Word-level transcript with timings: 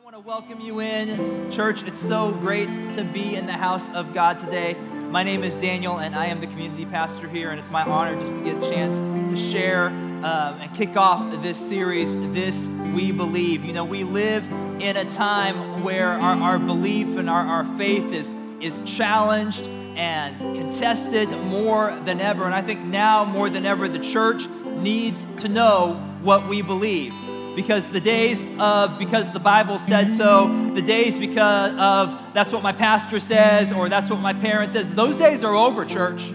I 0.00 0.02
want 0.02 0.16
to 0.16 0.20
welcome 0.20 0.60
you 0.60 0.80
in, 0.80 1.50
church. 1.50 1.82
It's 1.82 2.00
so 2.00 2.30
great 2.30 2.72
to 2.94 3.04
be 3.04 3.34
in 3.34 3.44
the 3.44 3.52
house 3.52 3.90
of 3.90 4.14
God 4.14 4.38
today. 4.38 4.72
My 5.10 5.22
name 5.22 5.44
is 5.44 5.54
Daniel, 5.56 5.98
and 5.98 6.14
I 6.16 6.24
am 6.24 6.40
the 6.40 6.46
community 6.46 6.86
pastor 6.86 7.28
here, 7.28 7.50
and 7.50 7.60
it's 7.60 7.68
my 7.68 7.82
honor 7.82 8.18
just 8.18 8.34
to 8.34 8.40
get 8.42 8.56
a 8.56 8.70
chance 8.70 8.96
to 8.96 9.36
share 9.36 9.88
um, 9.88 10.58
and 10.58 10.74
kick 10.74 10.96
off 10.96 11.42
this 11.42 11.58
series, 11.58 12.16
This 12.32 12.70
We 12.94 13.12
Believe. 13.12 13.62
You 13.62 13.74
know, 13.74 13.84
we 13.84 14.04
live 14.04 14.50
in 14.80 14.96
a 14.96 15.04
time 15.10 15.84
where 15.84 16.12
our, 16.12 16.34
our 16.34 16.58
belief 16.58 17.18
and 17.18 17.28
our, 17.28 17.46
our 17.46 17.76
faith 17.76 18.10
is, 18.10 18.32
is 18.58 18.80
challenged 18.90 19.64
and 19.64 20.38
contested 20.38 21.28
more 21.28 21.94
than 22.06 22.22
ever. 22.22 22.46
And 22.46 22.54
I 22.54 22.62
think 22.62 22.80
now 22.80 23.26
more 23.26 23.50
than 23.50 23.66
ever, 23.66 23.86
the 23.86 23.98
church 23.98 24.48
needs 24.64 25.26
to 25.38 25.48
know 25.48 25.96
what 26.22 26.48
we 26.48 26.62
believe 26.62 27.12
because 27.54 27.88
the 27.90 28.00
days 28.00 28.46
of 28.58 28.98
because 28.98 29.32
the 29.32 29.40
bible 29.40 29.78
said 29.78 30.10
so 30.10 30.48
the 30.74 30.82
days 30.82 31.16
because 31.16 31.72
of 31.78 32.16
that's 32.32 32.52
what 32.52 32.62
my 32.62 32.72
pastor 32.72 33.18
says 33.18 33.72
or 33.72 33.88
that's 33.88 34.08
what 34.08 34.20
my 34.20 34.32
parent 34.32 34.70
says. 34.70 34.94
Those 34.94 35.16
days 35.16 35.44
are 35.44 35.54
over 35.54 35.84
church. 35.84 36.32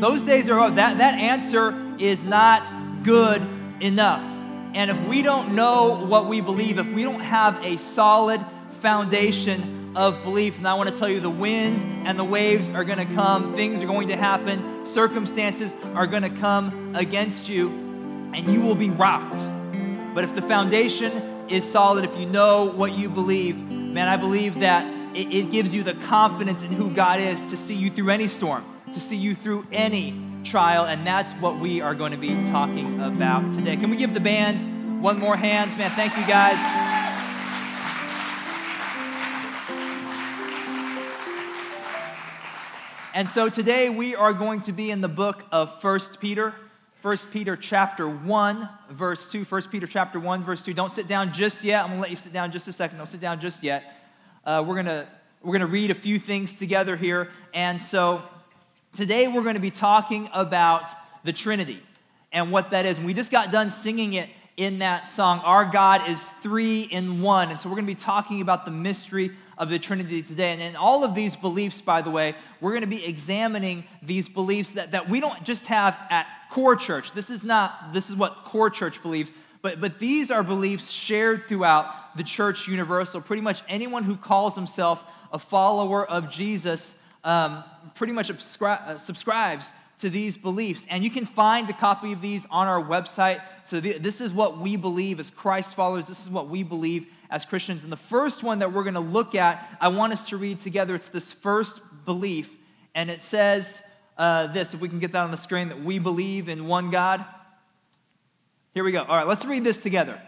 Those 0.00 0.22
days 0.22 0.50
are 0.50 0.60
over 0.60 0.74
that, 0.74 0.98
that 0.98 1.18
answer 1.18 1.74
is 1.98 2.24
not 2.24 2.72
good 3.02 3.42
enough. 3.80 4.22
And 4.74 4.90
if 4.90 5.00
we 5.06 5.22
don't 5.22 5.54
know 5.54 6.04
what 6.06 6.28
we 6.28 6.40
believe 6.40 6.78
if 6.78 6.88
we 6.92 7.02
don't 7.02 7.20
have 7.20 7.62
a 7.64 7.76
solid 7.76 8.44
foundation 8.80 9.96
of 9.96 10.20
belief 10.24 10.58
and 10.58 10.66
i 10.66 10.74
want 10.74 10.92
to 10.92 10.98
tell 10.98 11.08
you 11.08 11.20
the 11.20 11.30
wind 11.30 11.80
and 12.04 12.18
the 12.18 12.24
waves 12.24 12.68
are 12.70 12.84
going 12.84 12.98
to 12.98 13.14
come 13.14 13.54
things 13.54 13.80
are 13.80 13.86
going 13.86 14.08
to 14.08 14.16
happen 14.16 14.84
circumstances 14.84 15.72
are 15.94 16.06
going 16.06 16.24
to 16.24 16.40
come 16.40 16.96
against 16.96 17.48
you 17.48 17.68
and 18.34 18.52
you 18.52 18.60
will 18.60 18.74
be 18.74 18.90
rocked 18.90 19.38
but 20.14 20.22
if 20.22 20.34
the 20.34 20.42
foundation 20.42 21.48
is 21.48 21.64
solid, 21.64 22.04
if 22.04 22.16
you 22.16 22.24
know 22.24 22.66
what 22.66 22.92
you 22.92 23.08
believe, 23.08 23.56
man, 23.56 24.06
I 24.06 24.16
believe 24.16 24.60
that 24.60 24.86
it, 25.14 25.34
it 25.34 25.50
gives 25.50 25.74
you 25.74 25.82
the 25.82 25.94
confidence 25.94 26.62
in 26.62 26.70
who 26.70 26.88
God 26.94 27.20
is 27.20 27.50
to 27.50 27.56
see 27.56 27.74
you 27.74 27.90
through 27.90 28.10
any 28.10 28.28
storm, 28.28 28.64
to 28.92 29.00
see 29.00 29.16
you 29.16 29.34
through 29.34 29.66
any 29.72 30.16
trial. 30.44 30.86
And 30.86 31.04
that's 31.04 31.32
what 31.32 31.58
we 31.58 31.80
are 31.80 31.96
going 31.96 32.12
to 32.12 32.18
be 32.18 32.44
talking 32.44 33.00
about 33.00 33.52
today. 33.52 33.76
Can 33.76 33.90
we 33.90 33.96
give 33.96 34.14
the 34.14 34.20
band 34.20 35.02
one 35.02 35.18
more 35.18 35.36
hand? 35.36 35.76
Man, 35.76 35.90
thank 35.90 36.16
you 36.16 36.26
guys. 36.26 36.58
And 43.14 43.28
so 43.28 43.48
today 43.48 43.90
we 43.90 44.14
are 44.14 44.32
going 44.32 44.60
to 44.62 44.72
be 44.72 44.90
in 44.90 45.00
the 45.00 45.08
book 45.08 45.44
of 45.50 45.80
First 45.80 46.20
Peter. 46.20 46.54
1 47.04 47.18
Peter 47.32 47.54
chapter 47.54 48.08
1, 48.08 48.66
verse 48.92 49.30
2. 49.30 49.44
1 49.44 49.62
Peter 49.64 49.86
chapter 49.86 50.18
1, 50.18 50.42
verse 50.42 50.64
2. 50.64 50.72
Don't 50.72 50.90
sit 50.90 51.06
down 51.06 51.34
just 51.34 51.62
yet. 51.62 51.82
I'm 51.82 51.88
going 51.90 51.98
to 51.98 52.00
let 52.00 52.08
you 52.08 52.16
sit 52.16 52.32
down 52.32 52.50
just 52.50 52.66
a 52.66 52.72
second. 52.72 52.96
Don't 52.96 53.06
sit 53.06 53.20
down 53.20 53.38
just 53.38 53.62
yet. 53.62 54.00
Uh, 54.42 54.64
we're 54.66 54.72
going 54.72 54.86
to 54.86 55.06
we're 55.42 55.50
going 55.50 55.60
to 55.60 55.66
read 55.66 55.90
a 55.90 55.94
few 55.94 56.18
things 56.18 56.58
together 56.58 56.96
here. 56.96 57.28
And 57.52 57.78
so 57.82 58.22
today 58.94 59.28
we're 59.28 59.42
going 59.42 59.56
to 59.56 59.60
be 59.60 59.70
talking 59.70 60.30
about 60.32 60.92
the 61.24 61.32
Trinity 61.34 61.82
and 62.32 62.50
what 62.50 62.70
that 62.70 62.86
is. 62.86 62.96
And 62.96 63.06
we 63.06 63.12
just 63.12 63.30
got 63.30 63.52
done 63.52 63.70
singing 63.70 64.14
it 64.14 64.30
in 64.56 64.78
that 64.78 65.06
song. 65.06 65.40
Our 65.40 65.66
God 65.66 66.08
is 66.08 66.24
three 66.42 66.84
in 66.84 67.20
one. 67.20 67.50
And 67.50 67.60
so 67.60 67.68
we're 67.68 67.74
going 67.74 67.86
to 67.86 67.94
be 67.94 68.00
talking 68.00 68.40
about 68.40 68.64
the 68.64 68.70
mystery 68.70 69.30
of 69.58 69.68
the 69.68 69.78
Trinity 69.78 70.22
today. 70.22 70.52
And 70.52 70.62
in 70.62 70.74
all 70.74 71.04
of 71.04 71.14
these 71.14 71.36
beliefs, 71.36 71.82
by 71.82 72.00
the 72.00 72.10
way, 72.10 72.34
we're 72.62 72.72
going 72.72 72.80
to 72.80 72.86
be 72.86 73.04
examining 73.04 73.84
these 74.02 74.26
beliefs 74.26 74.72
that, 74.72 74.92
that 74.92 75.06
we 75.06 75.20
don't 75.20 75.44
just 75.44 75.66
have 75.66 75.98
at 76.08 76.26
core 76.54 76.76
church. 76.76 77.10
This 77.10 77.30
is 77.30 77.42
not, 77.42 77.92
this 77.92 78.08
is 78.08 78.14
what 78.14 78.44
core 78.44 78.70
church 78.70 79.02
believes, 79.02 79.32
but, 79.60 79.80
but 79.80 79.98
these 79.98 80.30
are 80.30 80.44
beliefs 80.44 80.88
shared 80.88 81.48
throughout 81.48 82.16
the 82.16 82.22
church 82.22 82.68
universal. 82.68 83.20
Pretty 83.20 83.42
much 83.42 83.64
anyone 83.68 84.04
who 84.04 84.16
calls 84.16 84.54
himself 84.54 85.02
a 85.32 85.38
follower 85.38 86.08
of 86.08 86.30
Jesus 86.30 86.94
um, 87.24 87.64
pretty 87.96 88.12
much 88.12 88.28
subscri- 88.28 88.80
uh, 88.86 88.98
subscribes 88.98 89.72
to 89.98 90.08
these 90.08 90.36
beliefs. 90.36 90.86
And 90.88 91.02
you 91.02 91.10
can 91.10 91.26
find 91.26 91.68
a 91.70 91.72
copy 91.72 92.12
of 92.12 92.20
these 92.20 92.46
on 92.52 92.68
our 92.68 92.80
website. 92.80 93.42
So, 93.64 93.80
the, 93.80 93.98
this 93.98 94.20
is 94.20 94.32
what 94.32 94.58
we 94.60 94.76
believe 94.76 95.18
as 95.18 95.30
Christ 95.30 95.74
followers. 95.74 96.06
This 96.06 96.22
is 96.22 96.30
what 96.30 96.48
we 96.48 96.62
believe 96.62 97.08
as 97.30 97.44
Christians. 97.44 97.82
And 97.82 97.90
the 97.90 97.96
first 97.96 98.44
one 98.44 98.60
that 98.60 98.72
we're 98.72 98.84
going 98.84 98.94
to 98.94 99.00
look 99.00 99.34
at, 99.34 99.76
I 99.80 99.88
want 99.88 100.12
us 100.12 100.28
to 100.28 100.36
read 100.36 100.60
together. 100.60 100.94
It's 100.94 101.08
this 101.08 101.32
first 101.32 101.80
belief. 102.04 102.54
And 102.94 103.10
it 103.10 103.22
says, 103.22 103.82
uh, 104.16 104.48
this, 104.48 104.74
if 104.74 104.80
we 104.80 104.88
can 104.88 104.98
get 104.98 105.12
that 105.12 105.22
on 105.22 105.30
the 105.30 105.36
screen, 105.36 105.68
that 105.68 105.82
we 105.82 105.98
believe 105.98 106.48
in 106.48 106.66
one 106.66 106.90
God. 106.90 107.24
Here 108.72 108.84
we 108.84 108.92
go. 108.92 109.02
All 109.02 109.16
right, 109.16 109.26
let's 109.26 109.44
read 109.44 109.64
this 109.64 109.82
together. 109.82 110.20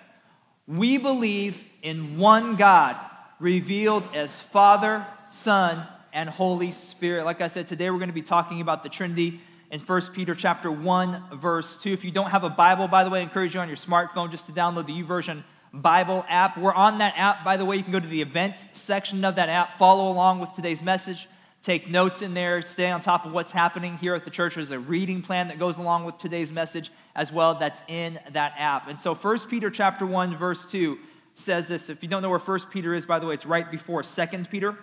We 0.67 0.99
believe 0.99 1.63
in 1.83 2.19
one 2.19 2.57
God, 2.57 2.97
revealed 3.39 4.05
as 4.15 4.41
Father, 4.41 5.07
Son, 5.31 5.87
and 6.13 6.29
Holy 6.29 6.71
Spirit. 6.71 7.25
Like 7.25 7.41
I 7.41 7.47
said, 7.47 7.67
today 7.67 7.91
we're 7.91 7.99
going 7.99 8.09
to 8.09 8.15
be 8.15 8.23
talking 8.23 8.61
about 8.61 8.83
the 8.83 8.89
Trinity 8.89 9.41
in 9.71 9.81
1 9.81 10.03
Peter 10.13 10.35
chapter 10.35 10.71
1, 10.71 11.39
verse 11.41 11.77
2. 11.79 11.93
If 11.93 12.05
you 12.05 12.11
don't 12.11 12.31
have 12.31 12.45
a 12.45 12.51
Bible, 12.51 12.89
by 12.89 13.05
the 13.05 13.11
way, 13.11 13.21
I 13.21 13.23
encourage 13.23 13.55
you 13.55 13.61
on 13.61 13.69
your 13.69 13.77
smartphone 13.77 14.31
just 14.31 14.47
to 14.47 14.53
download 14.53 14.87
the 14.87 15.03
YouVersion 15.03 15.45
Bible 15.73 16.25
app. 16.29 16.57
We're 16.57 16.73
on 16.73 16.99
that 16.99 17.15
app, 17.17 17.45
by 17.45 17.57
the 17.57 17.65
way. 17.65 17.77
You 17.77 17.83
can 17.83 17.93
go 17.93 18.01
to 18.01 18.07
the 18.09 18.23
events 18.23 18.67
section 18.73 19.25
of 19.25 19.37
that 19.37 19.49
app, 19.49 19.79
follow 19.79 20.11
along 20.11 20.41
with 20.41 20.53
today's 20.55 20.83
message 20.83 21.29
take 21.63 21.89
notes 21.89 22.23
in 22.23 22.35
there, 22.35 22.63
stay 22.63 22.91
on 22.91 23.01
top 23.01 23.27
of 23.27 23.33
what's 23.33 23.51
happening 23.51 23.97
here 23.99 24.15
at 24.15 24.25
the 24.25 24.31
church. 24.31 24.55
There's 24.55 24.71
a 24.71 24.79
reading 24.79 25.23
plan 25.23 25.49
that 25.49 25.59
goes 25.59 25.79
along 25.79 26.05
with 26.05 26.19
today's 26.19 26.53
message 26.53 26.93
as 27.15 27.33
well 27.33 27.59
that's 27.59 27.83
in 27.89 28.19
that 28.33 28.55
app. 28.57 28.89
And 28.89 28.99
so 28.99 29.15
1 29.15 29.39
Peter 29.49 29.71
chapter 29.71 30.07
1 30.07 30.37
verse 30.37 30.71
2 30.71 30.99
says 31.35 31.69
this. 31.69 31.91
If 31.91 32.03
you 32.03 32.09
don't 32.09 32.23
know 32.23 32.31
where 32.31 32.39
1 32.39 32.61
Peter 32.71 32.95
is 32.95 33.05
by 33.05 33.19
the 33.19 33.27
way, 33.27 33.35
it's 33.35 33.47
right 33.47 33.71
before 33.71 34.03
2 34.03 34.27
Peter. 34.51 34.73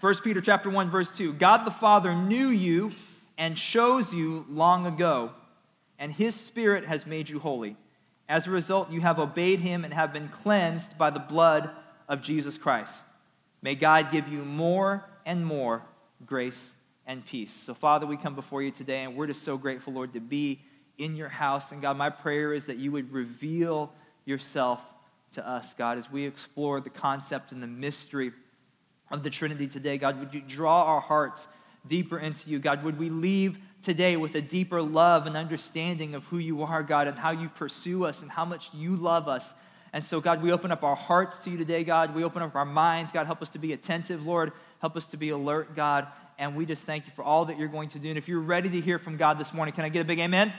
1 0.00 0.14
Peter 0.24 0.40
chapter 0.40 0.70
1 0.70 0.90
verse 0.90 1.16
2. 1.16 1.34
God 1.34 1.66
the 1.66 1.70
Father 1.70 2.14
knew 2.14 2.48
you 2.48 2.90
and 3.36 3.56
chose 3.56 4.12
you 4.12 4.46
long 4.50 4.86
ago, 4.86 5.30
and 5.98 6.12
his 6.12 6.34
spirit 6.34 6.84
has 6.84 7.06
made 7.06 7.28
you 7.28 7.38
holy. 7.38 7.76
As 8.28 8.46
a 8.46 8.50
result, 8.50 8.90
you 8.90 9.00
have 9.00 9.18
obeyed 9.18 9.60
him 9.60 9.84
and 9.84 9.92
have 9.92 10.12
been 10.12 10.28
cleansed 10.28 10.96
by 10.96 11.10
the 11.10 11.18
blood 11.18 11.70
of 12.08 12.22
Jesus 12.22 12.56
Christ. 12.56 13.04
May 13.62 13.74
God 13.74 14.10
give 14.10 14.28
you 14.28 14.44
more 14.44 15.04
and 15.26 15.44
more 15.44 15.82
grace 16.26 16.72
and 17.06 17.24
peace. 17.26 17.52
So, 17.52 17.74
Father, 17.74 18.06
we 18.06 18.16
come 18.16 18.34
before 18.34 18.62
you 18.62 18.70
today, 18.70 19.04
and 19.04 19.16
we're 19.16 19.26
just 19.26 19.42
so 19.42 19.56
grateful, 19.56 19.92
Lord, 19.92 20.12
to 20.14 20.20
be 20.20 20.60
in 20.98 21.16
your 21.16 21.28
house. 21.28 21.72
And 21.72 21.82
God, 21.82 21.96
my 21.96 22.10
prayer 22.10 22.52
is 22.52 22.66
that 22.66 22.76
you 22.76 22.92
would 22.92 23.12
reveal 23.12 23.92
yourself 24.24 24.80
to 25.32 25.46
us, 25.46 25.74
God, 25.74 25.98
as 25.98 26.10
we 26.10 26.24
explore 26.24 26.80
the 26.80 26.90
concept 26.90 27.52
and 27.52 27.62
the 27.62 27.66
mystery 27.66 28.32
of 29.10 29.22
the 29.22 29.30
Trinity 29.30 29.66
today. 29.66 29.98
God, 29.98 30.18
would 30.18 30.34
you 30.34 30.40
draw 30.40 30.84
our 30.84 31.00
hearts 31.00 31.48
deeper 31.86 32.18
into 32.18 32.50
you? 32.50 32.58
God, 32.58 32.84
would 32.84 32.98
we 32.98 33.08
leave 33.08 33.58
today 33.82 34.16
with 34.16 34.34
a 34.34 34.42
deeper 34.42 34.82
love 34.82 35.26
and 35.26 35.36
understanding 35.36 36.14
of 36.14 36.24
who 36.24 36.38
you 36.38 36.62
are, 36.62 36.82
God, 36.82 37.08
and 37.08 37.18
how 37.18 37.30
you 37.30 37.48
pursue 37.48 38.04
us 38.04 38.22
and 38.22 38.30
how 38.30 38.44
much 38.44 38.70
you 38.74 38.96
love 38.96 39.28
us 39.28 39.54
and 39.92 40.04
so, 40.04 40.20
God, 40.20 40.40
we 40.40 40.52
open 40.52 40.70
up 40.70 40.84
our 40.84 40.94
hearts 40.94 41.42
to 41.44 41.50
you 41.50 41.56
today, 41.56 41.82
God. 41.82 42.14
We 42.14 42.22
open 42.22 42.42
up 42.42 42.54
our 42.54 42.64
minds. 42.64 43.12
God, 43.12 43.26
help 43.26 43.42
us 43.42 43.48
to 43.50 43.58
be 43.58 43.72
attentive, 43.72 44.24
Lord. 44.24 44.52
Help 44.80 44.96
us 44.96 45.06
to 45.06 45.16
be 45.16 45.30
alert, 45.30 45.74
God. 45.74 46.06
And 46.38 46.54
we 46.54 46.64
just 46.64 46.84
thank 46.84 47.06
you 47.06 47.12
for 47.16 47.24
all 47.24 47.44
that 47.46 47.58
you're 47.58 47.68
going 47.68 47.88
to 47.90 47.98
do. 47.98 48.08
And 48.08 48.16
if 48.16 48.28
you're 48.28 48.40
ready 48.40 48.70
to 48.70 48.80
hear 48.80 48.98
from 48.98 49.16
God 49.16 49.38
this 49.38 49.52
morning, 49.52 49.74
can 49.74 49.84
I 49.84 49.88
get 49.88 50.00
a 50.00 50.04
big 50.04 50.20
amen? 50.20 50.52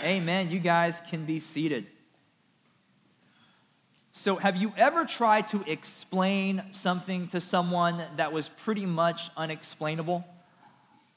Amen. 0.00 0.22
amen. 0.22 0.50
You 0.50 0.60
guys 0.60 1.02
can 1.10 1.24
be 1.24 1.40
seated. 1.40 1.86
So, 4.14 4.36
have 4.36 4.56
you 4.56 4.72
ever 4.76 5.06
tried 5.06 5.48
to 5.48 5.64
explain 5.66 6.62
something 6.70 7.28
to 7.28 7.40
someone 7.40 8.04
that 8.16 8.32
was 8.32 8.48
pretty 8.48 8.86
much 8.86 9.30
unexplainable? 9.36 10.24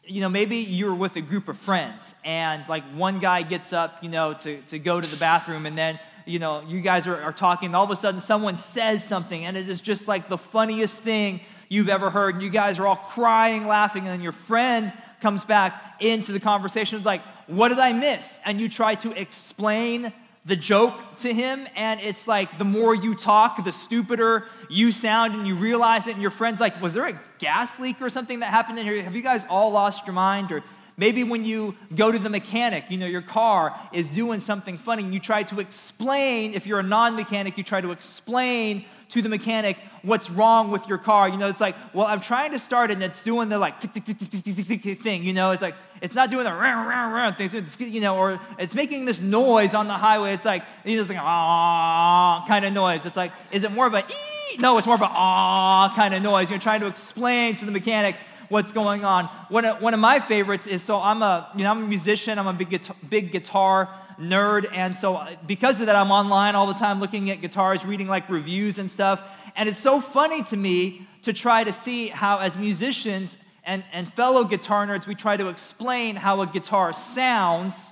You 0.06 0.22
know, 0.22 0.30
maybe 0.30 0.58
you're 0.58 0.96
with 0.96 1.16
a 1.18 1.22
group 1.22 1.48
of 1.50 1.58
friends 1.58 2.16
and 2.24 2.68
like 2.70 2.84
one 2.94 3.20
guy 3.20 3.42
gets 3.44 3.74
up, 3.74 4.02
you 4.02 4.10
know, 4.10 4.34
to, 4.36 4.62
to 4.64 4.80
go 4.80 5.02
to 5.02 5.08
the 5.08 5.18
bathroom 5.18 5.66
and 5.66 5.78
then 5.78 6.00
you 6.26 6.40
know, 6.40 6.62
you 6.68 6.82
guys 6.82 7.08
are, 7.08 7.22
are 7.22 7.34
talking, 7.34 7.68
and 7.68 7.76
all 7.76 7.84
of 7.84 7.92
a 7.92 7.96
sudden 7.96 8.20
someone 8.20 8.58
says 8.58 9.04
something, 9.04 9.46
and 9.46 9.56
it 9.56 9.70
is 9.70 9.80
just 9.80 10.08
like 10.08 10.28
the 10.30 10.38
funniest 10.38 11.00
thing 11.02 11.42
you've 11.70 11.90
ever 11.90 12.10
heard. 12.10 12.36
And 12.36 12.44
you 12.44 12.50
guys 12.50 12.80
are 12.80 12.88
all 12.88 12.96
crying, 13.10 13.68
laughing, 13.68 14.04
and 14.04 14.12
then 14.12 14.22
your 14.22 14.32
friend 14.32 14.94
comes 15.22 15.46
back 15.46 15.96
into 16.00 16.32
the 16.32 16.40
conversation. 16.40 16.98
It's 16.98 17.06
like, 17.06 17.22
what 17.48 17.70
did 17.70 17.80
I 17.80 17.94
miss? 17.94 18.40
And 18.46 18.60
you 18.60 18.70
try 18.70 18.96
to 18.96 19.12
explain 19.20 20.12
the 20.46 20.56
joke 20.56 20.94
to 21.18 21.34
him, 21.34 21.68
and 21.76 22.00
it's 22.02 22.28
like 22.28 22.60
the 22.60 22.66
more 22.66 22.94
you 22.94 23.16
talk, 23.16 23.64
the 23.64 23.72
stupider 23.72 24.46
you 24.70 24.92
sound, 24.92 25.34
and 25.34 25.48
you 25.48 25.56
realize 25.56 26.06
it, 26.06 26.14
and 26.14 26.22
your 26.22 26.32
friend's 26.32 26.60
like, 26.60 26.80
was 26.82 26.94
there 26.94 27.08
a 27.08 27.20
gas 27.40 27.80
leak 27.80 28.00
or 28.02 28.12
something 28.12 28.40
that 28.42 28.52
happened 28.52 28.78
in 28.78 28.86
here? 28.86 29.02
Have 29.02 29.16
you 29.16 29.24
guys 29.24 29.44
all 29.50 29.72
lost 29.72 30.06
your 30.06 30.14
mind? 30.14 30.52
Or 30.52 30.64
Maybe 30.98 31.24
when 31.24 31.44
you 31.44 31.76
go 31.96 32.12
to 32.12 32.18
the 32.18 32.30
mechanic, 32.30 32.86
you 32.90 32.98
know, 32.98 33.06
your 33.06 33.22
car 33.22 33.78
is 33.92 34.08
doing 34.10 34.40
something 34.40 34.78
funny 34.78 35.04
and 35.04 35.14
you 35.14 35.20
try 35.20 35.44
to 35.44 35.60
explain, 35.60 36.54
if 36.54 36.66
you're 36.66 36.80
a 36.80 36.84
non 36.84 37.16
mechanic, 37.16 37.58
you 37.58 37.64
try 37.64 37.82
to 37.82 37.92
explain 37.92 38.86
to 39.10 39.22
the 39.22 39.30
mechanic 39.30 39.78
what's 40.04 40.30
wrong 40.30 40.72
with 40.72 40.88
your 40.88 40.98
car. 40.98 41.28
You 41.28 41.38
know, 41.38 41.48
it's 41.50 41.62
like, 41.62 41.76
well, 41.94 42.08
I'm 42.08 42.22
trying 42.22 42.52
to 42.52 42.60
start 42.60 42.92
it 42.92 42.94
and 42.94 43.04
it's 43.04 43.24
doing 43.24 43.50
the 43.50 43.58
like 43.58 43.82
tick, 43.82 43.94
tick, 43.94 44.06
tick, 44.06 44.18
tick, 44.18 44.44
tick, 44.44 44.68
tick, 44.68 44.84
tick 44.84 45.02
thing. 45.04 45.24
You 45.24 45.34
know, 45.34 45.52
it's 45.52 45.62
like, 45.62 45.76
it's 46.02 46.16
not 46.16 46.30
doing 46.30 46.46
the 46.46 46.52
round, 46.52 46.88
round, 46.88 47.14
round 47.14 47.38
thing, 47.38 47.94
you 47.94 48.02
know, 48.02 48.16
or 48.18 48.40
it's 48.58 48.74
making 48.74 49.06
this 49.06 49.20
noise 49.20 49.74
on 49.74 49.88
the 49.88 49.94
highway. 49.94 50.34
It's 50.34 50.46
like, 50.46 50.64
you 50.86 50.96
know, 50.96 51.02
it's 51.02 51.10
like, 51.10 51.20
ah 51.22 52.46
kind 52.48 52.66
of 52.66 52.74
noise. 52.74 53.06
It's 53.06 53.18
like, 53.18 53.32
is 53.52 53.64
it 53.64 53.72
more 53.72 53.88
of 53.88 53.94
a 53.94 54.00
ee? 54.00 54.58
No, 54.60 54.78
it's 54.78 54.88
more 54.88 54.96
of 54.96 55.02
a 55.02 55.10
ah 55.10 55.92
kind 55.96 56.14
of 56.14 56.22
noise. 56.22 56.50
You're 56.50 56.60
trying 56.60 56.82
to 56.82 56.88
explain 56.88 57.56
to 57.56 57.66
the 57.66 57.72
mechanic 57.72 58.16
what's 58.50 58.72
going 58.72 59.04
on. 59.04 59.26
One 59.50 59.66
of, 59.66 59.82
one 59.82 59.94
of 59.94 60.00
my 60.00 60.20
favorites 60.20 60.68
is 60.68 60.84
so 60.84 61.02
I'm 61.02 61.22
a, 61.22 61.50
you 61.56 61.64
know, 61.64 61.72
I'm 61.72 61.84
a 61.84 61.88
musician, 61.88 62.40
I'm 62.40 62.48
a 62.48 62.54
big 62.54 62.70
guitar, 62.70 62.96
big 63.10 63.32
guitar 63.32 63.90
nerd. 64.20 64.72
And 64.74 64.96
so, 64.96 65.16
uh, 65.16 65.36
because 65.48 65.80
of 65.80 65.88
that, 65.88 65.96
I'm 65.96 66.12
online 66.12 66.56
all 66.56 66.68
the 66.68 66.74
time 66.74 67.00
looking 67.00 67.30
at 67.32 67.42
guitars, 67.42 67.86
reading 67.86 68.08
like 68.08 68.30
reviews 68.30 68.78
and 68.78 68.90
stuff. 68.90 69.22
And 69.56 69.70
it's 69.70 69.80
so 69.80 70.02
funny 70.02 70.44
to 70.44 70.58
me 70.58 71.08
to 71.24 71.34
try 71.34 71.64
to 71.64 71.74
see 71.74 72.08
how, 72.08 72.40
as 72.40 72.58
musicians 72.58 73.38
and, 73.64 73.84
and 73.92 74.12
fellow 74.14 74.44
guitar 74.44 74.86
nerds, 74.86 75.08
we 75.08 75.16
try 75.16 75.38
to 75.38 75.48
explain 75.48 76.16
how 76.16 76.42
a 76.42 76.48
guitar 76.48 76.94
sounds 76.94 77.92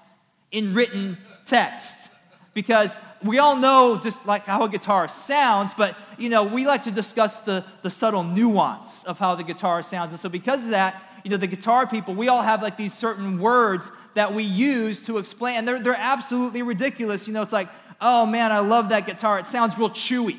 in 0.52 0.74
written 0.74 1.18
text. 1.46 2.10
Because 2.54 2.98
we 3.24 3.40
all 3.40 3.56
know 3.56 3.98
just 3.98 4.26
like 4.26 4.44
how 4.44 4.64
a 4.64 4.70
guitar 4.70 5.08
sounds, 5.08 5.74
but 5.78 5.96
you 6.18 6.30
know, 6.30 6.44
we 6.44 6.66
like 6.66 6.84
to 6.84 6.92
discuss 6.92 7.40
the, 7.40 7.66
the 7.82 7.90
subtle 7.90 8.24
nuance 8.24 9.04
of 9.06 9.18
how 9.18 9.36
the 9.36 9.44
guitar 9.44 9.82
sounds. 9.82 10.12
And 10.12 10.20
so, 10.20 10.30
because 10.30 10.64
of 10.64 10.72
that, 10.72 11.02
you 11.24 11.32
know, 11.32 11.38
the 11.38 11.48
guitar 11.48 11.88
people, 11.88 12.14
we 12.14 12.28
all 12.28 12.42
have 12.42 12.62
like 12.62 12.78
these 12.78 12.94
certain 12.94 13.40
words 13.40 13.92
that 14.14 14.34
we 14.34 14.44
use 14.44 15.06
to 15.06 15.18
explain, 15.18 15.58
and 15.58 15.68
they're, 15.68 15.80
they're 15.80 15.96
absolutely 15.96 16.62
ridiculous. 16.62 17.28
You 17.28 17.34
know, 17.34 17.42
it's 17.42 17.54
like, 17.54 17.70
oh 18.02 18.26
man, 18.26 18.52
I 18.52 18.60
love 18.60 18.90
that 18.90 19.06
guitar. 19.06 19.40
It 19.40 19.48
sounds 19.48 19.78
real 19.78 19.90
chewy. 19.90 20.38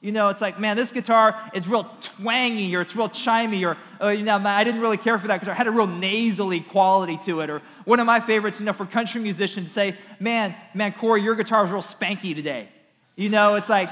You 0.00 0.12
know, 0.12 0.28
it's 0.28 0.40
like, 0.40 0.60
man, 0.60 0.76
this 0.76 0.92
guitar 0.92 1.36
is 1.52 1.66
real 1.66 1.90
twangy 2.00 2.74
or 2.76 2.80
it's 2.80 2.94
real 2.94 3.08
chimey 3.08 3.66
or, 3.66 3.76
uh, 4.00 4.10
you 4.10 4.22
know, 4.22 4.36
I 4.36 4.62
didn't 4.62 4.80
really 4.80 4.96
care 4.96 5.18
for 5.18 5.26
that 5.26 5.40
guitar. 5.40 5.54
It 5.54 5.56
had 5.56 5.66
a 5.66 5.72
real 5.72 5.88
nasally 5.88 6.60
quality 6.60 7.18
to 7.24 7.40
it. 7.40 7.50
Or 7.50 7.62
one 7.88 8.00
of 8.00 8.06
my 8.06 8.20
favorites, 8.20 8.60
you 8.60 8.66
know, 8.66 8.74
for 8.74 8.84
country 8.84 9.18
musicians 9.18 9.72
say, 9.72 9.96
man, 10.20 10.54
man, 10.74 10.92
Corey, 10.92 11.22
your 11.22 11.34
guitar 11.34 11.64
is 11.64 11.70
real 11.70 11.80
spanky 11.80 12.34
today. 12.34 12.68
You 13.16 13.30
know, 13.30 13.54
it's 13.54 13.70
like, 13.70 13.88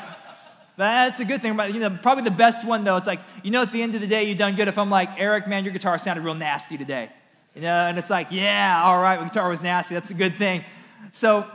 that's 0.76 1.18
a 1.20 1.24
good 1.24 1.40
thing. 1.40 1.56
But, 1.56 1.72
you 1.72 1.80
know, 1.80 1.88
probably 2.02 2.24
the 2.24 2.30
best 2.30 2.62
one, 2.62 2.84
though, 2.84 2.98
it's 2.98 3.06
like, 3.06 3.20
you 3.42 3.50
know, 3.50 3.62
at 3.62 3.72
the 3.72 3.80
end 3.80 3.94
of 3.94 4.02
the 4.02 4.06
day, 4.06 4.24
you've 4.24 4.36
done 4.36 4.54
good. 4.54 4.68
If 4.68 4.76
I'm 4.76 4.90
like, 4.90 5.08
Eric, 5.16 5.48
man, 5.48 5.64
your 5.64 5.72
guitar 5.72 5.96
sounded 5.96 6.22
real 6.26 6.34
nasty 6.34 6.76
today. 6.76 7.08
You 7.54 7.62
know, 7.62 7.88
and 7.88 7.96
it's 7.96 8.10
like, 8.10 8.26
yeah, 8.30 8.82
all 8.84 9.00
right, 9.00 9.18
my 9.18 9.28
guitar 9.28 9.48
was 9.48 9.62
nasty. 9.62 9.94
That's 9.94 10.10
a 10.10 10.14
good 10.14 10.36
thing. 10.36 10.62
So 11.12 11.50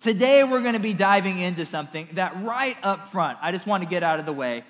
today 0.00 0.44
we're 0.44 0.62
going 0.62 0.72
to 0.72 0.80
be 0.80 0.94
diving 0.94 1.40
into 1.40 1.66
something 1.66 2.08
that 2.14 2.42
right 2.42 2.78
up 2.82 3.08
front, 3.08 3.36
I 3.42 3.52
just 3.52 3.66
want 3.66 3.82
to 3.82 3.88
get 3.88 4.02
out 4.02 4.18
of 4.18 4.24
the 4.24 4.32
way. 4.32 4.64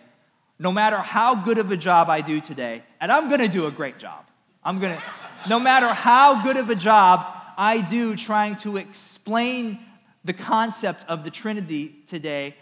No 0.58 0.72
matter 0.72 0.98
how 0.98 1.36
good 1.36 1.58
of 1.58 1.70
a 1.70 1.76
job 1.76 2.10
I 2.10 2.20
do 2.20 2.40
today, 2.40 2.82
and 3.00 3.12
I'm 3.12 3.28
going 3.28 3.42
to 3.42 3.48
do 3.48 3.66
a 3.66 3.70
great 3.70 4.00
job. 4.00 4.24
I'm 4.66 4.80
going 4.80 4.96
to, 4.96 5.02
no 5.48 5.60
matter 5.60 5.86
how 5.86 6.42
good 6.42 6.56
of 6.56 6.70
a 6.70 6.74
job 6.74 7.24
I 7.56 7.80
do 7.80 8.16
trying 8.16 8.56
to 8.56 8.78
explain 8.78 9.78
the 10.24 10.32
concept 10.32 11.04
of 11.08 11.22
the 11.22 11.30
Trinity 11.30 11.94
today, 12.08 12.56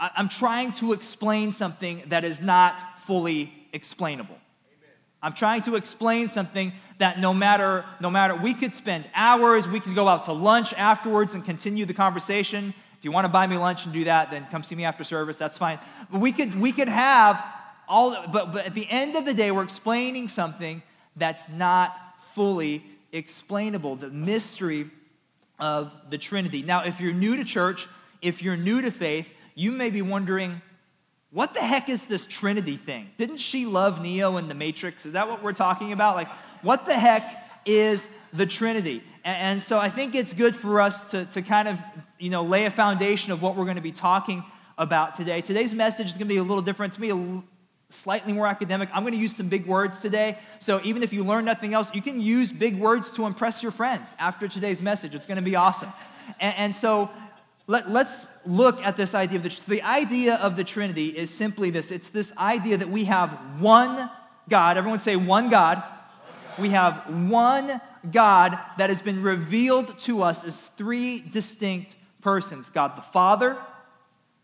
I'm 0.00 0.30
trying 0.30 0.72
to 0.74 0.94
explain 0.94 1.52
something 1.52 2.04
that 2.06 2.24
is 2.24 2.40
not 2.40 3.02
fully 3.02 3.52
explainable. 3.74 4.38
I'm 5.22 5.34
trying 5.34 5.60
to 5.62 5.74
explain 5.74 6.28
something 6.28 6.72
that 7.00 7.20
no 7.20 7.34
matter, 7.34 7.84
no 8.00 8.08
matter, 8.08 8.34
we 8.34 8.54
could 8.54 8.74
spend 8.74 9.04
hours, 9.14 9.68
we 9.68 9.78
could 9.78 9.94
go 9.94 10.08
out 10.08 10.24
to 10.24 10.32
lunch 10.32 10.72
afterwards 10.72 11.34
and 11.34 11.44
continue 11.44 11.84
the 11.84 11.92
conversation. 11.92 12.72
If 12.98 13.04
you 13.04 13.12
want 13.12 13.26
to 13.26 13.28
buy 13.28 13.46
me 13.46 13.58
lunch 13.58 13.84
and 13.84 13.92
do 13.92 14.04
that, 14.04 14.30
then 14.30 14.46
come 14.50 14.62
see 14.62 14.74
me 14.74 14.84
after 14.84 15.04
service, 15.04 15.36
that's 15.36 15.58
fine. 15.58 15.80
But 16.10 16.22
we 16.22 16.32
could, 16.32 16.58
we 16.58 16.72
could 16.72 16.88
have 16.88 17.44
all, 17.86 18.26
but, 18.32 18.52
but 18.52 18.64
at 18.64 18.72
the 18.72 18.88
end 18.88 19.16
of 19.16 19.26
the 19.26 19.34
day, 19.34 19.50
we're 19.50 19.64
explaining 19.64 20.30
something 20.30 20.82
that's 21.16 21.48
not 21.48 21.98
fully 22.34 22.84
explainable, 23.12 23.96
the 23.96 24.10
mystery 24.10 24.90
of 25.58 25.90
the 26.10 26.18
Trinity. 26.18 26.62
Now, 26.62 26.84
if 26.84 27.00
you're 27.00 27.14
new 27.14 27.36
to 27.36 27.44
church, 27.44 27.88
if 28.20 28.42
you're 28.42 28.56
new 28.56 28.82
to 28.82 28.90
faith, 28.90 29.26
you 29.54 29.72
may 29.72 29.90
be 29.90 30.02
wondering, 30.02 30.60
what 31.30 31.54
the 31.54 31.60
heck 31.60 31.88
is 31.88 32.06
this 32.06 32.26
Trinity 32.26 32.76
thing? 32.76 33.08
Didn't 33.16 33.38
she 33.38 33.66
love 33.66 34.02
Neo 34.02 34.36
in 34.36 34.48
The 34.48 34.54
Matrix? 34.54 35.06
Is 35.06 35.14
that 35.14 35.28
what 35.28 35.42
we're 35.42 35.52
talking 35.52 35.92
about? 35.92 36.16
Like, 36.16 36.28
what 36.62 36.86
the 36.86 36.94
heck 36.94 37.48
is 37.64 38.08
the 38.32 38.46
Trinity? 38.46 39.02
And, 39.24 39.36
and 39.36 39.62
so 39.62 39.78
I 39.78 39.90
think 39.90 40.14
it's 40.14 40.34
good 40.34 40.54
for 40.54 40.80
us 40.80 41.10
to, 41.10 41.24
to 41.26 41.42
kind 41.42 41.68
of, 41.68 41.78
you 42.18 42.30
know, 42.30 42.42
lay 42.42 42.66
a 42.66 42.70
foundation 42.70 43.32
of 43.32 43.42
what 43.42 43.56
we're 43.56 43.64
going 43.64 43.76
to 43.76 43.82
be 43.82 43.92
talking 43.92 44.44
about 44.78 45.14
today. 45.14 45.40
Today's 45.40 45.72
message 45.72 46.08
is 46.08 46.12
going 46.12 46.28
to 46.28 46.34
be 46.34 46.38
a 46.38 46.42
little 46.42 46.62
different. 46.62 46.90
It's 46.90 46.98
going 46.98 47.10
to 47.10 47.40
be 47.40 47.46
slightly 47.90 48.32
more 48.32 48.46
academic. 48.46 48.88
I'm 48.92 49.02
going 49.02 49.12
to 49.12 49.18
use 49.18 49.36
some 49.36 49.48
big 49.48 49.66
words 49.66 50.00
today. 50.00 50.38
So 50.58 50.80
even 50.84 51.02
if 51.02 51.12
you 51.12 51.24
learn 51.24 51.44
nothing 51.44 51.72
else, 51.74 51.94
you 51.94 52.02
can 52.02 52.20
use 52.20 52.50
big 52.50 52.78
words 52.78 53.12
to 53.12 53.26
impress 53.26 53.62
your 53.62 53.72
friends 53.72 54.14
after 54.18 54.48
today's 54.48 54.82
message. 54.82 55.14
It's 55.14 55.26
going 55.26 55.36
to 55.36 55.42
be 55.42 55.56
awesome. 55.56 55.92
And, 56.40 56.56
and 56.56 56.74
so 56.74 57.10
let, 57.68 57.86
us 57.86 58.26
look 58.44 58.80
at 58.82 58.96
this 58.96 59.14
idea 59.14 59.38
of 59.38 59.42
the 59.44 59.62
the 59.68 59.82
idea 59.82 60.34
of 60.36 60.56
the 60.56 60.64
Trinity 60.64 61.08
is 61.08 61.30
simply 61.30 61.70
this. 61.70 61.90
It's 61.90 62.08
this 62.08 62.36
idea 62.36 62.76
that 62.76 62.88
we 62.88 63.04
have 63.04 63.30
one 63.60 64.10
God. 64.48 64.76
Everyone 64.76 64.98
say 64.98 65.16
one 65.16 65.48
God. 65.48 65.78
One 65.78 65.84
God. 65.84 65.92
We 66.58 66.70
have 66.70 67.30
one 67.30 67.80
God 68.12 68.58
that 68.78 68.88
has 68.88 69.02
been 69.02 69.22
revealed 69.22 69.98
to 70.00 70.22
us 70.22 70.44
as 70.44 70.62
three 70.76 71.20
distinct 71.20 71.96
persons 72.20 72.70
God 72.70 72.96
the 72.96 73.02
Father, 73.02 73.56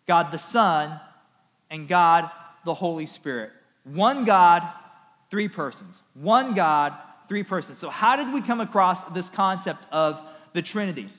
God 0.07 0.31
the 0.31 0.39
Son, 0.39 1.01
and 1.71 1.89
God 1.89 2.31
the 2.65 2.75
Holy 2.75 3.07
Spirit. 3.07 3.51
One 3.85 4.25
God, 4.25 4.63
three 5.31 5.49
persons. 5.49 6.03
One 6.15 6.55
God, 6.55 6.95
three 7.29 7.43
persons. 7.43 7.79
So, 7.79 7.89
how 7.89 8.17
did 8.17 8.33
we 8.33 8.43
come 8.43 8.61
across 8.61 9.03
this 9.15 9.29
concept 9.29 9.87
of 9.91 10.21
the 10.53 10.63
Trinity? 10.63 11.11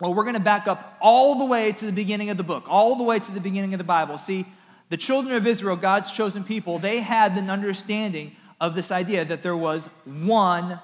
Well, 0.00 0.12
we're 0.12 0.24
going 0.24 0.34
to 0.34 0.40
back 0.40 0.68
up 0.68 0.98
all 1.00 1.38
the 1.38 1.46
way 1.46 1.72
to 1.72 1.86
the 1.86 1.92
beginning 1.92 2.28
of 2.28 2.36
the 2.36 2.42
book, 2.42 2.64
all 2.68 2.96
the 2.96 3.02
way 3.02 3.18
to 3.18 3.32
the 3.32 3.40
beginning 3.40 3.72
of 3.72 3.78
the 3.78 3.84
Bible. 3.84 4.18
See, 4.18 4.44
the 4.90 4.96
children 4.96 5.34
of 5.34 5.46
Israel, 5.46 5.74
God's 5.76 6.10
chosen 6.12 6.44
people, 6.44 6.78
they 6.78 7.00
had 7.00 7.32
an 7.38 7.50
understanding 7.50 8.36
of 8.60 8.74
this 8.74 8.90
idea 8.90 9.24
that 9.24 9.42
there 9.42 9.56
was 9.56 9.88
one 10.04 10.78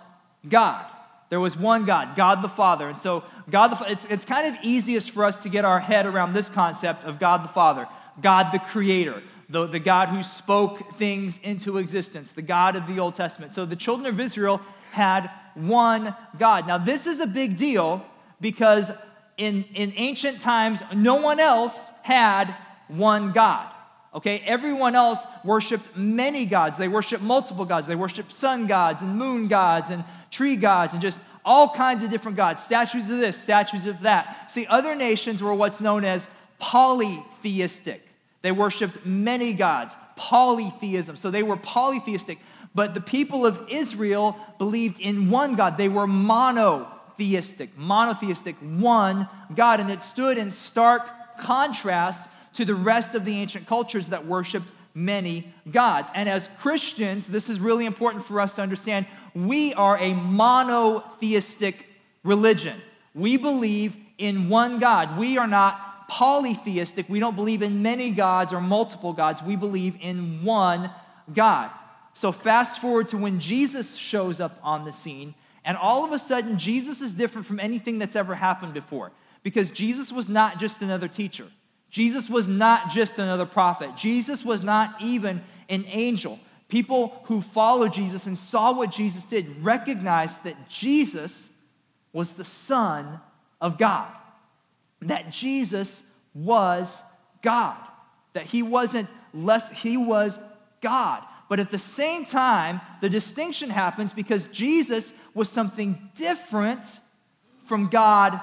God. 0.48 0.86
There 1.28 1.40
was 1.40 1.56
one 1.56 1.84
God, 1.84 2.16
God 2.16 2.42
the 2.42 2.48
Father. 2.48 2.88
And 2.88 2.98
so, 2.98 3.24
God 3.50 3.68
the 3.68 3.90
it's, 3.90 4.04
it's 4.06 4.24
kind 4.24 4.46
of 4.46 4.62
easiest 4.62 5.12
for 5.12 5.24
us 5.24 5.42
to 5.42 5.48
get 5.48 5.64
our 5.64 5.80
head 5.80 6.04
around 6.04 6.32
this 6.32 6.48
concept 6.48 7.04
of 7.04 7.18
God 7.18 7.44
the 7.44 7.48
Father, 7.48 7.86
God 8.20 8.52
the 8.52 8.58
Creator, 8.58 9.22
the, 9.52 9.66
the 9.66 9.78
God 9.78 10.08
who 10.08 10.22
spoke 10.22 10.98
things 10.98 11.38
into 11.42 11.78
existence, 11.78 12.32
the 12.32 12.42
God 12.42 12.74
of 12.74 12.86
the 12.86 12.98
Old 12.98 13.14
Testament. 13.14 13.52
So, 13.52 13.64
the 13.66 13.76
children 13.76 14.12
of 14.12 14.18
Israel 14.18 14.60
had 14.90 15.30
one 15.54 16.16
God. 16.38 16.66
Now, 16.66 16.78
this 16.78 17.06
is 17.06 17.20
a 17.20 17.26
big 17.26 17.56
deal 17.56 18.04
because 18.40 18.90
in, 19.36 19.64
in 19.74 19.92
ancient 19.96 20.40
times, 20.40 20.82
no 20.94 21.16
one 21.16 21.38
else 21.38 21.90
had 22.02 22.54
one 22.88 23.32
God. 23.32 23.68
Okay, 24.14 24.42
everyone 24.44 24.94
else 24.94 25.26
worshiped 25.42 25.96
many 25.96 26.44
gods. 26.44 26.76
They 26.76 26.88
worshiped 26.88 27.22
multiple 27.22 27.64
gods. 27.64 27.86
They 27.86 27.94
worshiped 27.94 28.34
sun 28.34 28.66
gods 28.66 29.00
and 29.00 29.16
moon 29.16 29.48
gods 29.48 29.90
and 29.90 30.04
tree 30.30 30.56
gods 30.56 30.92
and 30.92 31.00
just 31.00 31.20
all 31.44 31.70
kinds 31.70 32.02
of 32.02 32.10
different 32.10 32.36
gods, 32.36 32.62
statues 32.62 33.10
of 33.10 33.18
this, 33.18 33.36
statues 33.36 33.86
of 33.86 34.00
that. 34.02 34.50
See, 34.50 34.66
other 34.66 34.94
nations 34.94 35.42
were 35.42 35.54
what's 35.54 35.80
known 35.80 36.04
as 36.04 36.28
polytheistic. 36.58 38.06
They 38.42 38.52
worshiped 38.52 39.06
many 39.06 39.52
gods, 39.52 39.96
polytheism. 40.16 41.16
So 41.16 41.30
they 41.30 41.42
were 41.42 41.56
polytheistic. 41.56 42.38
But 42.74 42.94
the 42.94 43.00
people 43.00 43.46
of 43.46 43.68
Israel 43.68 44.36
believed 44.58 45.00
in 45.00 45.30
one 45.30 45.54
God. 45.54 45.76
They 45.76 45.88
were 45.88 46.06
monotheistic, 46.06 47.76
monotheistic, 47.78 48.56
one 48.56 49.28
God. 49.54 49.80
And 49.80 49.90
it 49.90 50.02
stood 50.02 50.38
in 50.38 50.50
stark 50.50 51.02
contrast 51.38 52.28
to 52.54 52.64
the 52.64 52.74
rest 52.74 53.14
of 53.14 53.24
the 53.24 53.32
ancient 53.32 53.66
cultures 53.66 54.08
that 54.08 54.26
worshiped 54.26 54.72
many 54.94 55.52
gods. 55.70 56.10
And 56.14 56.28
as 56.28 56.50
Christians, 56.58 57.26
this 57.26 57.48
is 57.48 57.60
really 57.60 57.86
important 57.86 58.24
for 58.24 58.40
us 58.40 58.56
to 58.56 58.62
understand, 58.62 59.06
we 59.34 59.72
are 59.74 59.98
a 59.98 60.12
monotheistic 60.12 61.86
religion. 62.24 62.80
We 63.14 63.36
believe 63.36 63.96
in 64.18 64.48
one 64.48 64.78
God. 64.78 65.18
We 65.18 65.38
are 65.38 65.46
not 65.46 65.91
polytheistic. 66.12 67.08
We 67.08 67.20
don't 67.20 67.36
believe 67.36 67.62
in 67.62 67.80
many 67.80 68.10
gods 68.10 68.52
or 68.52 68.60
multiple 68.60 69.14
gods. 69.14 69.42
We 69.42 69.56
believe 69.56 69.96
in 70.02 70.44
one 70.44 70.90
God. 71.32 71.70
So, 72.12 72.32
fast 72.32 72.80
forward 72.80 73.08
to 73.08 73.16
when 73.16 73.40
Jesus 73.40 73.96
shows 73.96 74.38
up 74.38 74.58
on 74.62 74.84
the 74.84 74.92
scene, 74.92 75.34
and 75.64 75.74
all 75.74 76.04
of 76.04 76.12
a 76.12 76.18
sudden, 76.18 76.58
Jesus 76.58 77.00
is 77.00 77.14
different 77.14 77.46
from 77.46 77.58
anything 77.58 77.98
that's 77.98 78.14
ever 78.14 78.34
happened 78.34 78.74
before 78.74 79.10
because 79.42 79.70
Jesus 79.70 80.12
was 80.12 80.28
not 80.28 80.60
just 80.60 80.82
another 80.82 81.08
teacher. 81.08 81.46
Jesus 81.88 82.28
was 82.28 82.46
not 82.46 82.90
just 82.90 83.18
another 83.18 83.46
prophet. 83.46 83.96
Jesus 83.96 84.44
was 84.44 84.62
not 84.62 85.00
even 85.00 85.42
an 85.70 85.86
angel. 85.86 86.38
People 86.68 87.22
who 87.24 87.40
followed 87.40 87.94
Jesus 87.94 88.26
and 88.26 88.38
saw 88.38 88.72
what 88.76 88.92
Jesus 88.92 89.24
did 89.24 89.64
recognized 89.64 90.44
that 90.44 90.68
Jesus 90.68 91.48
was 92.12 92.32
the 92.32 92.44
Son 92.44 93.18
of 93.62 93.78
God, 93.78 94.12
that 95.02 95.30
Jesus 95.30 96.02
was 96.34 97.02
God, 97.42 97.76
that 98.32 98.44
he 98.44 98.62
wasn't 98.62 99.08
less, 99.34 99.68
he 99.70 99.96
was 99.96 100.38
God. 100.80 101.22
But 101.48 101.60
at 101.60 101.70
the 101.70 101.78
same 101.78 102.24
time, 102.24 102.80
the 103.00 103.10
distinction 103.10 103.68
happens 103.68 104.12
because 104.12 104.46
Jesus 104.46 105.12
was 105.34 105.48
something 105.48 106.10
different 106.14 107.00
from 107.64 107.88
God 107.88 108.40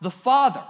the 0.00 0.10
Father 0.10 0.62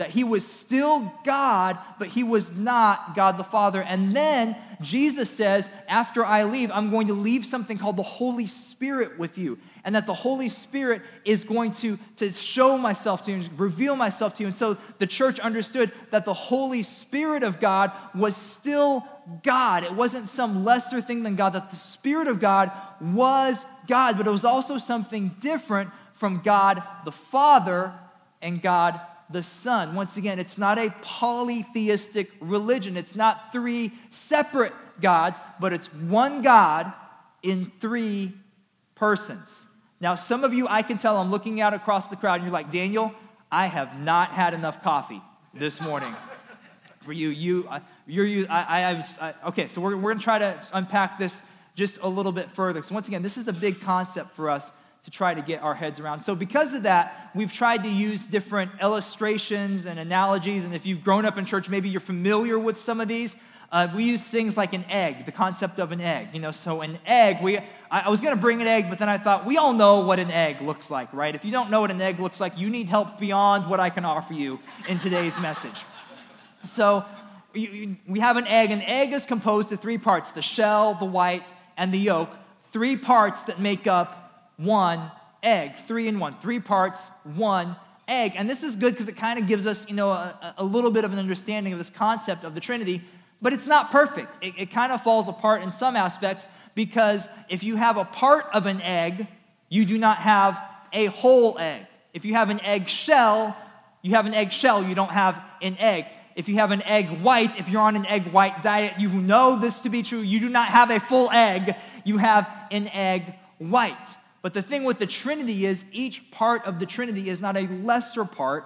that 0.00 0.08
he 0.08 0.24
was 0.24 0.46
still 0.46 1.12
God, 1.26 1.76
but 1.98 2.08
he 2.08 2.24
was 2.24 2.52
not 2.52 3.14
God 3.14 3.36
the 3.36 3.44
Father. 3.44 3.82
And 3.82 4.16
then 4.16 4.56
Jesus 4.80 5.28
says, 5.28 5.68
After 5.88 6.24
I 6.24 6.44
leave, 6.44 6.70
I'm 6.70 6.90
going 6.90 7.08
to 7.08 7.12
leave 7.12 7.44
something 7.44 7.76
called 7.76 7.98
the 7.98 8.02
Holy 8.02 8.46
Spirit 8.46 9.18
with 9.18 9.36
you. 9.36 9.58
And 9.84 9.94
that 9.94 10.06
the 10.06 10.14
Holy 10.14 10.48
Spirit 10.48 11.02
is 11.24 11.44
going 11.44 11.70
to, 11.72 11.98
to 12.16 12.30
show 12.30 12.76
myself 12.76 13.22
to 13.24 13.32
you, 13.32 13.48
reveal 13.56 13.96
myself 13.96 14.34
to 14.36 14.42
you. 14.42 14.48
And 14.48 14.56
so 14.56 14.76
the 14.98 15.06
church 15.06 15.38
understood 15.38 15.92
that 16.10 16.24
the 16.24 16.34
Holy 16.34 16.82
Spirit 16.82 17.42
of 17.42 17.60
God 17.60 17.92
was 18.14 18.36
still 18.36 19.06
God. 19.42 19.84
It 19.84 19.92
wasn't 19.92 20.28
some 20.28 20.64
lesser 20.64 21.00
thing 21.00 21.22
than 21.22 21.36
God, 21.36 21.54
that 21.54 21.70
the 21.70 21.76
Spirit 21.76 22.28
of 22.28 22.40
God 22.40 22.70
was 23.00 23.64
God, 23.88 24.16
but 24.16 24.26
it 24.26 24.30
was 24.30 24.44
also 24.44 24.78
something 24.78 25.34
different 25.40 25.90
from 26.12 26.42
God 26.44 26.82
the 27.04 27.12
Father 27.12 27.92
and 28.42 28.60
God 28.60 29.00
the 29.30 29.42
Son. 29.42 29.94
Once 29.94 30.16
again, 30.16 30.38
it's 30.38 30.58
not 30.58 30.78
a 30.78 30.90
polytheistic 31.02 32.30
religion. 32.40 32.96
It's 32.96 33.14
not 33.14 33.52
three 33.52 33.92
separate 34.10 34.72
gods, 35.00 35.40
but 35.60 35.72
it's 35.72 35.86
one 35.94 36.42
God 36.42 36.92
in 37.42 37.72
three 37.80 38.32
persons. 38.94 39.66
Now, 40.00 40.14
some 40.14 40.44
of 40.44 40.54
you, 40.54 40.66
I 40.66 40.82
can 40.82 40.96
tell, 40.96 41.18
I'm 41.18 41.30
looking 41.30 41.60
out 41.60 41.74
across 41.74 42.08
the 42.08 42.16
crowd, 42.16 42.36
and 42.36 42.44
you're 42.44 42.52
like, 42.52 42.70
Daniel, 42.70 43.12
I 43.52 43.66
have 43.66 44.00
not 44.00 44.30
had 44.30 44.54
enough 44.54 44.82
coffee 44.82 45.20
this 45.52 45.80
morning. 45.80 46.14
For 47.00 47.12
you, 47.12 47.28
you, 47.28 47.66
uh, 47.68 47.80
you're, 48.06 48.26
you, 48.26 48.46
I, 48.48 48.92
I, 48.92 49.04
I 49.20 49.34
okay, 49.48 49.68
so 49.68 49.80
we're, 49.80 49.96
we're 49.96 50.14
to 50.14 50.20
try 50.20 50.38
to 50.38 50.62
unpack 50.72 51.18
this 51.18 51.42
just 51.74 51.98
a 52.02 52.08
little 52.08 52.32
bit 52.32 52.50
further. 52.50 52.82
So, 52.82 52.94
once 52.94 53.08
again, 53.08 53.22
this 53.22 53.38
is 53.38 53.48
a 53.48 53.52
big 53.52 53.80
concept 53.80 54.36
for 54.36 54.50
us 54.50 54.70
to 55.04 55.10
try 55.10 55.32
to 55.32 55.40
get 55.40 55.62
our 55.62 55.74
heads 55.74 55.98
around. 55.98 56.20
So, 56.22 56.34
because 56.34 56.74
of 56.74 56.82
that, 56.82 57.30
we've 57.34 57.52
tried 57.52 57.82
to 57.84 57.88
use 57.88 58.26
different 58.26 58.70
illustrations 58.82 59.86
and 59.86 59.98
analogies. 59.98 60.64
And 60.64 60.74
if 60.74 60.84
you've 60.84 61.02
grown 61.02 61.24
up 61.24 61.38
in 61.38 61.46
church, 61.46 61.70
maybe 61.70 61.88
you're 61.88 62.00
familiar 62.00 62.58
with 62.58 62.76
some 62.76 63.00
of 63.00 63.08
these. 63.08 63.36
Uh, 63.72 63.86
we 63.94 64.02
use 64.02 64.24
things 64.24 64.56
like 64.56 64.72
an 64.72 64.84
egg, 64.88 65.24
the 65.26 65.32
concept 65.32 65.78
of 65.78 65.92
an 65.92 66.00
egg. 66.00 66.28
You 66.32 66.40
know, 66.40 66.50
so 66.50 66.80
an 66.80 66.98
egg, 67.06 67.40
we, 67.40 67.58
I, 67.58 67.64
I 67.90 68.08
was 68.08 68.20
going 68.20 68.34
to 68.34 68.40
bring 68.40 68.60
an 68.60 68.66
egg, 68.66 68.86
but 68.88 68.98
then 68.98 69.08
I 69.08 69.16
thought, 69.16 69.46
we 69.46 69.58
all 69.58 69.72
know 69.72 70.00
what 70.00 70.18
an 70.18 70.30
egg 70.30 70.60
looks 70.60 70.90
like, 70.90 71.12
right? 71.12 71.34
If 71.34 71.44
you 71.44 71.52
don't 71.52 71.70
know 71.70 71.80
what 71.80 71.92
an 71.92 72.00
egg 72.00 72.18
looks 72.18 72.40
like, 72.40 72.58
you 72.58 72.68
need 72.68 72.88
help 72.88 73.18
beyond 73.18 73.70
what 73.70 73.78
I 73.78 73.88
can 73.88 74.04
offer 74.04 74.34
you 74.34 74.58
in 74.88 74.98
today's 74.98 75.38
message. 75.40 75.84
So, 76.64 77.04
you, 77.54 77.68
you, 77.68 77.96
we 78.08 78.20
have 78.20 78.36
an 78.36 78.46
egg. 78.46 78.70
An 78.70 78.82
egg 78.82 79.12
is 79.12 79.24
composed 79.24 79.70
of 79.72 79.80
three 79.80 79.98
parts 79.98 80.30
the 80.30 80.42
shell, 80.42 80.94
the 80.94 81.04
white, 81.04 81.52
and 81.76 81.94
the 81.94 81.98
yolk. 81.98 82.30
Three 82.72 82.96
parts 82.96 83.42
that 83.42 83.60
make 83.60 83.86
up 83.86 84.50
one 84.56 85.10
egg, 85.42 85.76
three 85.86 86.08
in 86.08 86.18
one, 86.18 86.36
three 86.40 86.60
parts, 86.60 87.10
one 87.24 87.76
egg. 88.08 88.32
And 88.36 88.48
this 88.48 88.62
is 88.62 88.76
good 88.76 88.92
because 88.92 89.08
it 89.08 89.16
kind 89.16 89.38
of 89.38 89.46
gives 89.46 89.66
us, 89.66 89.88
you 89.88 89.94
know, 89.94 90.10
a, 90.10 90.54
a, 90.58 90.64
little 90.64 90.90
bit 90.90 91.04
of 91.04 91.12
an 91.12 91.18
understanding 91.18 91.72
of 91.72 91.78
this 91.78 91.90
concept 91.90 92.44
of 92.44 92.54
the 92.54 92.60
Trinity, 92.60 93.02
but 93.42 93.52
it's 93.52 93.66
not 93.66 93.90
perfect. 93.90 94.38
It, 94.42 94.54
it 94.56 94.70
kind 94.70 94.92
of 94.92 95.02
falls 95.02 95.28
apart 95.28 95.62
in 95.62 95.70
some 95.70 95.96
aspects 95.96 96.46
because 96.74 97.28
if 97.48 97.62
you 97.62 97.76
have 97.76 97.96
a 97.96 98.04
part 98.04 98.46
of 98.52 98.66
an 98.66 98.80
egg, 98.82 99.26
you 99.68 99.84
do 99.84 99.98
not 99.98 100.18
have 100.18 100.60
a 100.92 101.06
whole 101.06 101.58
egg. 101.58 101.86
If 102.12 102.24
you 102.24 102.34
have 102.34 102.50
an 102.50 102.60
egg 102.60 102.88
shell, 102.88 103.56
you 104.02 104.12
have 104.12 104.26
an 104.26 104.34
egg 104.34 104.52
shell, 104.52 104.84
you 104.84 104.94
don't 104.94 105.10
have 105.10 105.40
an 105.62 105.76
egg. 105.78 106.06
If 106.36 106.48
you 106.48 106.56
have 106.56 106.70
an 106.70 106.82
egg 106.82 107.22
white, 107.22 107.58
if 107.58 107.68
you're 107.68 107.82
on 107.82 107.96
an 107.96 108.06
egg 108.06 108.32
white 108.32 108.62
diet, 108.62 108.94
you 108.98 109.08
know 109.08 109.56
this 109.56 109.80
to 109.80 109.88
be 109.88 110.02
true. 110.02 110.20
You 110.20 110.40
do 110.40 110.48
not 110.48 110.68
have 110.68 110.90
a 110.90 111.00
full 111.00 111.30
egg, 111.30 111.76
you 112.04 112.18
have 112.18 112.48
an 112.70 112.88
egg 112.88 113.34
white. 113.58 114.16
But 114.42 114.54
the 114.54 114.62
thing 114.62 114.84
with 114.84 114.98
the 114.98 115.06
Trinity 115.06 115.66
is 115.66 115.84
each 115.92 116.30
part 116.30 116.64
of 116.64 116.78
the 116.78 116.86
Trinity 116.86 117.28
is 117.28 117.40
not 117.40 117.56
a 117.56 117.66
lesser 117.82 118.24
part 118.24 118.64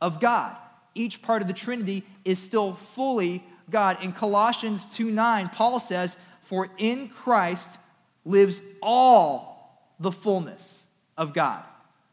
of 0.00 0.20
God. 0.20 0.56
Each 0.94 1.22
part 1.22 1.40
of 1.40 1.48
the 1.48 1.54
Trinity 1.54 2.04
is 2.24 2.38
still 2.38 2.74
fully 2.74 3.42
God. 3.70 4.02
In 4.02 4.12
Colossians 4.12 4.86
2 4.96 5.10
9, 5.10 5.50
Paul 5.50 5.80
says, 5.80 6.16
For 6.42 6.68
in 6.78 7.08
Christ 7.08 7.78
lives 8.24 8.62
all 8.82 9.94
the 10.00 10.12
fullness 10.12 10.84
of 11.16 11.34
God 11.34 11.62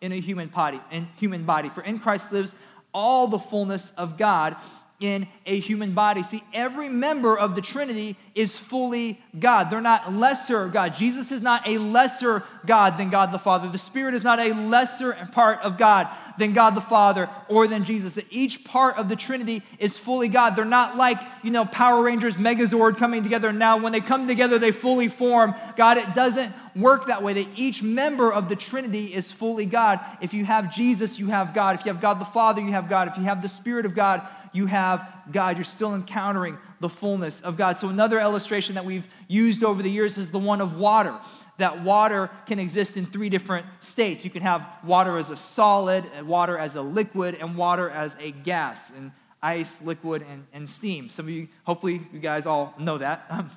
in 0.02 0.12
a 0.12 0.20
human 0.20 0.50
body, 0.50 0.80
in 0.92 1.08
human 1.18 1.46
body. 1.46 1.70
For 1.70 1.82
in 1.82 2.00
Christ 2.00 2.32
lives 2.32 2.56
all 2.94 3.28
the 3.28 3.40
fullness 3.40 3.92
of 3.98 4.18
God 4.18 4.56
in 5.00 5.28
a 5.46 5.60
human 5.60 5.94
body. 5.94 6.24
See, 6.24 6.44
every 6.54 6.88
member 6.88 7.38
of 7.38 7.54
the 7.54 7.62
Trinity 7.62 8.16
is 8.34 8.58
fully 8.58 9.20
God. 9.40 9.70
They're 9.70 9.82
not 9.82 10.14
lesser 10.14 10.68
God. 10.70 10.96
Jesus 10.96 11.32
is 11.32 11.42
not 11.42 11.68
a 11.68 11.78
lesser 11.78 12.44
God 12.66 12.98
than 12.98 13.10
God 13.10 13.34
the 13.34 13.40
Father. 13.40 13.70
The 13.70 13.78
Spirit 13.78 14.14
is 14.14 14.24
not 14.24 14.40
a 14.40 14.54
lesser 14.54 15.14
part 15.34 15.60
of 15.62 15.78
God 15.78 16.08
than 16.38 16.54
God 16.54 16.76
the 16.76 16.82
Father 16.82 17.30
or 17.50 17.68
than 17.68 17.84
Jesus. 17.84 18.14
That 18.14 18.26
each 18.30 18.64
part 18.64 18.96
of 18.96 19.10
the 19.10 19.16
Trinity 19.18 19.64
is 19.80 19.98
fully 19.98 20.30
God. 20.30 20.56
They're 20.56 20.66
not 20.66 20.96
like, 20.96 21.20
you 21.44 21.52
know, 21.52 21.66
Power 21.66 22.02
Rangers, 22.02 22.36
Megazord 22.36 22.98
coming 22.98 23.22
together. 23.22 23.52
Now, 23.52 23.78
when 23.78 23.92
they 23.92 24.02
come 24.02 24.28
together, 24.28 24.58
they 24.60 24.72
fully 24.72 25.10
form 25.10 25.56
God. 25.76 25.98
It 25.98 26.14
doesn't 26.16 26.54
work 26.76 27.08
that 27.08 27.22
way. 27.22 27.34
That 27.34 27.48
each 27.56 27.84
member 27.84 28.32
of 28.32 28.48
the 28.48 28.56
Trinity 28.56 29.14
is 29.14 29.32
fully 29.32 29.66
God. 29.66 30.00
If 30.22 30.34
you 30.34 30.46
have 30.46 30.74
Jesus, 30.74 31.20
you 31.20 31.28
have 31.28 31.54
God. 31.54 31.80
If 31.80 31.86
you 31.86 31.92
have 31.92 32.02
God 32.02 32.20
the 32.20 32.26
Father, 32.26 32.62
you 32.62 32.72
have 32.72 32.90
God. 32.90 33.10
If 33.10 33.18
you 33.18 33.24
have 33.24 33.42
the 33.42 33.48
Spirit 33.48 33.86
of 33.86 33.94
God, 33.94 34.28
you 34.56 34.66
have 34.68 35.08
God. 35.32 35.58
You're 35.58 35.64
still 35.64 35.96
encountering 35.96 36.58
the 36.80 36.90
fullness 36.90 37.42
of 37.42 37.58
God. 37.58 37.78
So, 37.78 37.90
another 37.90 38.20
illustration 38.20 38.76
that 38.76 38.86
we've 38.86 39.08
used 39.28 39.64
over 39.64 39.84
the 39.84 39.90
years 39.90 40.18
is 40.18 40.32
the 40.32 40.40
one 40.40 40.62
of 40.62 40.78
water. 40.78 41.16
That 41.58 41.84
water 41.84 42.30
can 42.48 42.60
exist 42.60 42.98
in 42.98 43.06
three 43.06 43.30
different 43.30 43.66
states. 43.80 44.26
You 44.26 44.32
can 44.32 44.42
have 44.42 44.68
water 44.84 45.18
as 45.18 45.30
a 45.30 45.38
solid, 45.38 46.06
water 46.26 46.58
as 46.58 46.76
a 46.76 46.82
liquid, 46.82 47.36
and 47.36 47.56
water 47.56 47.90
as 47.90 48.18
a 48.20 48.32
gas, 48.32 48.92
and 48.92 49.12
ice, 49.42 49.82
liquid, 49.82 50.26
and, 50.30 50.46
and 50.54 50.68
steam. 50.68 51.10
Some 51.10 51.26
of 51.26 51.30
you, 51.30 51.48
hopefully, 51.64 52.02
you 52.12 52.20
guys 52.20 52.46
all 52.46 52.74
know 52.78 52.98
that. 52.98 53.26
Um, 53.30 53.52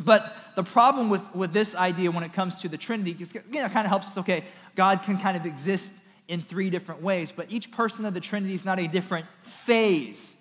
but 0.00 0.36
the 0.56 0.64
problem 0.64 1.10
with, 1.10 1.22
with 1.34 1.52
this 1.52 1.74
idea 1.74 2.10
when 2.10 2.24
it 2.24 2.32
comes 2.32 2.58
to 2.62 2.68
the 2.68 2.76
Trinity, 2.76 3.16
is, 3.20 3.32
you 3.34 3.40
know, 3.52 3.66
it 3.66 3.72
kind 3.72 3.86
of 3.86 3.90
helps 3.90 4.08
us, 4.08 4.18
okay, 4.18 4.44
God 4.74 5.02
can 5.02 5.18
kind 5.18 5.36
of 5.36 5.46
exist 5.46 5.92
in 6.28 6.42
three 6.42 6.70
different 6.70 7.02
ways, 7.02 7.32
but 7.32 7.50
each 7.50 7.70
person 7.70 8.04
of 8.04 8.14
the 8.14 8.20
Trinity 8.20 8.54
is 8.54 8.64
not 8.64 8.78
a 8.78 8.86
different 8.86 9.26
phase 9.42 10.36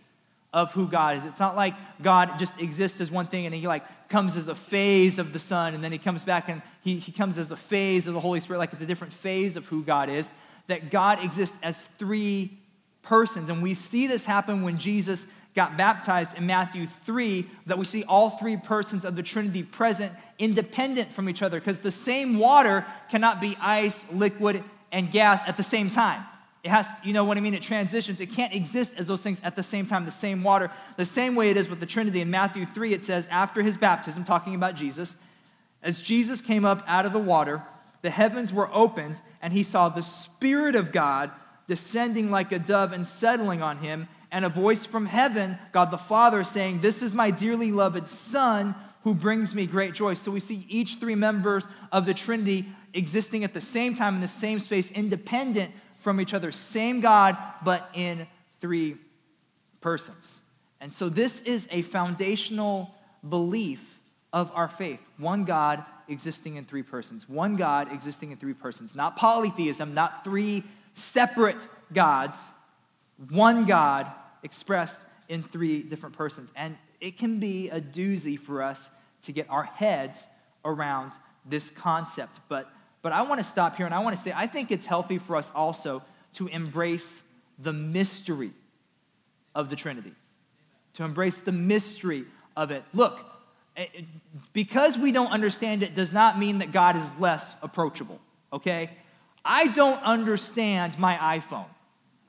of 0.54 0.72
who 0.72 0.88
God 0.88 1.18
is. 1.18 1.26
It's 1.26 1.40
not 1.40 1.56
like 1.56 1.74
God 2.02 2.38
just 2.38 2.60
exists 2.60 3.00
as 3.00 3.10
one 3.10 3.28
thing 3.28 3.46
and 3.46 3.56
he 3.56 3.68
like 3.68 3.84
comes 4.10 4.36
as 4.36 4.48
a 4.48 4.56
phase 4.56 5.18
of 5.18 5.32
the 5.34 5.40
Son 5.40 5.74
and 5.74 5.84
then 5.84 5.92
he 5.92 5.98
comes 5.98 6.24
back 6.24 6.50
and 6.50 6.62
he, 6.82 6.98
he 6.98 7.12
comes 7.12 7.38
as 7.38 7.52
a 7.52 7.58
phase 7.58 8.08
of 8.08 8.14
the 8.14 8.20
Holy 8.20 8.40
Spirit, 8.40 8.60
like 8.60 8.74
it's 8.74 8.82
a 8.82 8.86
different 8.86 9.14
phase 9.14 9.56
of 9.56 9.66
who 9.68 9.84
God 9.84 10.10
is. 10.10 10.32
That 10.68 10.92
God 10.92 11.24
exists 11.24 11.56
as 11.64 11.82
three 11.98 12.58
persons. 13.02 13.50
And 13.50 13.64
we 13.64 13.74
see 13.74 14.08
this 14.08 14.26
happen 14.26 14.62
when 14.62 14.78
Jesus 14.78 15.26
got 15.56 15.76
baptized 15.76 16.38
in 16.38 16.46
Matthew 16.46 16.88
3, 17.06 17.46
that 17.66 17.78
we 17.78 17.86
see 17.86 18.04
all 18.06 18.32
three 18.32 18.56
persons 18.56 19.04
of 19.04 19.16
the 19.16 19.24
Trinity 19.24 19.64
present 19.64 20.14
independent 20.40 21.12
from 21.12 21.30
each 21.30 21.42
other 21.42 21.60
because 21.60 21.80
the 21.80 21.92
same 21.92 22.40
water 22.40 22.86
cannot 23.10 23.42
be 23.42 23.58
ice, 23.60 24.06
liquid, 24.12 24.64
and 24.92 25.12
gas 25.12 25.44
at 25.48 25.58
the 25.58 25.64
same 25.64 25.90
time. 25.90 26.24
It 26.64 26.70
has, 26.70 26.88
you 27.04 27.14
know 27.14 27.24
what 27.24 27.38
I 27.38 27.40
mean? 27.40 27.56
It 27.56 27.64
transitions. 27.64 28.22
It 28.22 28.32
can't 28.32 28.54
exist 28.54 28.94
as 28.98 29.08
those 29.08 29.24
things 29.24 29.42
at 29.44 29.56
the 29.56 29.64
same 29.64 29.88
time, 29.88 30.06
the 30.06 30.12
same 30.12 30.44
water. 30.44 30.70
The 30.96 31.06
same 31.06 31.36
way 31.36 31.50
it 31.50 31.58
is 31.58 31.70
with 31.70 31.80
the 31.80 31.88
Trinity. 31.88 32.22
In 32.22 32.30
Matthew 32.30 32.68
3, 32.68 32.94
it 32.94 33.04
says, 33.04 33.28
after 33.32 33.64
his 33.64 33.78
baptism, 33.78 34.24
talking 34.24 34.54
about 34.54 34.76
Jesus, 34.76 35.16
as 35.82 36.00
Jesus 36.00 36.40
came 36.40 36.64
up 36.64 36.84
out 36.86 37.08
of 37.08 37.14
the 37.14 37.20
water, 37.20 37.64
the 38.04 38.12
heavens 38.12 38.54
were 38.54 38.70
opened, 38.72 39.20
and 39.42 39.52
he 39.52 39.64
saw 39.64 39.90
the 39.90 40.04
Spirit 40.04 40.76
of 40.76 40.92
God 40.92 41.32
descending 41.68 42.30
like 42.30 42.52
a 42.52 42.60
dove 42.60 42.92
and 42.92 43.08
settling 43.08 43.62
on 43.62 43.78
him, 43.78 44.08
and 44.32 44.46
a 44.46 44.50
voice 44.50 44.86
from 44.86 45.06
heaven, 45.06 45.58
God 45.72 45.92
the 45.92 45.98
Father, 45.98 46.44
saying, 46.44 46.82
This 46.82 47.02
is 47.02 47.16
my 47.16 47.32
dearly 47.32 47.72
loved 47.72 48.08
Son 48.08 48.76
who 49.04 49.14
brings 49.14 49.56
me 49.56 49.66
great 49.66 49.94
joy. 49.94 50.14
So 50.14 50.32
we 50.32 50.40
see 50.40 50.66
each 50.70 50.98
three 51.00 51.16
members 51.16 51.66
of 51.92 52.06
the 52.06 52.14
Trinity 52.14 52.68
existing 52.94 53.44
at 53.44 53.54
the 53.54 53.62
same 53.62 53.96
time 53.96 54.16
in 54.16 54.22
the 54.22 54.28
same 54.28 54.60
space, 54.60 54.92
independent 54.92 55.72
from 55.98 56.20
each 56.20 56.34
other. 56.34 56.52
Same 56.52 57.00
God, 57.00 57.38
but 57.64 57.90
in 57.94 58.28
three 58.60 58.98
persons. 59.82 60.42
And 60.80 60.92
so 60.92 61.10
this 61.10 61.42
is 61.42 61.68
a 61.72 61.84
foundational 61.84 62.94
belief 63.30 64.00
of 64.34 64.52
our 64.54 64.68
faith. 64.68 65.00
One 65.18 65.44
God 65.44 65.86
existing 66.08 66.56
in 66.56 66.66
three 66.66 66.84
persons. 66.84 67.30
One 67.30 67.56
God 67.56 67.92
existing 67.92 68.32
in 68.32 68.38
three 68.38 68.54
persons. 68.54 68.96
Not 68.96 69.16
polytheism, 69.16 69.94
not 69.94 70.24
three 70.24 70.64
separate 70.94 71.68
gods. 71.94 72.38
One 73.30 73.66
God 73.66 74.08
expressed 74.44 75.02
in 75.30 75.44
three 75.44 75.84
different 75.84 76.16
persons. 76.18 76.52
And 76.56 76.76
it 77.00 77.18
can 77.18 77.40
be 77.40 77.70
a 77.70 77.80
doozy 77.80 78.38
for 78.40 78.62
us 78.62 78.90
to 79.24 79.32
get 79.32 79.50
our 79.50 79.64
heads 79.64 80.28
around 80.66 81.14
this 81.46 81.70
concept. 81.70 82.40
But, 82.50 82.70
but 83.02 83.12
I 83.12 83.22
want 83.24 83.40
to 83.40 83.44
stop 83.44 83.76
here 83.76 83.86
and 83.86 83.96
I 83.96 84.00
want 84.00 84.16
to 84.16 84.22
say 84.22 84.34
I 84.36 84.48
think 84.48 84.72
it's 84.72 84.86
healthy 84.86 85.18
for 85.18 85.36
us 85.36 85.52
also 85.56 86.04
to 86.34 86.48
embrace 86.48 87.22
the 87.60 87.74
mystery 87.74 88.52
of 89.54 89.70
the 89.70 89.76
Trinity, 89.76 90.14
to 90.94 91.04
embrace 91.04 91.38
the 91.38 91.52
mystery 91.52 92.26
of 92.56 92.72
it. 92.72 92.84
Look, 92.94 93.20
eh, 93.76 93.86
eh, 93.96 94.02
because 94.54 94.98
we 94.98 95.12
don't 95.12 95.32
understand 95.32 95.84
it 95.84 95.96
does 95.96 96.14
not 96.14 96.40
mean 96.40 96.60
that 96.60 96.72
God 96.72 96.96
is 96.96 97.04
less 97.20 97.56
approachable, 97.62 98.20
okay? 98.54 98.90
I 99.44 99.68
don't 99.68 100.02
understand 100.04 100.98
my 100.98 101.40
iPhone, 101.40 101.66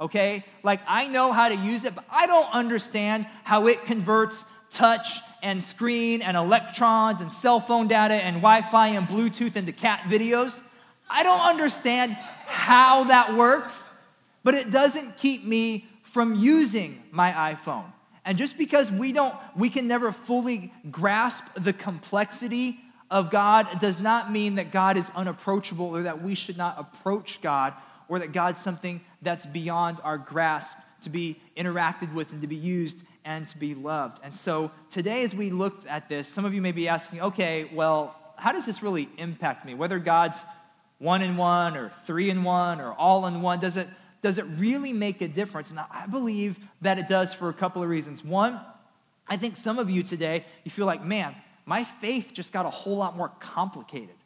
okay? 0.00 0.44
Like, 0.62 0.80
I 0.86 1.06
know 1.06 1.32
how 1.32 1.48
to 1.48 1.54
use 1.54 1.84
it, 1.84 1.94
but 1.94 2.04
I 2.10 2.26
don't 2.26 2.52
understand 2.52 3.26
how 3.44 3.66
it 3.66 3.84
converts 3.84 4.44
touch 4.72 5.20
and 5.42 5.62
screen 5.62 6.22
and 6.22 6.36
electrons 6.36 7.20
and 7.20 7.32
cell 7.32 7.60
phone 7.60 7.88
data 7.88 8.14
and 8.14 8.36
Wi 8.36 8.62
Fi 8.62 8.88
and 8.88 9.06
Bluetooth 9.06 9.56
into 9.56 9.72
cat 9.72 10.00
videos. 10.06 10.62
I 11.10 11.22
don't 11.22 11.40
understand 11.40 12.12
how 12.14 13.04
that 13.04 13.34
works, 13.34 13.90
but 14.44 14.54
it 14.54 14.70
doesn't 14.70 15.18
keep 15.18 15.44
me 15.44 15.86
from 16.02 16.34
using 16.34 17.02
my 17.10 17.54
iPhone. 17.54 17.84
And 18.24 18.38
just 18.38 18.56
because 18.56 18.90
we 18.90 19.12
don't, 19.12 19.34
we 19.56 19.68
can 19.68 19.88
never 19.88 20.12
fully 20.12 20.72
grasp 20.90 21.44
the 21.58 21.72
complexity 21.72 22.80
of 23.10 23.30
God 23.30 23.80
does 23.80 23.98
not 23.98 24.32
mean 24.32 24.54
that 24.54 24.72
God 24.72 24.96
is 24.96 25.10
unapproachable 25.14 25.86
or 25.86 26.02
that 26.02 26.22
we 26.22 26.34
should 26.34 26.56
not 26.56 26.78
approach 26.78 27.42
God 27.42 27.74
or 28.08 28.20
that 28.20 28.32
God's 28.32 28.60
something 28.60 29.00
that's 29.20 29.44
beyond 29.44 30.00
our 30.04 30.16
grasp 30.16 30.76
to 31.02 31.10
be 31.10 31.40
interacted 31.56 32.12
with 32.14 32.32
and 32.32 32.40
to 32.40 32.46
be 32.46 32.56
used 32.56 33.04
and 33.24 33.46
to 33.48 33.58
be 33.58 33.74
loved. 33.74 34.20
And 34.22 34.34
so 34.34 34.70
today, 34.90 35.22
as 35.22 35.34
we 35.34 35.50
look 35.50 35.84
at 35.88 36.08
this, 36.08 36.28
some 36.28 36.44
of 36.44 36.54
you 36.54 36.62
may 36.62 36.72
be 36.72 36.88
asking, 36.88 37.20
okay, 37.20 37.70
well, 37.72 38.16
how 38.36 38.52
does 38.52 38.66
this 38.66 38.82
really 38.82 39.08
impact 39.18 39.64
me? 39.64 39.74
Whether 39.74 39.98
God's 39.98 40.38
one 40.98 41.22
in 41.22 41.36
one 41.36 41.76
or 41.76 41.92
three 42.06 42.30
in 42.30 42.42
one 42.42 42.80
or 42.80 42.92
all 42.92 43.26
in 43.26 43.42
one, 43.42 43.60
does 43.60 43.76
it, 43.76 43.88
does 44.22 44.38
it 44.38 44.44
really 44.58 44.92
make 44.92 45.20
a 45.20 45.28
difference? 45.28 45.70
And 45.70 45.78
I 45.78 46.06
believe 46.06 46.58
that 46.80 46.98
it 46.98 47.08
does 47.08 47.32
for 47.32 47.48
a 47.48 47.54
couple 47.54 47.82
of 47.82 47.88
reasons. 47.88 48.24
One, 48.24 48.60
I 49.28 49.36
think 49.36 49.56
some 49.56 49.78
of 49.78 49.88
you 49.90 50.02
today, 50.02 50.44
you 50.64 50.70
feel 50.70 50.86
like, 50.86 51.04
man, 51.04 51.34
my 51.64 51.84
faith 51.84 52.30
just 52.32 52.52
got 52.52 52.66
a 52.66 52.70
whole 52.70 52.96
lot 52.96 53.16
more 53.16 53.30
complicated. 53.40 54.16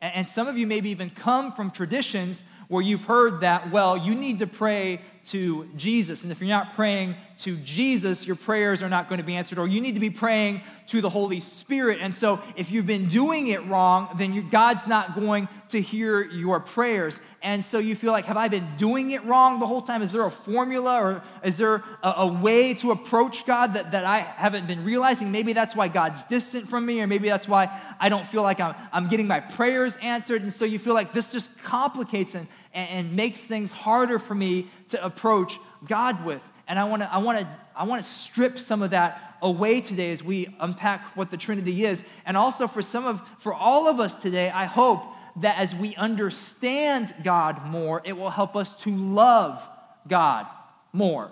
And 0.00 0.26
some 0.26 0.48
of 0.48 0.56
you 0.56 0.66
maybe 0.66 0.88
even 0.90 1.10
come 1.10 1.52
from 1.52 1.70
traditions 1.70 2.42
where 2.70 2.82
you've 2.82 3.02
heard 3.02 3.40
that, 3.40 3.72
well, 3.72 3.96
you 3.96 4.14
need 4.14 4.38
to 4.38 4.46
pray 4.46 5.00
to 5.26 5.68
Jesus. 5.76 6.22
And 6.22 6.30
if 6.30 6.40
you're 6.40 6.48
not 6.48 6.74
praying 6.74 7.16
to 7.38 7.56
Jesus, 7.56 8.26
your 8.26 8.36
prayers 8.36 8.82
are 8.82 8.88
not 8.88 9.08
going 9.08 9.18
to 9.18 9.24
be 9.24 9.34
answered, 9.34 9.58
or 9.58 9.66
you 9.66 9.80
need 9.80 9.94
to 9.94 10.00
be 10.00 10.08
praying 10.10 10.60
to 10.86 11.00
the 11.00 11.10
Holy 11.10 11.40
Spirit. 11.40 11.98
And 12.00 12.14
so, 12.14 12.40
if 12.56 12.70
you've 12.70 12.86
been 12.86 13.08
doing 13.08 13.48
it 13.48 13.64
wrong, 13.66 14.14
then 14.18 14.32
you, 14.32 14.42
God's 14.42 14.86
not 14.86 15.14
going 15.14 15.48
to 15.68 15.80
hear 15.80 16.22
your 16.22 16.58
prayers. 16.60 17.20
And 17.42 17.64
so, 17.64 17.78
you 17.78 17.94
feel 17.94 18.12
like, 18.12 18.24
have 18.26 18.36
I 18.36 18.48
been 18.48 18.66
doing 18.76 19.10
it 19.10 19.24
wrong 19.24 19.58
the 19.58 19.66
whole 19.66 19.82
time? 19.82 20.02
Is 20.02 20.12
there 20.12 20.26
a 20.26 20.30
formula 20.30 21.00
or 21.00 21.22
is 21.44 21.56
there 21.56 21.82
a, 22.02 22.14
a 22.18 22.26
way 22.26 22.74
to 22.74 22.90
approach 22.90 23.46
God 23.46 23.74
that, 23.74 23.92
that 23.92 24.04
I 24.04 24.20
haven't 24.20 24.66
been 24.66 24.84
realizing? 24.84 25.30
Maybe 25.30 25.52
that's 25.52 25.76
why 25.76 25.88
God's 25.88 26.24
distant 26.24 26.68
from 26.68 26.86
me, 26.86 27.00
or 27.00 27.06
maybe 27.06 27.28
that's 27.28 27.48
why 27.48 27.80
I 28.00 28.08
don't 28.08 28.26
feel 28.26 28.42
like 28.42 28.60
I'm, 28.60 28.74
I'm 28.92 29.08
getting 29.08 29.26
my 29.26 29.40
prayers 29.40 29.96
answered. 30.02 30.42
And 30.42 30.52
so, 30.52 30.64
you 30.64 30.78
feel 30.78 30.94
like 30.94 31.12
this 31.12 31.30
just 31.30 31.56
complicates 31.62 32.34
and, 32.34 32.48
and, 32.72 33.16
makes 33.16 33.40
things 33.40 33.70
harder 33.70 34.18
for 34.18 34.34
me 34.34 34.70
to 34.88 35.04
approach 35.04 35.58
God 35.86 36.24
with. 36.24 36.42
And 36.68 36.78
I 36.78 36.84
want 36.84 37.02
to 37.02 37.12
I 37.12 37.18
want 37.18 37.38
to 37.38 37.48
I 37.74 37.84
want 37.84 38.02
to 38.02 38.08
strip 38.08 38.58
some 38.58 38.82
of 38.82 38.90
that 38.90 39.36
away 39.42 39.80
today 39.80 40.12
as 40.12 40.22
we 40.22 40.54
unpack 40.60 41.16
what 41.16 41.30
the 41.30 41.36
Trinity 41.36 41.84
is. 41.84 42.04
And 42.26 42.36
also 42.36 42.68
for 42.68 42.82
some 42.82 43.06
of 43.06 43.20
for 43.38 43.52
all 43.52 43.88
of 43.88 43.98
us 43.98 44.14
today, 44.14 44.50
I 44.50 44.66
hope 44.66 45.02
that 45.36 45.58
as 45.58 45.74
we 45.74 45.94
understand 45.96 47.14
God 47.22 47.66
more, 47.66 48.02
it 48.04 48.12
will 48.12 48.30
help 48.30 48.56
us 48.56 48.74
to 48.82 48.90
love 48.90 49.66
God 50.08 50.46
more. 50.92 51.30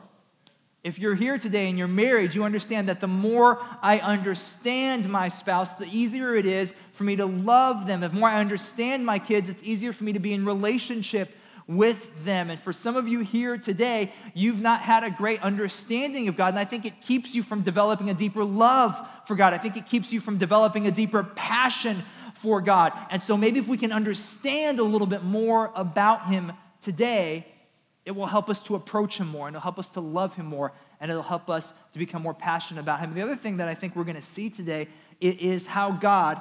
If 0.84 0.98
you're 0.98 1.14
here 1.14 1.38
today 1.38 1.68
and 1.68 1.76
you're 1.76 1.88
married, 1.88 2.34
you 2.34 2.44
understand 2.44 2.88
that 2.88 3.00
the 3.00 3.08
more 3.08 3.60
I 3.82 3.98
understand 3.98 5.08
my 5.08 5.28
spouse, 5.28 5.74
the 5.74 5.86
easier 5.86 6.36
it 6.36 6.46
is 6.46 6.72
for 6.92 7.04
me 7.04 7.16
to 7.16 7.26
love 7.26 7.86
them. 7.86 8.00
The 8.00 8.08
more 8.10 8.28
I 8.28 8.38
understand 8.38 9.04
my 9.04 9.18
kids, 9.18 9.48
it's 9.48 9.62
easier 9.62 9.92
for 9.92 10.04
me 10.04 10.12
to 10.12 10.20
be 10.20 10.32
in 10.32 10.44
relationship 10.44 11.30
with 11.66 12.24
them. 12.24 12.48
And 12.48 12.60
for 12.60 12.72
some 12.72 12.96
of 12.96 13.08
you 13.08 13.20
here 13.20 13.58
today, 13.58 14.12
you've 14.34 14.60
not 14.60 14.80
had 14.80 15.04
a 15.04 15.10
great 15.10 15.42
understanding 15.42 16.28
of 16.28 16.36
God. 16.36 16.48
And 16.48 16.58
I 16.58 16.64
think 16.64 16.86
it 16.86 17.00
keeps 17.02 17.34
you 17.34 17.42
from 17.42 17.62
developing 17.62 18.08
a 18.08 18.14
deeper 18.14 18.44
love 18.44 18.98
for 19.26 19.34
God. 19.34 19.52
I 19.52 19.58
think 19.58 19.76
it 19.76 19.86
keeps 19.86 20.12
you 20.12 20.20
from 20.20 20.38
developing 20.38 20.86
a 20.86 20.90
deeper 20.90 21.22
passion 21.22 22.02
for 22.34 22.62
God. 22.62 22.92
And 23.10 23.22
so 23.22 23.36
maybe 23.36 23.58
if 23.58 23.68
we 23.68 23.76
can 23.76 23.92
understand 23.92 24.78
a 24.78 24.84
little 24.84 25.06
bit 25.06 25.24
more 25.24 25.72
about 25.74 26.28
Him 26.28 26.52
today, 26.80 27.46
it 28.08 28.16
will 28.16 28.26
help 28.26 28.48
us 28.48 28.62
to 28.62 28.74
approach 28.74 29.20
him 29.20 29.28
more 29.28 29.48
and 29.48 29.54
it'll 29.54 29.62
help 29.62 29.78
us 29.78 29.90
to 29.90 30.00
love 30.00 30.34
him 30.34 30.46
more 30.46 30.72
and 30.98 31.10
it'll 31.10 31.22
help 31.22 31.50
us 31.50 31.74
to 31.92 31.98
become 31.98 32.22
more 32.22 32.32
passionate 32.32 32.80
about 32.80 33.00
him. 33.00 33.12
The 33.12 33.20
other 33.20 33.36
thing 33.36 33.58
that 33.58 33.68
I 33.68 33.74
think 33.74 33.94
we're 33.94 34.04
going 34.04 34.16
to 34.16 34.22
see 34.22 34.48
today 34.48 34.88
is 35.20 35.66
how 35.66 35.90
God, 35.90 36.40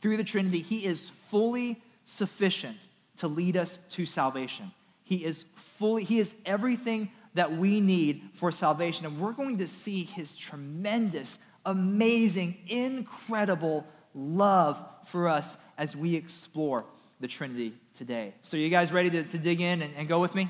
through 0.00 0.16
the 0.16 0.22
Trinity, 0.22 0.62
he 0.62 0.84
is 0.84 1.08
fully 1.08 1.82
sufficient 2.04 2.76
to 3.16 3.26
lead 3.26 3.56
us 3.56 3.80
to 3.90 4.06
salvation. 4.06 4.70
He 5.02 5.24
is 5.24 5.46
fully, 5.56 6.04
he 6.04 6.20
is 6.20 6.36
everything 6.46 7.10
that 7.34 7.50
we 7.50 7.80
need 7.80 8.22
for 8.34 8.52
salvation. 8.52 9.06
And 9.06 9.18
we're 9.18 9.32
going 9.32 9.58
to 9.58 9.66
see 9.66 10.04
his 10.04 10.36
tremendous, 10.36 11.40
amazing, 11.64 12.58
incredible 12.68 13.84
love 14.14 14.80
for 15.04 15.26
us 15.26 15.56
as 15.78 15.96
we 15.96 16.14
explore 16.14 16.84
the 17.18 17.26
Trinity 17.26 17.72
today. 17.92 18.34
So, 18.40 18.56
you 18.56 18.68
guys 18.68 18.92
ready 18.92 19.10
to, 19.10 19.24
to 19.24 19.38
dig 19.38 19.60
in 19.60 19.82
and, 19.82 19.92
and 19.96 20.06
go 20.06 20.20
with 20.20 20.36
me? 20.36 20.48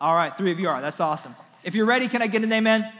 All 0.00 0.14
right, 0.14 0.36
three 0.36 0.52
of 0.52 0.60
you 0.60 0.68
are. 0.68 0.80
That's 0.82 1.00
awesome. 1.00 1.34
If 1.64 1.74
you're 1.74 1.86
ready, 1.86 2.06
can 2.06 2.20
I 2.20 2.26
get 2.26 2.42
an 2.42 2.52
amen? 2.52 2.82
amen? 2.82 2.92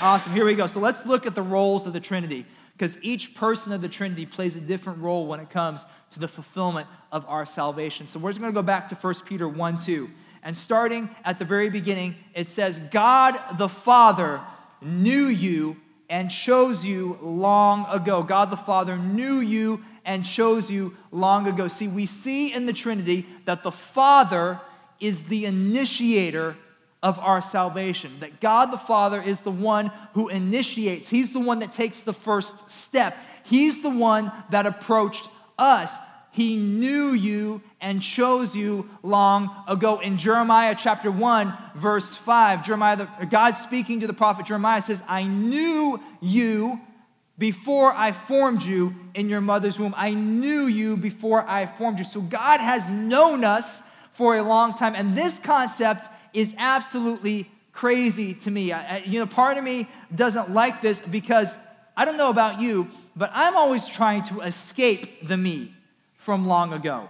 Awesome. 0.00 0.32
Here 0.32 0.44
we 0.44 0.54
go. 0.54 0.66
So 0.66 0.78
let's 0.78 1.06
look 1.06 1.24
at 1.26 1.34
the 1.34 1.42
roles 1.42 1.86
of 1.86 1.94
the 1.94 2.00
Trinity 2.00 2.44
because 2.76 2.98
each 3.00 3.34
person 3.34 3.72
of 3.72 3.80
the 3.80 3.88
Trinity 3.88 4.26
plays 4.26 4.54
a 4.56 4.60
different 4.60 5.00
role 5.00 5.26
when 5.26 5.40
it 5.40 5.48
comes 5.48 5.86
to 6.10 6.20
the 6.20 6.28
fulfillment 6.28 6.86
of 7.12 7.24
our 7.28 7.46
salvation. 7.46 8.06
So 8.06 8.18
we're 8.18 8.30
just 8.30 8.40
going 8.40 8.52
to 8.52 8.54
go 8.54 8.62
back 8.62 8.88
to 8.90 8.94
1 8.94 9.14
Peter 9.24 9.48
1 9.48 9.78
2. 9.78 10.10
And 10.42 10.54
starting 10.54 11.08
at 11.24 11.38
the 11.38 11.46
very 11.46 11.70
beginning, 11.70 12.14
it 12.34 12.48
says, 12.48 12.78
God 12.90 13.40
the 13.56 13.68
Father 13.68 14.42
knew 14.82 15.28
you 15.28 15.76
and 16.10 16.30
chose 16.30 16.84
you 16.84 17.18
long 17.22 17.86
ago. 17.86 18.22
God 18.22 18.50
the 18.50 18.56
Father 18.58 18.98
knew 18.98 19.40
you 19.40 19.82
and 20.04 20.24
chose 20.26 20.70
you 20.70 20.94
long 21.10 21.46
ago. 21.46 21.68
See, 21.68 21.88
we 21.88 22.04
see 22.04 22.52
in 22.52 22.66
the 22.66 22.74
Trinity 22.74 23.24
that 23.46 23.62
the 23.62 23.72
Father 23.72 24.60
is 25.00 25.24
the 25.24 25.46
initiator 25.46 26.56
of 27.02 27.18
our 27.18 27.42
salvation. 27.42 28.18
That 28.20 28.40
God 28.40 28.70
the 28.70 28.78
Father 28.78 29.22
is 29.22 29.40
the 29.40 29.50
one 29.50 29.90
who 30.14 30.28
initiates, 30.28 31.08
He's 31.08 31.32
the 31.32 31.40
one 31.40 31.58
that 31.60 31.72
takes 31.72 32.00
the 32.00 32.12
first 32.12 32.70
step. 32.70 33.16
He's 33.44 33.82
the 33.82 33.90
one 33.90 34.32
that 34.50 34.66
approached 34.66 35.28
us. 35.58 35.92
He 36.32 36.56
knew 36.56 37.12
you 37.12 37.60
and 37.80 38.02
chose 38.02 38.56
you 38.56 38.90
long 39.04 39.54
ago. 39.68 40.00
In 40.00 40.18
Jeremiah 40.18 40.74
chapter 40.76 41.10
1, 41.10 41.54
verse 41.76 42.16
5, 42.16 42.64
Jeremiah, 42.64 43.06
God 43.30 43.52
speaking 43.52 44.00
to 44.00 44.08
the 44.08 44.14
prophet 44.14 44.46
Jeremiah 44.46 44.82
says, 44.82 45.00
I 45.06 45.22
knew 45.22 46.00
you 46.20 46.80
before 47.38 47.92
I 47.92 48.10
formed 48.12 48.62
you 48.62 48.94
in 49.14 49.28
your 49.28 49.40
mother's 49.40 49.78
womb. 49.78 49.94
I 49.96 50.14
knew 50.14 50.66
you 50.66 50.96
before 50.96 51.48
I 51.48 51.66
formed 51.66 51.98
you. 51.98 52.04
So 52.04 52.20
God 52.20 52.58
has 52.60 52.88
known 52.90 53.44
us 53.44 53.82
for 54.14 54.36
a 54.36 54.42
long 54.42 54.74
time. 54.74 54.94
And 54.94 55.16
this 55.16 55.38
concept 55.38 56.08
is 56.32 56.54
absolutely 56.56 57.50
crazy 57.72 58.34
to 58.34 58.50
me. 58.50 58.72
I, 58.72 58.98
you 58.98 59.18
know, 59.18 59.26
part 59.26 59.58
of 59.58 59.64
me 59.64 59.88
doesn't 60.14 60.50
like 60.50 60.80
this 60.80 61.00
because 61.00 61.56
I 61.96 62.04
don't 62.04 62.16
know 62.16 62.30
about 62.30 62.60
you, 62.60 62.88
but 63.16 63.30
I'm 63.34 63.56
always 63.56 63.86
trying 63.86 64.22
to 64.24 64.40
escape 64.40 65.28
the 65.28 65.36
me 65.36 65.74
from 66.16 66.46
long 66.46 66.72
ago. 66.72 67.08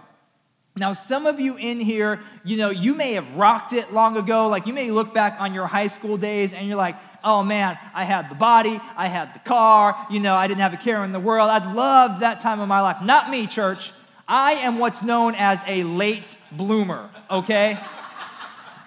Now, 0.77 0.91
some 0.91 1.25
of 1.25 1.39
you 1.39 1.55
in 1.55 1.79
here, 1.79 2.19
you 2.43 2.57
know, 2.57 2.69
you 2.69 2.93
may 2.93 3.13
have 3.13 3.35
rocked 3.35 3.71
it 3.71 3.93
long 3.93 4.17
ago. 4.17 4.49
Like, 4.49 4.67
you 4.67 4.73
may 4.73 4.91
look 4.91 5.13
back 5.13 5.37
on 5.39 5.53
your 5.53 5.67
high 5.67 5.87
school 5.87 6.17
days 6.17 6.53
and 6.53 6.67
you're 6.67 6.75
like, 6.75 6.97
oh 7.23 7.43
man, 7.43 7.77
I 7.93 8.03
had 8.03 8.29
the 8.29 8.35
body, 8.35 8.79
I 8.95 9.07
had 9.07 9.33
the 9.33 9.39
car, 9.39 10.05
you 10.11 10.19
know, 10.19 10.35
I 10.35 10.47
didn't 10.47 10.61
have 10.61 10.73
a 10.73 10.77
care 10.77 11.03
in 11.05 11.13
the 11.13 11.19
world. 11.19 11.49
I'd 11.49 11.73
love 11.73 12.19
that 12.19 12.41
time 12.41 12.59
of 12.59 12.67
my 12.67 12.81
life. 12.81 12.97
Not 13.01 13.29
me, 13.29 13.47
church. 13.47 13.93
I 14.27 14.53
am 14.53 14.79
what's 14.79 15.03
known 15.03 15.35
as 15.35 15.61
a 15.67 15.83
late 15.83 16.37
bloomer, 16.51 17.09
okay? 17.29 17.79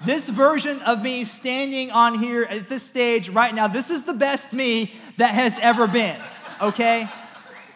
this 0.04 0.28
version 0.28 0.80
of 0.82 1.02
me 1.02 1.24
standing 1.24 1.90
on 1.90 2.18
here 2.18 2.44
at 2.44 2.68
this 2.68 2.82
stage 2.82 3.28
right 3.30 3.54
now, 3.54 3.66
this 3.66 3.90
is 3.90 4.04
the 4.04 4.12
best 4.12 4.52
me 4.52 4.92
that 5.16 5.32
has 5.32 5.58
ever 5.60 5.86
been, 5.86 6.20
okay? 6.60 7.08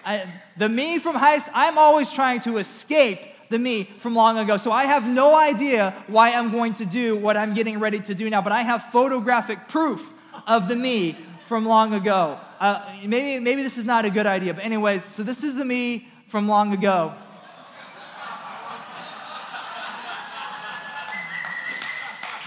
I, 0.05 0.27
the 0.57 0.68
me 0.68 0.98
from 0.98 1.16
high 1.16 1.38
school, 1.38 1.55
I'm 1.57 1.79
always 1.79 2.12
trying 2.12 2.40
to 2.42 2.59
escape 2.59 3.20
the 3.48 3.59
me 3.59 3.90
from 3.98 4.14
long 4.14 4.38
ago. 4.38 4.57
So 4.57 4.72
I 4.72 4.85
have 4.85 5.05
no 5.05 5.35
idea 5.35 5.94
why 6.07 6.33
I'm 6.33 6.51
going 6.51 6.75
to 6.75 6.85
do 6.85 7.16
what 7.16 7.37
I'm 7.37 7.55
getting 7.55 7.79
ready 7.79 8.01
to 8.01 8.14
do 8.14 8.31
now, 8.31 8.40
but 8.40 8.53
I 8.53 8.62
have 8.62 8.85
photographic 8.92 9.68
proof 9.68 10.12
of 10.46 10.68
the 10.68 10.77
me 10.77 11.16
from 11.44 11.66
long 11.66 11.92
ago. 11.94 12.38
Uh, 12.61 12.98
maybe, 13.05 13.38
maybe 13.40 13.62
this 13.62 13.77
is 13.77 13.85
not 13.85 14.05
a 14.05 14.11
good 14.11 14.27
idea, 14.27 14.55
but, 14.55 14.64
anyways, 14.64 15.05
so 15.05 15.22
this 15.22 15.42
is 15.44 15.55
the 15.55 15.64
me 15.64 16.09
from 16.29 16.48
long 16.48 16.72
ago. 16.72 17.14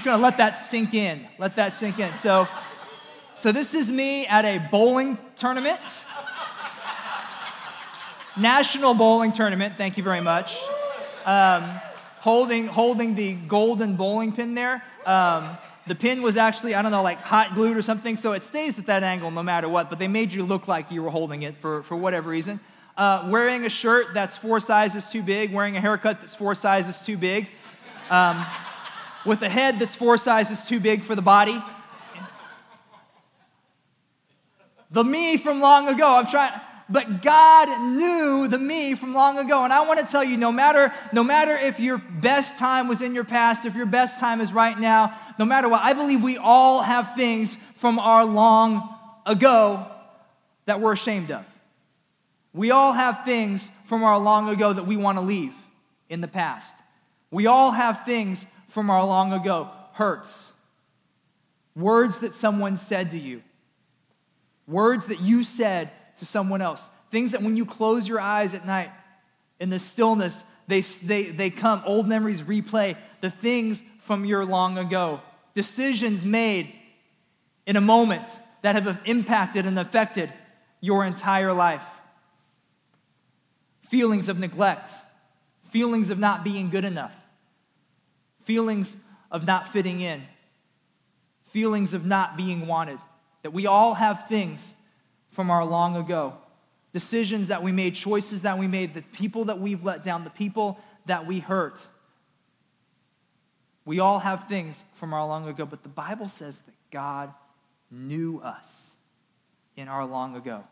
Gonna 0.05 0.21
let 0.21 0.37
that 0.37 0.59
sink 0.59 0.93
in. 0.93 1.27
Let 1.39 1.55
that 1.55 1.73
sink 1.73 1.97
in. 1.97 2.13
So, 2.13 2.47
so 3.33 3.51
this 3.51 3.73
is 3.73 3.91
me 3.91 4.27
at 4.27 4.45
a 4.45 4.59
bowling 4.69 5.17
tournament. 5.35 5.81
National 8.37 8.93
bowling 8.93 9.31
tournament. 9.31 9.79
Thank 9.79 9.97
you 9.97 10.03
very 10.03 10.21
much. 10.21 10.59
Um, 11.25 11.63
holding 12.19 12.67
holding 12.67 13.15
the 13.15 13.33
golden 13.33 13.95
bowling 13.95 14.31
pin 14.31 14.53
there. 14.53 14.83
Um, 15.07 15.57
the 15.87 15.95
pin 15.95 16.21
was 16.21 16.37
actually 16.37 16.75
I 16.75 16.83
don't 16.83 16.91
know 16.91 17.01
like 17.01 17.21
hot 17.21 17.55
glued 17.55 17.75
or 17.75 17.81
something, 17.81 18.15
so 18.15 18.33
it 18.33 18.43
stays 18.43 18.77
at 18.77 18.85
that 18.85 19.01
angle 19.01 19.31
no 19.31 19.41
matter 19.41 19.67
what. 19.67 19.89
But 19.89 19.97
they 19.97 20.07
made 20.07 20.31
you 20.31 20.43
look 20.43 20.67
like 20.67 20.91
you 20.91 21.01
were 21.01 21.09
holding 21.09 21.41
it 21.41 21.55
for 21.59 21.81
for 21.81 21.95
whatever 21.95 22.29
reason. 22.29 22.59
Uh, 22.95 23.27
wearing 23.31 23.65
a 23.65 23.69
shirt 23.69 24.13
that's 24.13 24.37
four 24.37 24.59
sizes 24.59 25.09
too 25.09 25.23
big. 25.23 25.51
Wearing 25.51 25.77
a 25.77 25.81
haircut 25.81 26.19
that's 26.19 26.35
four 26.35 26.53
sizes 26.53 26.99
too 26.99 27.17
big. 27.17 27.47
Um, 28.11 28.45
with 29.25 29.41
a 29.41 29.49
head 29.49 29.79
that's 29.79 29.95
four 29.95 30.17
sizes 30.17 30.65
too 30.65 30.79
big 30.79 31.03
for 31.03 31.15
the 31.15 31.21
body. 31.21 31.61
The 34.91 35.03
me 35.03 35.38
from 35.38 35.59
long 35.59 35.88
ago. 35.88 36.15
I'm 36.15 36.27
trying, 36.27 36.53
but 36.88 37.21
God 37.21 37.81
knew 37.81 38.47
the 38.47 38.59
me 38.59 38.95
from 38.95 39.13
long 39.13 39.39
ago. 39.39 39.63
And 39.63 39.73
I 39.73 39.85
want 39.85 39.99
to 39.99 40.05
tell 40.05 40.23
you, 40.23 40.38
no 40.38 40.51
matter, 40.51 40.93
no 41.11 41.23
matter 41.23 41.57
if 41.57 41.79
your 41.79 41.97
best 41.97 42.57
time 42.57 42.88
was 42.88 43.01
in 43.01 43.15
your 43.15 43.23
past, 43.23 43.65
if 43.65 43.75
your 43.75 43.88
best 43.88 44.19
time 44.19 44.39
is 44.41 44.53
right 44.53 44.79
now, 44.79 45.17
no 45.39 45.45
matter 45.45 45.67
what, 45.67 45.81
I 45.81 45.93
believe 45.93 46.21
we 46.21 46.38
all 46.38 46.81
have 46.81 47.15
things 47.15 47.57
from 47.77 47.97
our 47.99 48.23
long 48.23 48.95
ago 49.25 49.88
that 50.65 50.79
we're 50.79 50.93
ashamed 50.93 51.31
of. 51.31 51.43
We 52.53 52.71
all 52.71 52.93
have 52.93 53.25
things 53.25 53.69
from 53.85 54.03
our 54.03 54.17
long 54.17 54.49
ago 54.49 54.71
that 54.71 54.85
we 54.85 54.95
want 54.95 55.17
to 55.17 55.21
leave 55.21 55.53
in 56.09 56.21
the 56.21 56.27
past. 56.27 56.73
We 57.31 57.47
all 57.47 57.71
have 57.71 58.05
things 58.05 58.47
from 58.75 58.89
our 58.89 59.05
long 59.05 59.31
ago 59.31 59.69
hurts, 59.93 60.51
words 61.77 62.19
that 62.19 62.33
someone 62.33 62.75
said 62.75 63.11
to 63.11 63.17
you, 63.17 63.41
words 64.67 65.05
that 65.05 65.21
you 65.21 65.45
said 65.45 65.89
to 66.19 66.25
someone 66.25 66.61
else, 66.61 66.89
things 67.09 67.31
that 67.31 67.41
when 67.41 67.55
you 67.55 67.65
close 67.65 68.05
your 68.05 68.19
eyes 68.19 68.53
at 68.53 68.65
night 68.67 68.91
in 69.61 69.69
the 69.69 69.79
stillness, 69.79 70.43
they, 70.67 70.81
they, 70.81 71.23
they 71.23 71.49
come, 71.49 71.83
old 71.85 72.05
memories 72.05 72.41
replay, 72.41 72.97
the 73.21 73.29
things 73.29 73.81
from 73.99 74.25
your 74.25 74.43
long 74.43 74.77
ago, 74.77 75.21
decisions 75.53 76.25
made 76.25 76.75
in 77.65 77.77
a 77.77 77.81
moment 77.81 78.27
that 78.61 78.75
have 78.75 78.99
impacted 79.05 79.65
and 79.65 79.79
affected 79.79 80.33
your 80.81 81.05
entire 81.05 81.53
life. 81.53 81.85
Feelings 83.83 84.27
of 84.27 84.38
neglect, 84.38 84.91
feelings 85.69 86.09
of 86.09 86.19
not 86.19 86.43
being 86.43 86.69
good 86.69 86.83
enough, 86.83 87.15
feelings 88.45 88.95
of 89.31 89.45
not 89.45 89.67
fitting 89.73 89.99
in, 89.99 90.23
feelings 91.47 91.93
of 91.93 92.05
not 92.05 92.38
being 92.38 92.67
wanted. 92.67 92.99
That 93.43 93.51
we 93.51 93.67
all 93.67 93.93
have 93.93 94.27
things 94.27 94.73
from 95.29 95.51
our 95.51 95.65
long 95.65 95.97
ago. 95.97 96.34
Decisions 96.93 97.47
that 97.47 97.62
we 97.62 97.71
made, 97.71 97.93
choices 97.93 98.43
that 98.43 98.58
we 98.58 98.67
made, 98.67 98.93
the 98.93 99.01
people 99.01 99.45
that 99.45 99.60
we've 99.60 99.84
let 99.84 100.03
down, 100.03 100.23
the 100.23 100.29
people 100.29 100.79
that 101.05 101.27
we 101.27 101.39
hurt. 101.39 101.86
We 103.84 103.99
all 103.99 104.19
have 104.19 104.47
things 104.47 104.84
from 104.93 105.13
our 105.13 105.27
long 105.27 105.47
ago, 105.47 105.65
but 105.65 105.84
the 105.84 105.89
Bible 105.89 106.29
says 106.29 106.58
that 106.60 106.73
God 106.91 107.31
knew 107.91 108.39
us 108.39 108.91
in 109.75 109.88
our 109.88 110.05
long 110.05 110.36
ago. 110.36 110.63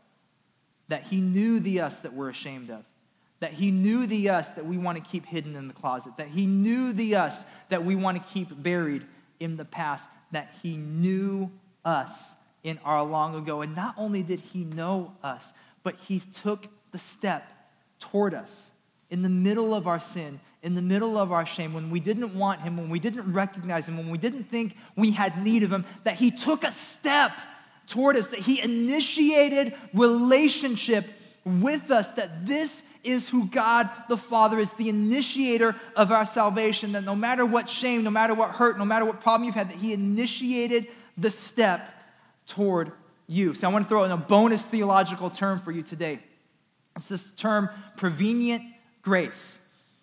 That 0.87 1.03
He 1.03 1.21
knew 1.21 1.59
the 1.59 1.81
us 1.81 1.99
that 1.99 2.13
we're 2.13 2.29
ashamed 2.29 2.69
of 2.69 2.83
that 3.43 3.51
he 3.51 3.71
knew 3.71 4.07
the 4.07 4.29
us 4.29 4.51
that 4.51 4.65
we 4.65 4.77
want 4.77 4.97
to 4.97 5.03
keep 5.11 5.25
hidden 5.25 5.57
in 5.57 5.67
the 5.67 5.73
closet, 5.73 6.13
that 6.15 6.29
he 6.29 6.45
knew 6.45 6.93
the 6.93 7.13
us 7.13 7.43
that 7.67 7.83
we 7.83 7.93
want 7.93 8.17
to 8.17 8.23
keep 8.33 8.63
buried 8.63 9.05
in 9.41 9.57
the 9.57 9.65
past, 9.65 10.09
that 10.31 10.53
he 10.63 10.77
knew 10.77 11.51
us 11.83 12.35
in 12.63 12.79
our 12.85 13.03
long 13.03 13.35
ago. 13.35 13.61
And 13.61 13.75
not 13.75 13.95
only 13.97 14.23
did 14.23 14.39
he 14.39 14.63
know 14.63 15.11
us, 15.21 15.51
but 15.83 15.95
he 16.07 16.21
took 16.21 16.67
the 16.93 16.99
step 16.99 17.45
toward 17.99 18.33
us 18.33 18.71
in 19.09 19.23
the 19.23 19.27
middle 19.29 19.73
of 19.73 19.87
our 19.87 19.99
sin, 19.99 20.39
in 20.61 20.73
the 20.73 20.81
middle 20.81 21.17
of 21.17 21.33
our 21.33 21.45
shame, 21.45 21.73
when 21.73 21.91
we 21.91 21.99
didn't 21.99 22.33
want 22.33 22.61
him, 22.61 22.77
when 22.77 22.89
we 22.89 22.97
didn't 22.97 23.33
recognize 23.33 23.89
him, 23.89 23.97
when 23.97 24.09
we 24.09 24.17
didn't 24.17 24.45
think 24.45 24.77
we 24.95 25.11
had 25.11 25.43
need 25.43 25.63
of 25.63 25.69
him, 25.73 25.83
that 26.05 26.15
he 26.15 26.31
took 26.31 26.63
a 26.63 26.71
step 26.71 27.33
toward 27.87 28.15
us, 28.15 28.29
that 28.29 28.39
he 28.39 28.61
initiated 28.61 29.75
relationship 29.93 31.07
with 31.43 31.91
us, 31.91 32.11
that 32.11 32.45
this 32.45 32.83
is 33.03 33.27
who 33.27 33.45
God 33.47 33.89
the 34.07 34.17
Father 34.17 34.59
is, 34.59 34.73
the 34.73 34.89
initiator 34.89 35.75
of 35.95 36.11
our 36.11 36.25
salvation. 36.25 36.93
That 36.93 37.03
no 37.03 37.15
matter 37.15 37.45
what 37.45 37.69
shame, 37.69 38.03
no 38.03 38.09
matter 38.09 38.33
what 38.33 38.51
hurt, 38.51 38.77
no 38.77 38.85
matter 38.85 39.05
what 39.05 39.21
problem 39.21 39.45
you've 39.45 39.55
had, 39.55 39.69
that 39.69 39.77
He 39.77 39.93
initiated 39.93 40.87
the 41.17 41.29
step 41.29 41.89
toward 42.47 42.91
you. 43.27 43.53
So 43.53 43.69
I 43.69 43.71
want 43.71 43.85
to 43.85 43.89
throw 43.89 44.03
in 44.03 44.11
a 44.11 44.17
bonus 44.17 44.61
theological 44.61 45.29
term 45.29 45.59
for 45.59 45.71
you 45.71 45.83
today. 45.83 46.19
It's 46.95 47.09
this 47.09 47.31
term 47.31 47.69
prevenient 47.97 48.63
grace. 49.01 49.59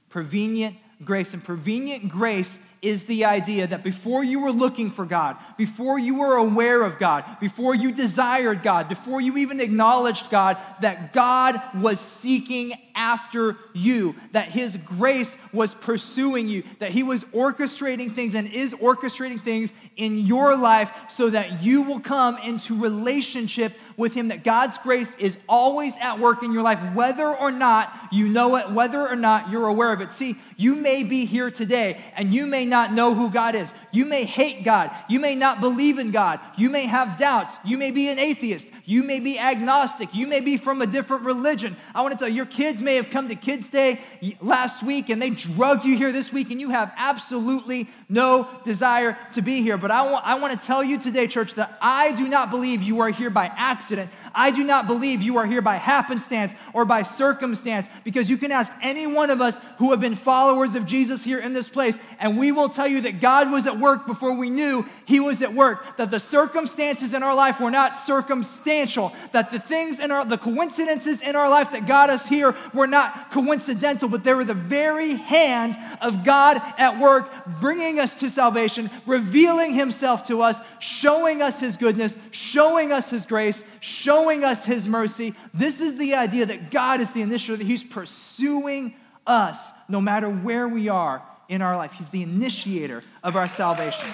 Prevenient 0.09 0.77
grace. 1.05 1.35
And 1.35 1.43
prevenient 1.43 2.09
grace 2.09 2.59
is 2.83 3.05
the 3.05 3.25
idea 3.25 3.67
that 3.67 3.85
before 3.85 4.25
you 4.25 4.41
were 4.41 4.51
looking 4.51 4.91
for 4.91 5.05
God, 5.05 5.37
before 5.59 5.99
you 5.99 6.19
were 6.19 6.37
aware 6.37 6.83
of 6.83 6.99
God, 6.99 7.25
before 7.39 7.75
you 7.75 7.93
desired 7.93 8.63
God, 8.63 8.89
before 8.89 9.21
you 9.21 9.37
even 9.37 9.61
acknowledged 9.61 10.31
God, 10.31 10.57
that 10.81 11.13
God 11.13 11.61
was 11.75 12.01
seeking 12.01 12.73
after 12.95 13.57
you, 13.75 14.15
that 14.33 14.49
His 14.49 14.77
grace 14.79 15.37
was 15.53 15.75
pursuing 15.75 16.49
you, 16.49 16.63
that 16.79 16.91
He 16.91 17.03
was 17.03 17.25
orchestrating 17.25 18.15
things 18.15 18.35
and 18.35 18.51
is 18.51 18.73
orchestrating 18.75 19.43
things 19.43 19.73
in 19.97 20.19
your 20.19 20.57
life 20.57 20.91
so 21.09 21.29
that 21.31 21.63
you 21.63 21.83
will 21.83 22.01
come 22.01 22.39
into 22.39 22.81
relationship 22.81 23.73
with 24.01 24.15
Him, 24.15 24.29
that 24.29 24.43
God's 24.43 24.79
grace 24.79 25.15
is 25.17 25.39
always 25.49 25.97
at 25.99 26.19
work 26.19 26.43
in 26.43 26.53
your 26.53 26.63
life, 26.63 26.81
whether 26.95 27.29
or 27.29 27.53
not 27.53 27.93
you 28.11 28.29
know 28.29 28.57
it, 28.57 28.71
whether 28.73 29.07
or 29.07 29.15
not 29.15 29.51
you're 29.51 29.69
aware 29.69 29.93
of 29.93 30.01
it. 30.01 30.11
See, 30.13 30.37
you 30.57 30.75
may 30.75 31.05
be 31.05 31.25
here 31.25 31.51
today 31.51 32.03
and 32.17 32.35
you 32.35 32.47
may 32.47 32.67
not 32.67 32.93
know 32.93 33.15
who 33.15 33.31
God 33.31 33.55
is. 33.55 33.73
You 33.93 34.05
may 34.05 34.25
hate 34.25 34.65
God. 34.65 34.91
You 35.09 35.21
may 35.21 35.35
not 35.35 35.61
believe 35.61 35.99
in 35.99 36.11
God. 36.11 36.41
You 36.57 36.71
may 36.71 36.87
have 36.87 37.19
doubts. 37.19 37.57
You 37.65 37.79
may 37.79 37.91
be 37.91 38.09
an 38.09 38.19
atheist. 38.19 38.69
You 38.85 39.03
may 39.03 39.21
be 39.21 39.39
agnostic. 39.39 40.15
You 40.15 40.27
may 40.27 40.41
be 40.41 40.57
from 40.57 40.83
a 40.83 40.87
different 40.87 41.25
religion. 41.25 41.77
I 41.95 42.03
want 42.03 42.13
to 42.13 42.19
tell 42.19 42.29
you, 42.29 42.35
your 42.35 42.47
kids 42.47 42.81
may 42.81 42.97
have 42.97 43.11
come 43.11 43.29
to 43.29 43.35
Kids 43.35 43.69
Day 43.69 44.01
last 44.41 44.83
week 44.83 45.11
and 45.11 45.21
they 45.21 45.31
drug 45.31 45.85
you 45.85 45.97
here 45.97 46.13
this 46.13 46.33
week 46.33 46.51
and 46.51 46.61
you 46.61 46.71
have 46.71 46.93
absolutely 46.97 47.89
no 48.11 48.49
desire 48.65 49.17
to 49.33 49.43
be 49.43 49.63
here. 49.63 49.79
But 49.79 49.91
I 49.91 50.11
want, 50.11 50.27
I 50.27 50.35
want 50.35 50.61
to 50.61 50.67
tell 50.67 50.83
you 50.83 50.99
today, 50.99 51.27
church, 51.27 51.55
that 51.55 51.79
I 51.81 52.13
do 52.13 52.29
not 52.29 52.51
believe 52.51 52.83
you 52.83 53.01
are 53.01 53.09
here 53.09 53.31
by 53.31 53.47
accident. 53.47 54.11
I 54.35 54.51
do 54.51 54.65
not 54.65 54.87
believe 54.87 55.23
you 55.23 55.37
are 55.39 55.47
here 55.47 55.63
by 55.63 55.77
happenstance 55.77 56.55
or 56.73 56.85
by 56.85 57.03
circumstance 57.03 57.89
because 58.05 58.29
you 58.29 58.37
can 58.37 58.53
ask 58.53 58.73
any 58.83 59.07
one 59.07 59.31
of 59.31 59.41
us 59.41 59.61
who 59.79 59.91
have 59.91 60.01
been 60.01 60.15
followers 60.15 60.75
of 60.75 60.87
Jesus 60.87 61.23
here 61.25 61.39
in 61.39 61.53
this 61.53 61.69
place, 61.69 61.99
and 62.19 62.39
we 62.39 62.53
will 62.53 62.69
tell 62.69 62.87
you 62.87 63.01
that 63.03 63.21
God 63.21 63.51
was 63.51 63.67
at 63.67 63.79
work 63.79 64.07
before 64.07 64.35
we 64.35 64.51
knew 64.51 64.85
He 65.05 65.21
was 65.21 65.43
at 65.43 65.53
work, 65.53 65.97
that 65.97 66.11
the 66.11 66.21
circumstances 66.21 67.15
in 67.15 67.23
our 67.23 67.35
life 67.35 67.61
were 67.61 67.71
not 67.71 67.97
circumstantial, 67.97 69.13
that 69.33 69.51
the 69.51 69.59
things 69.59 70.01
in 70.01 70.11
our, 70.11 70.25
the 70.25 70.39
coincidences 70.39 71.23
in 71.23 71.37
our 71.37 71.49
life 71.49 71.73
that 71.73 71.87
got 71.87 72.11
us 72.11 72.27
here 72.27 72.57
were 72.73 72.87
not 72.87 73.31
coincidental, 73.31 74.09
but 74.09 74.25
they 74.25 74.35
were 74.35 74.45
the 74.45 74.55
very 74.55 75.15
hand 75.15 75.77
of 76.01 76.25
God 76.25 76.61
at 76.79 76.99
work, 76.99 77.31
bringing 77.61 77.99
us 77.99 78.15
to 78.17 78.31
salvation, 78.31 78.91
revealing 79.07 79.75
Himself 79.75 80.27
to 80.27 80.43
us, 80.43 80.61
showing 80.79 81.43
us 81.43 81.61
His 81.61 81.77
goodness, 81.77 82.17
showing 82.31 82.93
us 82.93 83.11
His 83.11 83.25
grace, 83.25 83.65
showing 83.81 84.45
us 84.45 84.65
His 84.65 84.87
mercy. 84.87 85.35
This 85.53 85.81
is 85.81 85.97
the 85.97 86.15
idea 86.15 86.47
that 86.47 86.71
God 86.71 87.01
is 87.01 87.11
the 87.13 87.23
initiator, 87.23 87.57
that 87.57 87.67
He's 87.67 87.85
pursuing 87.85 88.95
us 89.27 89.73
no 89.89 90.01
matter 90.01 90.29
where 90.29 90.69
we 90.69 90.89
are 90.89 91.23
in 91.49 91.63
our 91.63 91.77
life. 91.77 91.93
He's 91.93 92.09
the 92.11 92.23
initiator 92.23 93.03
of 93.23 93.37
our 93.37 93.49
salvation. 93.49 94.09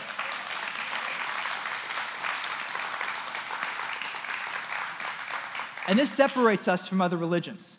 And 5.88 5.98
this 5.98 6.10
separates 6.10 6.66
us 6.66 6.86
from 6.86 7.00
other 7.00 7.16
religions. 7.16 7.76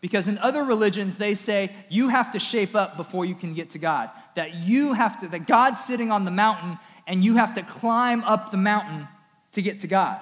Because 0.00 0.28
in 0.28 0.38
other 0.38 0.64
religions, 0.64 1.16
they 1.16 1.34
say 1.34 1.74
you 1.88 2.08
have 2.08 2.32
to 2.32 2.38
shape 2.38 2.74
up 2.74 2.96
before 2.96 3.24
you 3.24 3.34
can 3.34 3.54
get 3.54 3.70
to 3.70 3.78
God. 3.78 4.10
That 4.34 4.54
you 4.54 4.92
have 4.92 5.20
to, 5.20 5.28
that 5.28 5.46
God's 5.46 5.80
sitting 5.80 6.10
on 6.10 6.24
the 6.24 6.30
mountain 6.30 6.78
and 7.06 7.24
you 7.24 7.34
have 7.34 7.54
to 7.54 7.62
climb 7.62 8.22
up 8.24 8.50
the 8.50 8.56
mountain 8.56 9.08
to 9.52 9.62
get 9.62 9.80
to 9.80 9.88
God. 9.88 10.20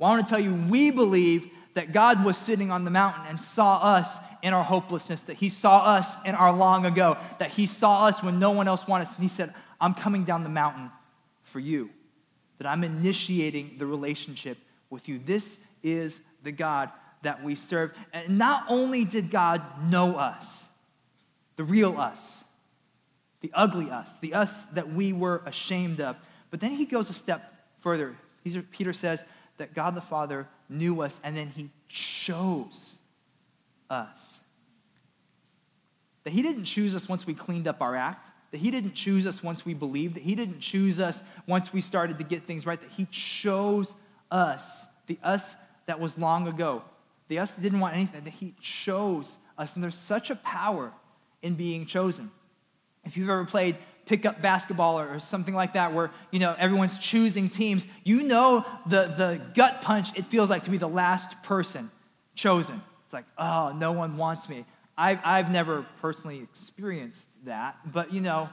Well, 0.00 0.10
I 0.10 0.14
want 0.14 0.26
to 0.26 0.30
tell 0.30 0.40
you, 0.40 0.54
we 0.70 0.90
believe 0.90 1.50
that 1.74 1.92
God 1.92 2.24
was 2.24 2.38
sitting 2.38 2.70
on 2.70 2.84
the 2.84 2.90
mountain 2.90 3.26
and 3.28 3.38
saw 3.38 3.76
us 3.76 4.16
in 4.42 4.54
our 4.54 4.64
hopelessness, 4.64 5.20
that 5.22 5.36
He 5.36 5.50
saw 5.50 5.84
us 5.84 6.16
in 6.24 6.34
our 6.34 6.52
long 6.52 6.86
ago, 6.86 7.18
that 7.38 7.50
He 7.50 7.66
saw 7.66 8.06
us 8.06 8.22
when 8.22 8.38
no 8.38 8.50
one 8.50 8.66
else 8.66 8.88
wanted 8.88 9.08
us. 9.08 9.14
And 9.14 9.22
He 9.22 9.28
said, 9.28 9.52
I'm 9.78 9.92
coming 9.92 10.24
down 10.24 10.42
the 10.42 10.48
mountain 10.48 10.90
for 11.44 11.60
you. 11.60 11.90
that 12.60 12.68
I'm 12.68 12.84
initiating 12.84 13.76
the 13.78 13.86
relationship 13.86 14.58
with 14.90 15.08
you. 15.08 15.18
This 15.18 15.56
is 15.82 16.20
the 16.44 16.52
God 16.52 16.90
that 17.22 17.42
we 17.42 17.54
serve. 17.54 17.92
And 18.12 18.36
not 18.36 18.64
only 18.68 19.06
did 19.06 19.30
God 19.30 19.62
know 19.90 20.16
us, 20.16 20.64
the 21.56 21.64
real 21.64 21.98
us, 21.98 22.44
the 23.40 23.50
ugly 23.54 23.90
us, 23.90 24.10
the 24.20 24.34
us 24.34 24.64
that 24.74 24.92
we 24.92 25.14
were 25.14 25.40
ashamed 25.46 26.02
of, 26.02 26.16
but 26.50 26.60
then 26.60 26.72
he 26.72 26.84
goes 26.84 27.08
a 27.08 27.14
step 27.14 27.50
further. 27.80 28.14
Peter 28.70 28.92
says 28.92 29.24
that 29.60 29.74
God 29.74 29.94
the 29.94 30.00
Father 30.00 30.48
knew 30.68 31.02
us 31.02 31.20
and 31.22 31.36
then 31.36 31.48
he 31.48 31.70
chose 31.88 32.98
us. 33.88 34.40
That 36.24 36.30
he 36.30 36.42
didn't 36.42 36.64
choose 36.64 36.94
us 36.94 37.08
once 37.08 37.26
we 37.26 37.34
cleaned 37.34 37.68
up 37.68 37.80
our 37.80 37.94
act, 37.94 38.30
that 38.50 38.58
he 38.58 38.70
didn't 38.70 38.94
choose 38.94 39.26
us 39.26 39.42
once 39.42 39.64
we 39.64 39.74
believed, 39.74 40.16
that 40.16 40.22
he 40.22 40.34
didn't 40.34 40.60
choose 40.60 40.98
us 40.98 41.22
once 41.46 41.72
we 41.72 41.80
started 41.80 42.18
to 42.18 42.24
get 42.24 42.46
things 42.46 42.66
right, 42.66 42.80
that 42.80 42.90
he 42.90 43.06
chose 43.10 43.94
us, 44.30 44.86
the 45.06 45.18
us 45.22 45.54
that 45.86 46.00
was 46.00 46.18
long 46.18 46.48
ago, 46.48 46.82
the 47.28 47.38
us 47.38 47.50
that 47.50 47.60
didn't 47.60 47.80
want 47.80 47.94
anything, 47.94 48.24
that 48.24 48.30
he 48.30 48.54
chose 48.60 49.36
us. 49.56 49.74
And 49.74 49.84
there's 49.84 49.94
such 49.94 50.30
a 50.30 50.36
power 50.36 50.92
in 51.42 51.54
being 51.54 51.86
chosen. 51.86 52.30
If 53.04 53.16
you've 53.16 53.28
ever 53.28 53.44
played 53.44 53.76
pickup 54.10 54.42
basketball 54.42 54.98
or, 54.98 55.20
something 55.20 55.54
like 55.54 55.72
that 55.74 55.94
where 55.94 56.10
you 56.32 56.40
know 56.40 56.56
everyone's 56.58 56.98
choosing 56.98 57.48
teams 57.48 57.86
you 58.02 58.24
know 58.24 58.66
the, 58.86 59.14
the 59.16 59.40
gut 59.54 59.80
punch 59.82 60.08
it 60.16 60.26
feels 60.26 60.50
like 60.50 60.64
to 60.64 60.70
be 60.70 60.78
the 60.78 60.88
last 60.88 61.40
person 61.44 61.88
chosen. 62.34 62.82
It's 63.04 63.12
like 63.12 63.24
oh 63.38 63.72
no 63.76 63.92
one 63.92 64.16
wants 64.16 64.48
me. 64.48 64.64
I've, 64.98 65.20
I've 65.24 65.50
never 65.52 65.86
personally 66.00 66.40
experienced 66.40 67.28
that 67.44 67.76
but 67.92 68.12
you 68.12 68.20
know 68.20 68.48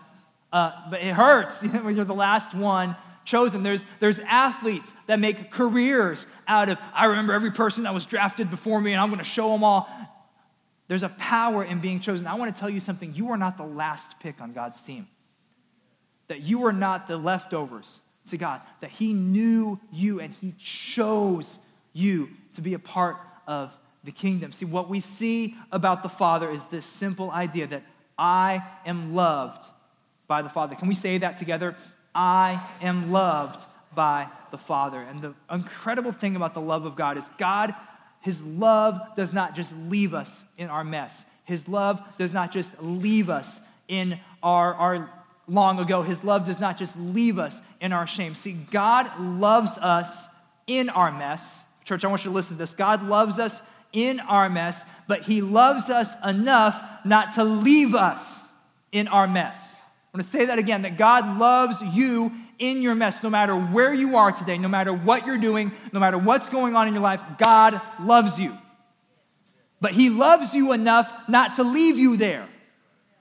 uh, 0.54 0.74
but 0.92 1.02
it 1.02 1.16
hurts 1.16 1.64
you 1.64 1.70
when 1.86 1.96
you're 1.96 2.06
the 2.06 2.14
last 2.14 2.54
one 2.54 2.96
chosen. 3.26 3.64
There's, 3.64 3.84
there's 4.00 4.20
athletes 4.20 4.94
that 5.08 5.20
make 5.20 5.50
careers 5.52 6.28
out 6.48 6.70
of 6.70 6.78
i 6.94 7.06
remember 7.06 7.34
every 7.34 7.52
person 7.52 7.84
that 7.86 7.94
was 7.96 8.06
drafted 8.06 8.52
before 8.52 8.80
me 8.80 8.92
and 8.92 9.02
i'm 9.02 9.10
going 9.10 9.18
to 9.18 9.26
show 9.26 9.52
them 9.52 9.64
all. 9.64 9.90
There's 10.88 11.04
a 11.04 11.10
power 11.10 11.64
in 11.64 11.82
being 11.82 12.00
chosen. 12.00 12.28
I 12.28 12.36
want 12.36 12.56
to 12.56 12.58
tell 12.58 12.70
you 12.70 12.80
something. 12.80 13.14
You 13.14 13.32
are 13.32 13.38
not 13.38 13.58
the 13.58 13.66
last 13.66 14.20
pick 14.20 14.40
on 14.40 14.54
god's 14.54 14.82
team 14.82 15.08
that 16.28 16.42
you 16.42 16.66
are 16.66 16.74
not 16.74 17.08
the 17.08 17.18
leftovers 17.18 18.02
to 18.30 18.38
God, 18.38 18.62
that 18.82 18.92
He 18.92 19.14
knew 19.14 19.80
you 19.92 20.20
and 20.20 20.34
He 20.34 20.54
chose 20.58 21.60
you 21.94 22.30
to 22.56 22.62
be 22.62 22.74
a 22.74 22.80
part 22.80 23.18
of 23.48 23.72
the 24.04 24.12
kingdom. 24.12 24.52
See, 24.52 24.66
what 24.66 24.90
we 24.90 25.00
see 25.00 25.56
about 25.72 26.04
the 26.04 26.10
Father 26.10 26.50
is 26.50 26.66
this 26.66 26.86
simple 26.86 27.32
idea 27.32 27.68
that 27.68 27.84
I 28.18 28.64
am 28.86 29.16
loved 29.16 29.66
by 30.28 30.42
the 30.42 30.50
Father. 30.50 30.76
Can 30.76 30.88
we 30.88 30.96
say 30.96 31.18
that 31.20 31.38
together? 31.38 31.76
I 32.14 32.62
am 32.82 33.12
loved 33.12 33.66
by 33.96 34.28
the 34.52 34.58
Father. 34.58 35.02
And 35.02 35.22
the 35.22 35.34
incredible 35.52 36.12
thing 36.12 36.36
about 36.36 36.54
the 36.54 36.62
love 36.62 36.86
of 36.86 36.96
God 36.96 37.18
is 37.18 37.30
God, 37.38 37.74
His 38.22 38.42
love 38.42 39.16
does 39.16 39.34
not 39.34 39.56
just 39.56 39.76
leave 39.76 40.14
us 40.14 40.44
in 40.58 40.70
our 40.70 40.84
mess. 40.84 41.26
His 41.46 41.68
love 41.68 42.02
does 42.18 42.34
not 42.34 42.52
just 42.52 42.82
leave 42.82 43.30
us 43.30 43.62
in 43.88 44.20
our, 44.44 44.74
our 44.74 45.10
long 45.48 45.80
ago, 45.80 46.02
his 46.02 46.24
love 46.24 46.46
does 46.46 46.60
not 46.60 46.78
just 46.78 46.98
leave 46.98 47.40
us 47.40 47.62
in 47.80 47.94
our 47.94 48.06
shame. 48.06 48.36
See, 48.36 48.54
God 48.54 49.10
loves 49.20 49.78
us 49.78 50.28
in 50.68 50.90
our 50.90 51.12
mess. 51.12 51.64
Church, 51.86 52.04
I 52.04 52.08
want 52.08 52.26
you 52.26 52.32
to 52.32 52.36
listen 52.36 52.58
to 52.58 52.60
this. 52.60 52.74
God 52.74 53.08
loves 53.08 53.40
us 53.40 53.62
in 53.94 54.20
our 54.20 54.50
mess, 54.50 54.84
but 55.08 55.24
he 55.24 55.42
loves 55.42 55.90
us 55.90 56.14
enough 56.26 56.82
not 57.06 57.34
to 57.36 57.44
leave 57.44 57.96
us 57.96 58.46
in 58.92 59.08
our 59.08 59.28
mess. 59.28 59.76
I 60.14 60.18
want 60.18 60.26
to 60.26 60.30
say 60.30 60.46
that 60.46 60.60
again 60.60 60.82
that 60.82 60.98
God 60.98 61.40
loves 61.40 61.82
you 61.82 62.32
in 62.60 62.82
your 62.82 62.96
mess, 62.96 63.22
no 63.24 63.30
matter 63.30 63.56
where 63.56 63.94
you 63.94 64.18
are 64.18 64.32
today, 64.32 64.58
no 64.58 64.68
matter 64.68 64.92
what 64.92 65.26
you're 65.26 65.38
doing, 65.38 65.72
no 65.94 66.00
matter 66.00 66.18
what's 66.18 66.50
going 66.50 66.76
on 66.76 66.88
in 66.88 66.94
your 66.94 67.04
life, 67.04 67.22
God 67.38 67.80
loves 68.02 68.40
you. 68.40 68.58
But 69.80 69.92
he 69.92 70.10
loves 70.10 70.54
you 70.56 70.74
enough 70.74 71.12
not 71.28 71.54
to 71.54 71.64
leave 71.64 71.98
you 71.98 72.18
there. 72.18 72.48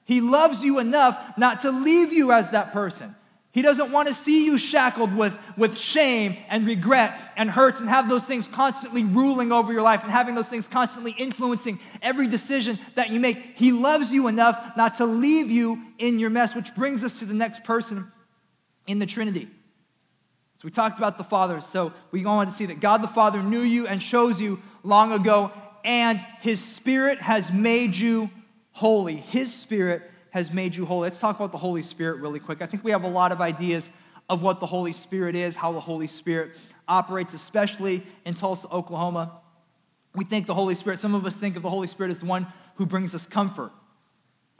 He 0.06 0.20
loves 0.20 0.64
you 0.64 0.78
enough 0.78 1.36
not 1.36 1.60
to 1.60 1.70
leave 1.70 2.12
you 2.12 2.32
as 2.32 2.52
that 2.52 2.72
person. 2.72 3.14
He 3.50 3.62
doesn't 3.62 3.90
want 3.90 4.06
to 4.06 4.14
see 4.14 4.44
you 4.44 4.56
shackled 4.56 5.16
with, 5.16 5.34
with 5.56 5.76
shame 5.76 6.36
and 6.48 6.66
regret 6.66 7.18
and 7.36 7.50
hurts 7.50 7.80
and 7.80 7.88
have 7.88 8.08
those 8.08 8.24
things 8.24 8.46
constantly 8.46 9.02
ruling 9.02 9.50
over 9.50 9.72
your 9.72 9.82
life 9.82 10.02
and 10.02 10.12
having 10.12 10.34
those 10.34 10.48
things 10.48 10.68
constantly 10.68 11.12
influencing 11.12 11.80
every 12.02 12.28
decision 12.28 12.78
that 12.94 13.10
you 13.10 13.18
make. 13.18 13.38
He 13.56 13.72
loves 13.72 14.12
you 14.12 14.28
enough 14.28 14.76
not 14.76 14.94
to 14.96 15.06
leave 15.06 15.50
you 15.50 15.82
in 15.98 16.18
your 16.18 16.30
mess, 16.30 16.54
which 16.54 16.74
brings 16.74 17.02
us 17.02 17.18
to 17.18 17.24
the 17.24 17.34
next 17.34 17.64
person 17.64 18.12
in 18.86 18.98
the 18.98 19.06
Trinity. 19.06 19.48
So 20.56 20.62
we 20.64 20.70
talked 20.70 20.98
about 20.98 21.18
the 21.18 21.24
Father. 21.24 21.60
So 21.60 21.92
we 22.12 22.22
go 22.22 22.30
on 22.30 22.46
to 22.46 22.52
see 22.52 22.66
that 22.66 22.80
God 22.80 23.02
the 23.02 23.08
Father 23.08 23.42
knew 23.42 23.62
you 23.62 23.86
and 23.86 24.00
chose 24.00 24.40
you 24.40 24.60
long 24.84 25.12
ago, 25.12 25.50
and 25.82 26.20
His 26.40 26.62
Spirit 26.62 27.20
has 27.20 27.50
made 27.50 27.96
you 27.96 28.30
holy. 28.76 29.16
His 29.16 29.54
Spirit 29.54 30.02
has 30.32 30.52
made 30.52 30.76
you 30.76 30.84
holy. 30.84 31.04
Let's 31.04 31.18
talk 31.18 31.36
about 31.36 31.50
the 31.50 31.56
Holy 31.56 31.80
Spirit 31.80 32.20
really 32.20 32.38
quick. 32.38 32.60
I 32.60 32.66
think 32.66 32.84
we 32.84 32.90
have 32.90 33.04
a 33.04 33.08
lot 33.08 33.32
of 33.32 33.40
ideas 33.40 33.88
of 34.28 34.42
what 34.42 34.60
the 34.60 34.66
Holy 34.66 34.92
Spirit 34.92 35.34
is, 35.34 35.56
how 35.56 35.72
the 35.72 35.80
Holy 35.80 36.06
Spirit 36.06 36.50
operates, 36.86 37.32
especially 37.32 38.06
in 38.26 38.34
Tulsa, 38.34 38.68
Oklahoma. 38.68 39.40
We 40.14 40.26
think 40.26 40.46
the 40.46 40.52
Holy 40.52 40.74
Spirit, 40.74 40.98
some 40.98 41.14
of 41.14 41.24
us 41.24 41.38
think 41.38 41.56
of 41.56 41.62
the 41.62 41.70
Holy 41.70 41.86
Spirit 41.86 42.10
as 42.10 42.18
the 42.18 42.26
one 42.26 42.46
who 42.74 42.84
brings 42.84 43.14
us 43.14 43.24
comfort. 43.24 43.72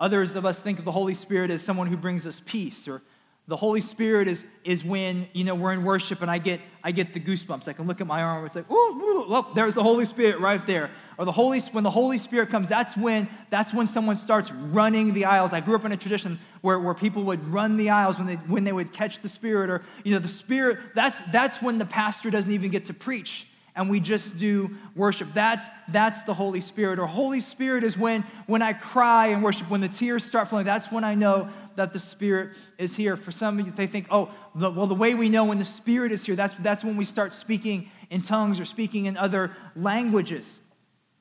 Others 0.01 0.35
of 0.35 0.47
us 0.47 0.61
think 0.61 0.79
of 0.79 0.87
the 0.87 0.93
Holy 0.93 1.15
Spirit 1.15 1.51
as 1.51 1.61
someone 1.61 1.87
who 1.87 1.99
brings 1.99 2.27
us 2.27 2.41
peace 2.47 2.89
or 2.89 3.03
the 3.49 3.57
Holy 3.57 3.83
Spirit 3.83 4.29
is, 4.29 4.47
is 4.65 4.83
when, 4.83 5.29
you 5.35 5.45
know, 5.45 5.55
we're 5.55 5.75
in 5.75 5.85
worship 5.85 6.23
and 6.23 6.31
I 6.31 6.39
get, 6.39 6.63
I 6.83 6.91
get 6.91 7.13
the 7.13 7.21
goosebumps. 7.21 7.69
I 7.69 7.75
can 7.75 7.87
look 7.87 8.01
at 8.01 8.07
my 8.07 8.23
arm, 8.23 8.39
and 8.39 8.47
it's 8.47 8.57
like, 8.57 8.71
ooh, 8.71 8.75
ooh, 8.75 9.27
oh, 9.29 9.53
there's 9.55 9.75
the 9.75 9.83
Holy 9.83 10.07
Spirit 10.07 10.41
right 10.41 10.67
there. 10.67 10.91
Or 11.19 11.25
the 11.25 11.33
Holy, 11.33 11.61
when 11.61 11.83
the 11.83 11.91
Holy 11.91 12.19
Spirit 12.19 12.51
comes, 12.51 12.69
that's 12.69 12.97
when, 12.97 13.29
that's 13.49 13.73
when 13.73 13.89
someone 13.89 14.17
starts 14.17 14.53
running 14.53 15.15
the 15.15 15.25
aisles. 15.25 15.53
I 15.53 15.61
grew 15.61 15.75
up 15.75 15.85
in 15.85 15.93
a 15.93 15.97
tradition 15.97 16.39
where, 16.61 16.79
where 16.79 16.95
people 16.95 17.25
would 17.25 17.47
run 17.49 17.77
the 17.77 17.91
aisles 17.91 18.19
when 18.19 18.27
they, 18.27 18.35
when 18.35 18.65
they 18.65 18.73
would 18.73 18.93
catch 18.93 19.23
the 19.23 19.29
Spirit. 19.29 19.71
Or, 19.71 19.83
you 20.05 20.13
know, 20.13 20.19
the 20.19 20.29
Spirit, 20.29 20.79
that's, 20.95 21.19
that's 21.33 21.63
when 21.63 21.79
the 21.79 21.87
pastor 21.87 22.31
doesn't 22.31 22.53
even 22.53 22.71
get 22.71 22.85
to 22.87 22.95
preach 22.95 23.47
and 23.77 23.91
we 23.91 24.01
just 24.01 24.39
do 24.39 24.71
worship. 24.95 25.29
That's, 25.35 25.67
that's 25.89 26.23
the 26.23 26.33
Holy 26.33 26.63
Spirit. 26.63 26.99
Or 26.99 27.07
Holy 27.07 27.41
Spirit 27.41 27.85
is 27.85 27.97
when, 27.97 28.23
when 28.47 28.63
I 28.63 28.73
cry 28.73 29.29
and 29.29 29.45
worship, 29.45 29.71
when 29.71 29.83
the 29.83 29.89
tears 29.89 30.25
start 30.25 30.49
flowing. 30.49 30.65
That's 30.65 30.91
when 30.91 31.05
I 31.05 31.15
know 31.15 31.51
that 31.77 31.93
the 31.93 32.01
Spirit 32.01 32.57
is 32.79 32.97
here. 32.97 33.17
For 33.17 33.31
some 33.31 33.61
of 33.61 33.67
you, 33.67 33.73
they 33.73 33.87
think, 33.87 34.07
oh, 34.11 34.31
the, 34.55 34.71
well, 34.71 34.87
the 34.87 34.95
way 34.95 35.15
we 35.15 35.29
know 35.29 35.45
when 35.45 35.59
the 35.59 35.65
Spirit 35.65 36.11
is 36.11 36.25
here, 36.25 36.35
that's, 36.35 36.55
that's 36.61 36.83
when 36.83 36.97
we 36.97 37.05
start 37.05 37.35
speaking 37.35 37.91
in 38.09 38.23
tongues 38.23 38.59
or 38.59 38.65
speaking 38.65 39.05
in 39.05 39.17
other 39.19 39.55
languages. 39.77 40.61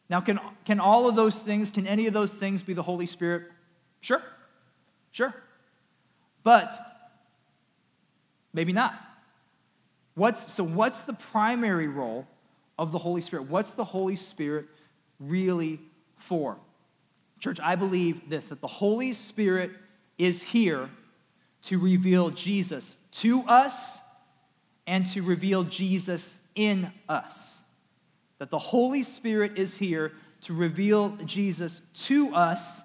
Now, 0.09 0.21
can, 0.21 0.39
can 0.65 0.79
all 0.79 1.07
of 1.07 1.15
those 1.15 1.39
things, 1.39 1.71
can 1.71 1.87
any 1.87 2.07
of 2.07 2.13
those 2.13 2.33
things 2.33 2.61
be 2.61 2.73
the 2.73 2.83
Holy 2.83 3.05
Spirit? 3.05 3.43
Sure. 4.01 4.21
Sure. 5.11 5.33
But 6.43 6.73
maybe 8.53 8.71
not. 8.71 8.93
What's, 10.13 10.53
so, 10.53 10.63
what's 10.63 11.03
the 11.03 11.13
primary 11.13 11.87
role 11.87 12.27
of 12.77 12.91
the 12.91 12.97
Holy 12.97 13.21
Spirit? 13.21 13.49
What's 13.49 13.71
the 13.71 13.83
Holy 13.83 14.15
Spirit 14.15 14.67
really 15.19 15.79
for? 16.17 16.57
Church, 17.39 17.59
I 17.59 17.75
believe 17.75 18.29
this 18.29 18.47
that 18.47 18.61
the 18.61 18.67
Holy 18.67 19.11
Spirit 19.11 19.71
is 20.17 20.41
here 20.41 20.89
to 21.63 21.79
reveal 21.79 22.29
Jesus 22.29 22.97
to 23.11 23.41
us 23.43 23.99
and 24.87 25.05
to 25.07 25.21
reveal 25.21 25.63
Jesus 25.63 26.39
in 26.55 26.91
us. 27.09 27.59
That 28.39 28.49
the 28.49 28.59
Holy 28.59 29.03
Spirit 29.03 29.57
is 29.57 29.75
here 29.75 30.11
to 30.41 30.53
reveal 30.53 31.17
Jesus 31.25 31.81
to 31.93 32.33
us 32.33 32.81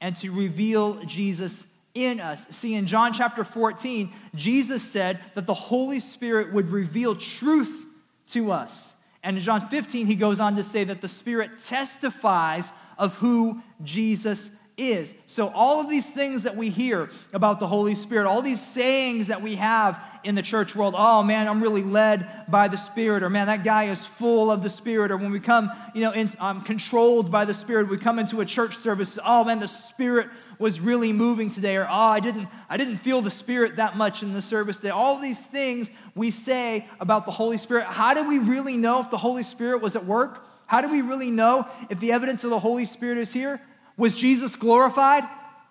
and 0.00 0.14
to 0.16 0.30
reveal 0.30 1.02
Jesus 1.04 1.66
in 1.94 2.20
us. 2.20 2.46
See, 2.50 2.74
in 2.74 2.86
John 2.86 3.12
chapter 3.12 3.44
14, 3.44 4.12
Jesus 4.34 4.82
said 4.82 5.18
that 5.34 5.46
the 5.46 5.54
Holy 5.54 6.00
Spirit 6.00 6.52
would 6.52 6.70
reveal 6.70 7.16
truth 7.16 7.86
to 8.28 8.52
us. 8.52 8.94
And 9.22 9.36
in 9.36 9.42
John 9.42 9.68
15, 9.68 10.06
he 10.06 10.14
goes 10.14 10.40
on 10.40 10.56
to 10.56 10.62
say 10.62 10.84
that 10.84 11.00
the 11.00 11.08
Spirit 11.08 11.50
testifies 11.64 12.72
of 12.96 13.14
who 13.14 13.60
Jesus 13.82 14.50
is. 14.80 15.14
So, 15.26 15.48
all 15.48 15.80
of 15.80 15.88
these 15.88 16.08
things 16.08 16.42
that 16.44 16.56
we 16.56 16.70
hear 16.70 17.10
about 17.32 17.60
the 17.60 17.66
Holy 17.66 17.94
Spirit, 17.94 18.26
all 18.26 18.42
these 18.42 18.60
sayings 18.60 19.26
that 19.26 19.42
we 19.42 19.56
have 19.56 20.00
in 20.24 20.34
the 20.34 20.42
church 20.42 20.74
world, 20.74 20.94
oh 20.96 21.22
man, 21.22 21.48
I'm 21.48 21.62
really 21.62 21.82
led 21.82 22.50
by 22.50 22.68
the 22.68 22.76
Spirit, 22.76 23.22
or 23.22 23.30
man, 23.30 23.46
that 23.46 23.64
guy 23.64 23.84
is 23.84 24.04
full 24.04 24.50
of 24.50 24.62
the 24.62 24.70
Spirit, 24.70 25.10
or 25.10 25.16
when 25.16 25.32
we 25.32 25.40
come, 25.40 25.70
you 25.94 26.02
know, 26.02 26.12
in, 26.12 26.30
um, 26.38 26.62
controlled 26.62 27.30
by 27.30 27.44
the 27.44 27.54
Spirit, 27.54 27.88
we 27.88 27.98
come 27.98 28.18
into 28.18 28.40
a 28.40 28.46
church 28.46 28.76
service, 28.76 29.18
oh 29.24 29.44
man, 29.44 29.60
the 29.60 29.68
Spirit 29.68 30.28
was 30.58 30.80
really 30.80 31.12
moving 31.12 31.50
today, 31.50 31.76
or 31.76 31.86
oh, 31.86 31.92
I 31.92 32.20
didn't, 32.20 32.48
I 32.68 32.76
didn't 32.76 32.98
feel 32.98 33.22
the 33.22 33.30
Spirit 33.30 33.76
that 33.76 33.96
much 33.96 34.22
in 34.22 34.34
the 34.34 34.42
service 34.42 34.76
today. 34.76 34.90
All 34.90 35.18
these 35.18 35.44
things 35.46 35.90
we 36.14 36.30
say 36.30 36.86
about 37.00 37.24
the 37.24 37.32
Holy 37.32 37.56
Spirit. 37.56 37.86
How 37.86 38.12
do 38.12 38.28
we 38.28 38.38
really 38.38 38.76
know 38.76 39.00
if 39.00 39.10
the 39.10 39.18
Holy 39.18 39.42
Spirit 39.42 39.80
was 39.80 39.96
at 39.96 40.04
work? 40.04 40.46
How 40.66 40.80
do 40.80 40.88
we 40.88 41.00
really 41.00 41.30
know 41.30 41.66
if 41.88 41.98
the 41.98 42.12
evidence 42.12 42.44
of 42.44 42.50
the 42.50 42.58
Holy 42.58 42.84
Spirit 42.84 43.18
is 43.18 43.32
here? 43.32 43.60
Was 44.00 44.14
Jesus 44.14 44.56
glorified? 44.56 45.24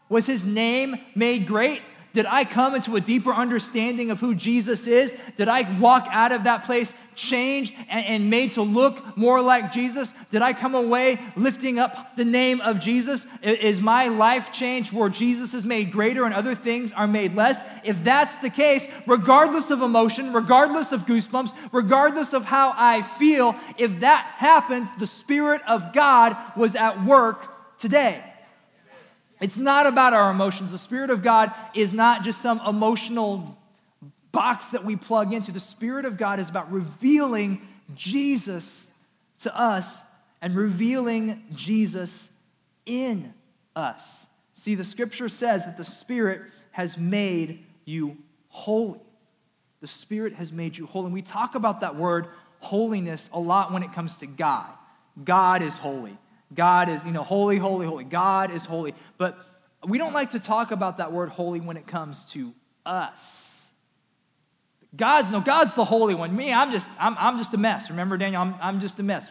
Was 0.08 0.28
his 0.28 0.46
name 0.46 0.98
made 1.16 1.48
great? 1.48 1.82
Did 2.14 2.28
I 2.28 2.46
come 2.46 2.76
into 2.76 2.96
a 2.96 3.02
deeper 3.02 3.34
understanding 3.34 4.12
of 4.12 4.20
who 4.20 4.36
Jesus 4.36 4.86
is? 4.86 5.16
Did 5.36 5.48
I 5.48 5.80
walk 5.80 6.08
out 6.12 6.32
of 6.32 6.44
that 6.44 6.64
place 6.64 6.94
changed 7.16 7.74
and, 7.90 8.06
and, 8.06 8.30
made 8.30 8.54
to 8.54 8.62
look 8.62 9.18
more 9.18 9.42
like 9.42 9.72
Jesus? 9.72 10.14
Did 10.30 10.44
I 10.44 10.54
come 10.54 10.76
away 10.76 11.20
lifting 11.36 11.80
up 11.80 12.16
the 12.18 12.26
name 12.26 12.62
of 12.62 12.80
Jesus? 12.80 13.26
Is 13.42 13.82
my 13.82 14.10
life 14.10 14.52
changed 14.52 14.94
where 14.94 15.10
Jesus 15.10 15.56
is 15.56 15.66
made 15.66 15.92
greater 15.92 16.26
and 16.26 16.34
other 16.36 16.54
things 16.54 16.92
are 16.92 17.08
made 17.08 17.36
less? 17.36 17.64
If 17.84 18.04
that's 18.04 18.36
the 18.38 18.52
case, 18.52 18.88
regardless 19.08 19.72
of 19.72 19.82
emotion, 19.82 20.34
regardless 20.34 20.92
of 20.92 21.08
goosebumps, 21.08 21.54
regardless 21.72 22.34
of 22.34 22.46
how 22.46 22.76
I 22.78 23.02
feel, 23.02 23.56
if 23.80 24.00
that 24.02 24.24
happened, 24.38 24.88
the 25.00 25.08
Spirit 25.08 25.64
of 25.68 25.94
God 25.94 26.38
was 26.56 26.76
at 26.76 27.04
work 27.06 27.56
today. 27.80 28.24
It's 29.42 29.58
not 29.58 29.88
about 29.88 30.14
our 30.14 30.30
emotions. 30.32 30.72
The 30.72 30.78
Spirit 30.78 31.10
of 31.10 31.24
God 31.24 31.54
is 31.74 31.94
not 31.94 32.24
just 32.24 32.42
some 32.42 32.62
emotional 32.68 33.58
box 34.32 34.68
that 34.68 34.84
we 34.84 34.96
plug 34.96 35.34
into. 35.34 35.52
The 35.52 35.60
Spirit 35.60 36.06
of 36.06 36.18
God 36.18 36.40
is 36.40 36.50
about 36.50 36.72
revealing 36.72 37.68
Jesus 37.96 38.88
to 39.40 39.58
us 39.58 40.04
and 40.42 40.56
revealing 40.56 41.44
Jesus 41.56 42.30
in 42.86 43.34
us. 43.76 44.28
See, 44.54 44.76
the 44.76 44.84
scripture 44.84 45.30
says 45.30 45.66
that 45.66 45.78
the 45.78 45.84
Spirit 45.84 46.42
has 46.72 46.98
made 46.98 47.66
you 47.86 48.18
holy. 48.50 49.00
The 49.82 49.88
Spirit 49.88 50.34
has 50.34 50.52
made 50.52 50.78
you 50.78 50.86
holy. 50.86 51.06
And 51.06 51.14
we 51.14 51.22
talk 51.22 51.56
about 51.56 51.80
that 51.82 51.96
word 51.96 52.28
holiness 52.60 53.30
a 53.32 53.40
lot 53.40 53.72
when 53.72 53.84
it 53.84 53.94
comes 53.94 54.18
to 54.18 54.28
God. 54.28 54.68
God 55.24 55.62
is 55.62 55.78
holy. 55.78 56.18
God 56.54 56.90
is, 56.90 57.04
you 57.06 57.12
know, 57.12 57.24
holy, 57.24 57.58
holy, 57.58 57.86
holy. 57.86 58.04
God 58.04 58.52
is 58.52 58.66
holy. 58.66 58.96
But 59.18 59.38
we 59.88 59.98
don't 59.98 60.14
like 60.14 60.32
to 60.32 60.40
talk 60.40 60.72
about 60.72 60.98
that 60.98 61.12
word 61.12 61.30
holy 61.30 61.60
when 61.60 61.78
it 61.78 61.88
comes 61.88 62.26
to 62.26 62.54
us. 62.86 63.68
God, 64.96 65.32
no, 65.32 65.40
God's 65.40 65.76
the 65.76 65.86
holy 65.86 66.16
one. 66.16 66.36
Me, 66.36 66.52
I'm 66.52 66.72
just, 66.72 66.90
I'm, 67.00 67.16
I'm 67.20 67.38
just 67.38 67.54
a 67.54 67.58
mess. 67.58 67.90
Remember, 67.90 68.18
Daniel, 68.18 68.42
I'm, 68.42 68.56
I'm 68.60 68.80
just 68.80 68.98
a 69.00 69.04
mess. 69.04 69.30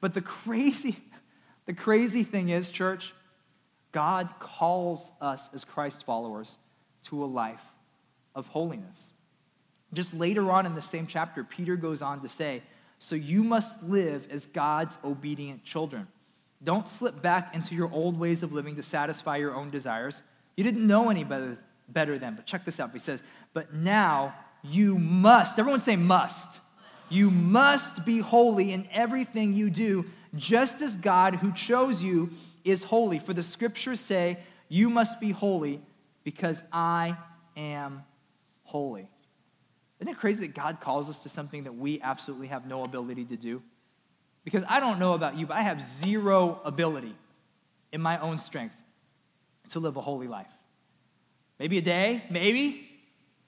But 0.00 0.14
the 0.14 0.20
crazy, 0.20 0.96
the 1.66 1.74
crazy 1.74 2.22
thing 2.22 2.50
is, 2.50 2.70
church, 2.70 3.12
God 3.92 4.32
calls 4.38 5.10
us 5.20 5.50
as 5.52 5.64
Christ 5.64 6.04
followers 6.04 6.58
to 7.04 7.24
a 7.24 7.26
life 7.26 7.62
of 8.36 8.46
holiness. 8.46 9.12
Just 9.92 10.14
later 10.14 10.52
on 10.52 10.66
in 10.66 10.76
the 10.76 10.82
same 10.82 11.08
chapter, 11.08 11.42
Peter 11.42 11.74
goes 11.74 12.02
on 12.02 12.22
to 12.22 12.28
say, 12.28 12.62
So 13.00 13.16
you 13.16 13.42
must 13.42 13.82
live 13.82 14.28
as 14.30 14.46
God's 14.46 14.96
obedient 15.02 15.64
children. 15.64 16.06
Don't 16.62 16.86
slip 16.86 17.22
back 17.22 17.54
into 17.54 17.74
your 17.74 17.90
old 17.92 18.18
ways 18.18 18.42
of 18.42 18.52
living 18.52 18.76
to 18.76 18.82
satisfy 18.82 19.36
your 19.36 19.54
own 19.54 19.70
desires. 19.70 20.22
You 20.56 20.64
didn't 20.64 20.86
know 20.86 21.08
any 21.08 21.24
better, 21.24 21.58
better 21.88 22.18
then. 22.18 22.34
But 22.34 22.46
check 22.46 22.64
this 22.64 22.78
out. 22.80 22.92
He 22.92 22.98
says, 22.98 23.22
But 23.54 23.72
now 23.72 24.34
you 24.62 24.98
must, 24.98 25.58
everyone 25.58 25.80
say 25.80 25.96
must. 25.96 26.60
You 27.08 27.30
must 27.30 28.04
be 28.04 28.18
holy 28.18 28.72
in 28.72 28.86
everything 28.92 29.54
you 29.54 29.70
do, 29.70 30.04
just 30.36 30.80
as 30.82 30.96
God 30.96 31.36
who 31.36 31.52
chose 31.52 32.02
you 32.02 32.30
is 32.64 32.82
holy. 32.82 33.18
For 33.18 33.34
the 33.34 33.42
scriptures 33.42 34.00
say, 34.00 34.38
You 34.68 34.90
must 34.90 35.18
be 35.18 35.30
holy 35.30 35.80
because 36.24 36.62
I 36.72 37.16
am 37.56 38.02
holy. 38.64 39.08
Isn't 39.98 40.12
it 40.12 40.18
crazy 40.18 40.40
that 40.46 40.54
God 40.54 40.80
calls 40.80 41.10
us 41.10 41.22
to 41.24 41.28
something 41.28 41.64
that 41.64 41.74
we 41.74 42.00
absolutely 42.02 42.46
have 42.48 42.66
no 42.66 42.84
ability 42.84 43.24
to 43.26 43.36
do? 43.36 43.62
Because 44.50 44.66
I 44.68 44.80
don't 44.80 44.98
know 44.98 45.12
about 45.12 45.36
you, 45.36 45.46
but 45.46 45.56
I 45.56 45.62
have 45.62 45.80
zero 45.80 46.60
ability 46.64 47.14
in 47.92 48.00
my 48.00 48.18
own 48.18 48.40
strength 48.40 48.74
to 49.68 49.78
live 49.78 49.96
a 49.96 50.00
holy 50.00 50.26
life. 50.26 50.48
Maybe 51.60 51.78
a 51.78 51.82
day, 51.82 52.24
maybe. 52.30 52.88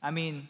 I 0.01 0.13
mean, 0.13 0.47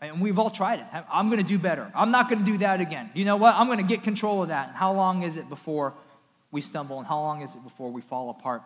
and 0.00 0.20
we've 0.20 0.38
all 0.38 0.50
tried 0.50 0.78
it. 0.78 0.86
I'm 1.10 1.28
going 1.28 1.42
to 1.42 1.48
do 1.48 1.58
better. 1.58 1.90
I'm 1.92 2.12
not 2.12 2.28
going 2.28 2.44
to 2.44 2.44
do 2.44 2.58
that 2.58 2.80
again. 2.80 3.10
You 3.14 3.24
know 3.24 3.36
what? 3.36 3.56
I'm 3.56 3.66
going 3.66 3.78
to 3.78 3.84
get 3.84 4.04
control 4.04 4.42
of 4.42 4.48
that. 4.48 4.68
And 4.68 4.76
how 4.76 4.92
long 4.92 5.22
is 5.22 5.36
it 5.36 5.48
before 5.48 5.94
we 6.52 6.60
stumble? 6.60 6.98
And 6.98 7.06
how 7.06 7.18
long 7.18 7.42
is 7.42 7.56
it 7.56 7.64
before 7.64 7.90
we 7.90 8.00
fall 8.00 8.30
apart 8.30 8.62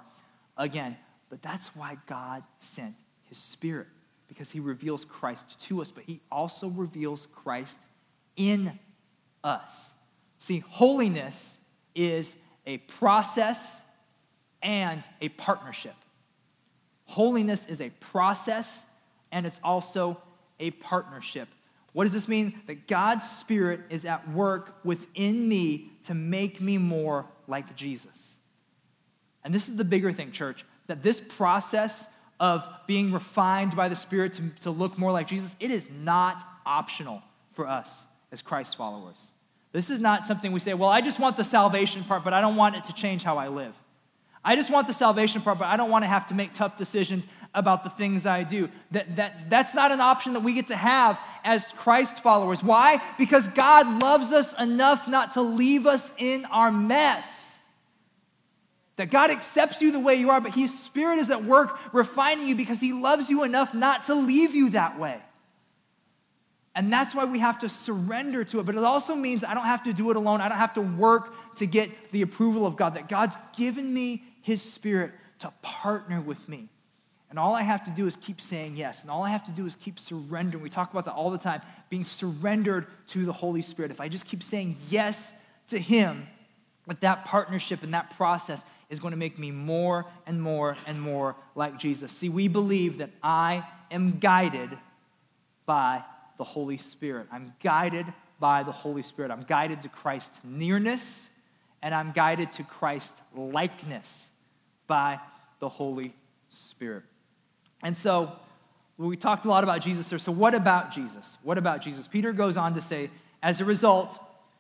again? 0.59 0.97
But 1.31 1.41
that's 1.41 1.75
why 1.75 1.97
God 2.07 2.43
sent 2.59 2.95
his 3.29 3.39
spirit, 3.39 3.87
because 4.29 4.51
he 4.51 4.61
reveals 4.61 5.07
Christ 5.07 5.59
to 5.69 5.81
us, 5.81 5.91
but 5.91 6.05
he 6.05 6.21
also 6.31 6.69
reveals 6.69 7.29
Christ 7.33 7.79
in 8.37 8.79
us. 9.45 9.93
See, 10.39 10.61
holiness 10.61 11.57
is 11.95 12.35
a 12.67 12.79
process 12.79 13.81
and 14.63 15.03
a 15.21 15.29
partnership. 15.31 15.95
Holiness 17.05 17.67
is 17.67 17.81
a 17.81 17.91
process 18.01 18.85
and 19.33 19.47
it's 19.47 19.61
also 19.63 20.21
a 20.59 20.71
partnership. 20.73 21.49
What 21.93 22.05
does 22.05 22.13
this 22.13 22.29
mean? 22.29 22.61
That 22.67 22.87
God's 22.87 23.29
Spirit 23.29 23.81
is 23.91 24.05
at 24.05 24.29
work 24.31 24.77
within 24.85 25.49
me 25.49 25.91
to 26.05 26.15
make 26.15 26.61
me 26.61 26.79
more 26.79 27.27
like 27.49 27.75
Jesus. 27.75 28.37
And 29.43 29.53
this 29.53 29.69
is 29.69 29.77
the 29.77 29.85
bigger 29.85 30.13
thing, 30.13 30.31
church, 30.31 30.65
that 30.87 31.03
this 31.03 31.19
process 31.19 32.07
of 32.39 32.65
being 32.87 33.13
refined 33.13 33.75
by 33.75 33.89
the 33.89 33.97
Spirit 33.97 34.35
to, 34.35 34.51
to 34.63 34.71
look 34.71 34.99
more 34.99 35.13
like 35.13 35.27
Jesus, 35.27 35.57
it 35.59 35.71
is 35.71 35.87
not 35.91 36.45
optional 36.65 37.23
for 37.53 37.67
us 37.67 38.05
as 38.33 38.43
Christ 38.43 38.77
followers. 38.77 39.31
This 39.73 39.91
is 39.91 40.01
not 40.01 40.25
something 40.25 40.53
we 40.53 40.61
say, 40.61 40.75
well, 40.75 40.89
I 40.89 41.01
just 41.01 41.21
want 41.21 41.37
the 41.37 41.45
salvation 41.45 42.03
part, 42.05 42.25
but 42.25 42.33
I 42.33 42.41
don't 42.41 42.57
want 42.57 42.77
it 42.77 42.85
to 42.85 42.93
change 42.93 43.23
how 43.23 43.39
I 43.39 43.49
live. 43.49 43.75
I 44.45 44.57
just 44.57 44.71
want 44.71 44.87
the 44.87 44.95
salvation 44.95 45.43
part, 45.43 45.59
but 45.59 45.67
I 45.67 45.77
don't 45.77 45.91
want 45.91 46.03
to 46.03 46.09
have 46.09 46.27
to 46.29 46.35
make 46.35 46.55
tough 46.55 46.77
decisions 46.77 47.27
about 47.55 47.85
the 47.85 47.91
things 47.91 48.27
I 48.27 48.43
do. 48.43 48.69
That, 48.91 49.17
that, 49.17 49.51
that's 49.51 49.75
not 49.75 49.93
an 49.93 50.01
option 50.01 50.33
that 50.33 50.41
we 50.41 50.55
get 50.55 50.69
to 50.69 50.77
have 50.77 51.19
as 51.45 51.67
Christ 51.77 52.23
followers. 52.23 52.63
Why? 52.63 53.03
Because 53.19 53.47
God 53.49 54.03
loves 54.03 54.33
us 54.33 54.59
enough 54.59 55.07
not 55.07 55.33
to 55.33 55.43
leave 55.43 55.87
us 55.87 56.11
in 56.17 56.47
our 56.47 56.73
mess. 56.73 57.59
That 58.97 59.11
God 59.11 59.31
accepts 59.31 59.83
you 59.83 59.93
the 59.93 60.01
way 60.01 60.17
you 60.17 60.31
are, 60.31 60.41
but 60.41 60.55
His 60.55 60.79
Spirit 60.79 61.19
is 61.19 61.31
at 61.31 61.45
work 61.45 61.79
refining 61.93 62.47
you 62.47 62.55
because 62.55 62.81
He 62.81 62.93
loves 62.93 63.29
you 63.29 63.45
enough 63.45 63.75
not 63.75 64.05
to 64.05 64.15
leave 64.15 64.55
you 64.55 64.71
that 64.71 64.99
way. 64.99 65.21
And 66.75 66.93
that's 66.93 67.15
why 67.15 67.25
we 67.25 67.41
have 67.41 67.59
to 67.61 67.69
surrender 67.69 68.45
to 68.45 68.61
it. 68.61 68.67
But 68.67 68.77
it 68.77 68.85
also 68.85 69.15
means 69.15 69.43
I 69.43 69.55
don't 69.55 69.67
have 69.67 69.83
to 69.85 69.93
do 69.93 70.11
it 70.11 70.17
alone. 70.17 70.41
I 70.41 70.49
don't 70.49 70.59
have 70.59 70.75
to 70.75 70.81
work 70.81 71.35
to 71.57 71.67
get 71.67 71.91
the 72.13 72.23
approval 72.23 72.65
of 72.65 72.77
God. 72.77 72.95
That 72.95 73.09
God's 73.09 73.37
given 73.57 73.93
me 73.93 74.23
His 74.43 74.63
Spirit 74.63 75.13
to 75.41 75.53
partner 75.63 76.21
with 76.21 76.49
me. 76.49 76.69
And 77.29 77.39
all 77.39 77.55
I 77.55 77.63
have 77.63 77.85
to 77.85 77.91
do 77.91 78.07
is 78.07 78.17
keep 78.17 78.41
saying 78.41 78.77
yes. 78.77 79.03
And 79.03 79.11
all 79.11 79.23
I 79.23 79.31
have 79.31 79.45
to 79.47 79.53
do 79.53 79.67
is 79.67 79.75
keep 79.77 79.99
surrendering. 79.99 80.63
We 80.63 80.71
talk 80.71 80.91
about 80.91 81.05
that 81.05 81.15
all 81.15 81.31
the 81.31 81.39
time, 81.39 81.61
being 81.89 82.05
surrendered 82.05 82.87
to 83.09 83.25
the 83.25 83.33
Holy 83.33 83.63
Spirit. 83.63 83.91
If 83.91 84.01
I 84.01 84.09
just 84.09 84.27
keep 84.27 84.43
saying 84.43 84.77
yes 84.89 85.33
to 85.69 85.79
Him, 85.79 86.27
with 86.91 86.99
that 86.99 87.25
partnership 87.25 87.85
and 87.85 87.95
that 87.95 88.11
process 88.17 88.65
is 88.89 88.99
going 88.99 89.13
to 89.13 89.17
make 89.17 89.39
me 89.39 89.53
more 89.53 90.05
and 90.27 90.43
more 90.43 90.77
and 90.87 91.01
more 91.01 91.37
like 91.55 91.79
Jesus. 91.79 92.11
See, 92.11 92.29
we 92.29 92.49
believe 92.49 92.99
that 92.99 93.11
I 93.23 93.65
am 93.93 94.19
guided 94.19 94.77
by 95.67 96.03
the 96.41 96.45
Holy 96.45 96.79
Spirit. 96.79 97.27
I'm 97.31 97.53
guided 97.63 98.07
by 98.39 98.63
the 98.63 98.73
Holy 98.73 99.03
Spirit. 99.03 99.31
I'm 99.31 99.43
guided 99.43 99.83
to 99.83 99.91
Christ's 99.91 100.41
nearness 100.43 101.29
and 101.83 101.95
I'm 101.95 102.13
guided 102.13 102.51
to 102.53 102.63
Christ's 102.63 103.21
likeness 103.37 104.31
by 104.87 105.21
the 105.59 105.69
Holy 105.69 106.15
Spirit. 106.49 107.03
And 107.83 107.95
so 107.95 108.33
we 108.97 109.19
talked 109.19 109.45
a 109.45 109.51
lot 109.51 109.65
about 109.65 109.83
Jesus 109.83 110.09
here. 110.09 110.19
So, 110.19 110.33
what 110.33 110.55
about 110.55 110.93
Jesus? 110.93 111.37
What 111.43 111.59
about 111.59 111.83
Jesus? 111.83 112.07
Peter 112.07 112.33
goes 112.33 112.57
on 112.57 112.73
to 112.73 112.81
say, 112.81 113.11
as 113.43 113.61
a 113.61 113.67
result, 113.67 114.19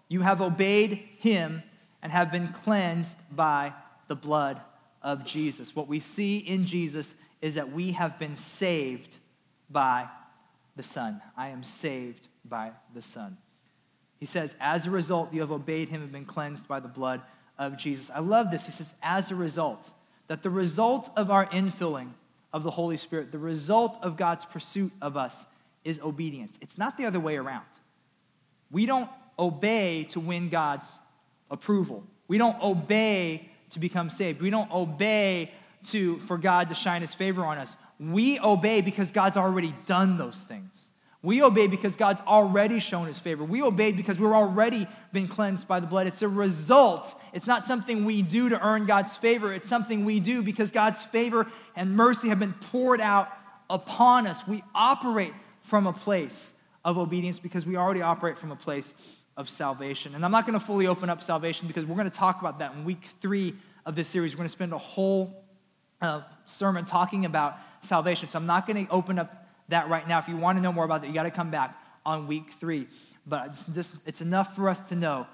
you 0.08 0.20
have 0.20 0.42
obeyed 0.42 0.92
him 1.18 1.62
and 2.02 2.12
have 2.12 2.30
been 2.30 2.48
cleansed 2.62 3.16
by 3.34 3.72
the 4.06 4.14
blood 4.14 4.60
of 5.00 5.24
Jesus. 5.24 5.74
What 5.74 5.88
we 5.88 5.98
see 5.98 6.36
in 6.36 6.66
Jesus 6.66 7.14
is 7.40 7.54
that 7.54 7.72
we 7.72 7.92
have 7.92 8.18
been 8.18 8.36
saved 8.36 9.16
by 9.70 10.06
the 10.80 10.86
Son. 10.86 11.20
I 11.36 11.48
am 11.48 11.62
saved 11.62 12.28
by 12.46 12.70
the 12.94 13.02
Son. 13.02 13.36
He 14.18 14.24
says, 14.24 14.54
as 14.58 14.86
a 14.86 14.90
result, 14.90 15.30
you 15.30 15.42
have 15.42 15.52
obeyed 15.52 15.90
him 15.90 16.00
and 16.00 16.10
been 16.10 16.24
cleansed 16.24 16.66
by 16.66 16.80
the 16.80 16.88
blood 16.88 17.20
of 17.58 17.76
Jesus. 17.76 18.10
I 18.14 18.20
love 18.20 18.50
this. 18.50 18.64
He 18.64 18.72
says, 18.72 18.94
as 19.02 19.30
a 19.30 19.34
result, 19.34 19.90
that 20.28 20.42
the 20.42 20.48
result 20.48 21.10
of 21.16 21.30
our 21.30 21.44
infilling 21.48 22.08
of 22.54 22.62
the 22.62 22.70
Holy 22.70 22.96
Spirit, 22.96 23.30
the 23.30 23.38
result 23.38 23.98
of 24.00 24.16
God's 24.16 24.46
pursuit 24.46 24.90
of 25.02 25.18
us 25.18 25.44
is 25.84 26.00
obedience. 26.00 26.56
It's 26.62 26.78
not 26.78 26.96
the 26.96 27.04
other 27.04 27.20
way 27.20 27.36
around. 27.36 27.66
We 28.70 28.86
don't 28.86 29.10
obey 29.38 30.04
to 30.12 30.20
win 30.20 30.48
God's 30.48 30.88
approval. 31.50 32.04
We 32.26 32.38
don't 32.38 32.58
obey 32.62 33.50
to 33.72 33.78
become 33.78 34.08
saved. 34.08 34.40
We 34.40 34.48
don't 34.48 34.72
obey 34.72 35.50
to 35.88 36.20
for 36.20 36.38
God 36.38 36.70
to 36.70 36.74
shine 36.74 37.02
his 37.02 37.12
favor 37.12 37.44
on 37.44 37.58
us. 37.58 37.76
We 38.00 38.40
obey 38.40 38.80
because 38.80 39.12
God's 39.12 39.36
already 39.36 39.74
done 39.86 40.16
those 40.16 40.40
things. 40.40 40.86
We 41.22 41.42
obey 41.42 41.66
because 41.66 41.96
God's 41.96 42.22
already 42.22 42.78
shown 42.78 43.06
his 43.06 43.18
favor. 43.18 43.44
We 43.44 43.60
obey 43.60 43.92
because 43.92 44.18
we're 44.18 44.34
already 44.34 44.88
been 45.12 45.28
cleansed 45.28 45.68
by 45.68 45.78
the 45.78 45.86
blood. 45.86 46.06
It's 46.06 46.22
a 46.22 46.28
result. 46.28 47.14
It's 47.34 47.46
not 47.46 47.66
something 47.66 48.06
we 48.06 48.22
do 48.22 48.48
to 48.48 48.66
earn 48.66 48.86
God's 48.86 49.14
favor. 49.16 49.52
It's 49.52 49.68
something 49.68 50.06
we 50.06 50.18
do 50.18 50.42
because 50.42 50.70
God's 50.70 51.02
favor 51.02 51.46
and 51.76 51.94
mercy 51.94 52.28
have 52.28 52.38
been 52.38 52.54
poured 52.54 53.02
out 53.02 53.28
upon 53.68 54.26
us. 54.26 54.48
We 54.48 54.64
operate 54.74 55.34
from 55.62 55.86
a 55.86 55.92
place 55.92 56.52
of 56.86 56.96
obedience 56.96 57.38
because 57.38 57.66
we 57.66 57.76
already 57.76 58.00
operate 58.00 58.38
from 58.38 58.50
a 58.50 58.56
place 58.56 58.94
of 59.36 59.50
salvation. 59.50 60.14
And 60.14 60.24
I'm 60.24 60.32
not 60.32 60.46
going 60.46 60.58
to 60.58 60.64
fully 60.64 60.86
open 60.86 61.10
up 61.10 61.22
salvation 61.22 61.68
because 61.68 61.84
we're 61.84 61.96
going 61.96 62.10
to 62.10 62.16
talk 62.16 62.40
about 62.40 62.58
that 62.60 62.72
in 62.72 62.84
week 62.86 63.02
three 63.20 63.54
of 63.84 63.94
this 63.94 64.08
series. 64.08 64.32
We're 64.32 64.38
going 64.38 64.48
to 64.48 64.52
spend 64.52 64.72
a 64.72 64.78
whole 64.78 65.44
uh, 66.00 66.22
sermon 66.46 66.86
talking 66.86 67.26
about 67.26 67.58
salvation. 67.80 68.28
So 68.28 68.38
I'm 68.38 68.46
not 68.46 68.66
going 68.66 68.86
to 68.86 68.92
open 68.92 69.18
up 69.18 69.48
that 69.68 69.88
right 69.88 70.06
now. 70.06 70.18
If 70.18 70.28
you 70.28 70.36
want 70.36 70.58
to 70.58 70.62
know 70.62 70.72
more 70.72 70.84
about 70.84 71.02
that, 71.02 71.08
you 71.08 71.14
got 71.14 71.24
to 71.24 71.30
come 71.30 71.50
back 71.50 71.76
on 72.04 72.26
week 72.26 72.52
three. 72.58 72.88
But 73.26 73.48
it's, 73.48 73.66
just, 73.66 73.94
it's 74.06 74.20
enough 74.20 74.54
for 74.54 74.68
us 74.68 74.80
to 74.88 74.96
know 74.96 75.26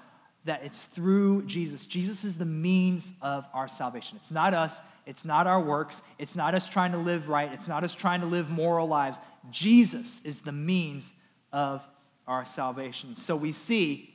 that 0.45 0.63
it's 0.63 0.83
through 0.83 1.43
Jesus. 1.43 1.85
Jesus 1.85 2.23
is 2.23 2.35
the 2.35 2.45
means 2.45 3.13
of 3.21 3.45
our 3.53 3.67
salvation. 3.67 4.17
It's 4.17 4.31
not 4.31 4.53
us, 4.53 4.79
it's 5.05 5.25
not 5.25 5.45
our 5.45 5.61
works, 5.61 6.01
it's 6.19 6.35
not 6.35 6.55
us 6.55 6.69
trying 6.69 6.93
to 6.93 6.97
live 6.97 7.27
right, 7.27 7.51
it's 7.51 7.67
not 7.67 7.83
us 7.83 7.93
trying 7.93 8.21
to 8.21 8.27
live 8.27 8.49
moral 8.49 8.87
lives. 8.87 9.19
Jesus 9.51 10.21
is 10.23 10.41
the 10.41 10.53
means 10.53 11.13
of 11.51 11.81
our 12.27 12.45
salvation. 12.45 13.15
So 13.15 13.35
we 13.35 13.51
see 13.51 14.13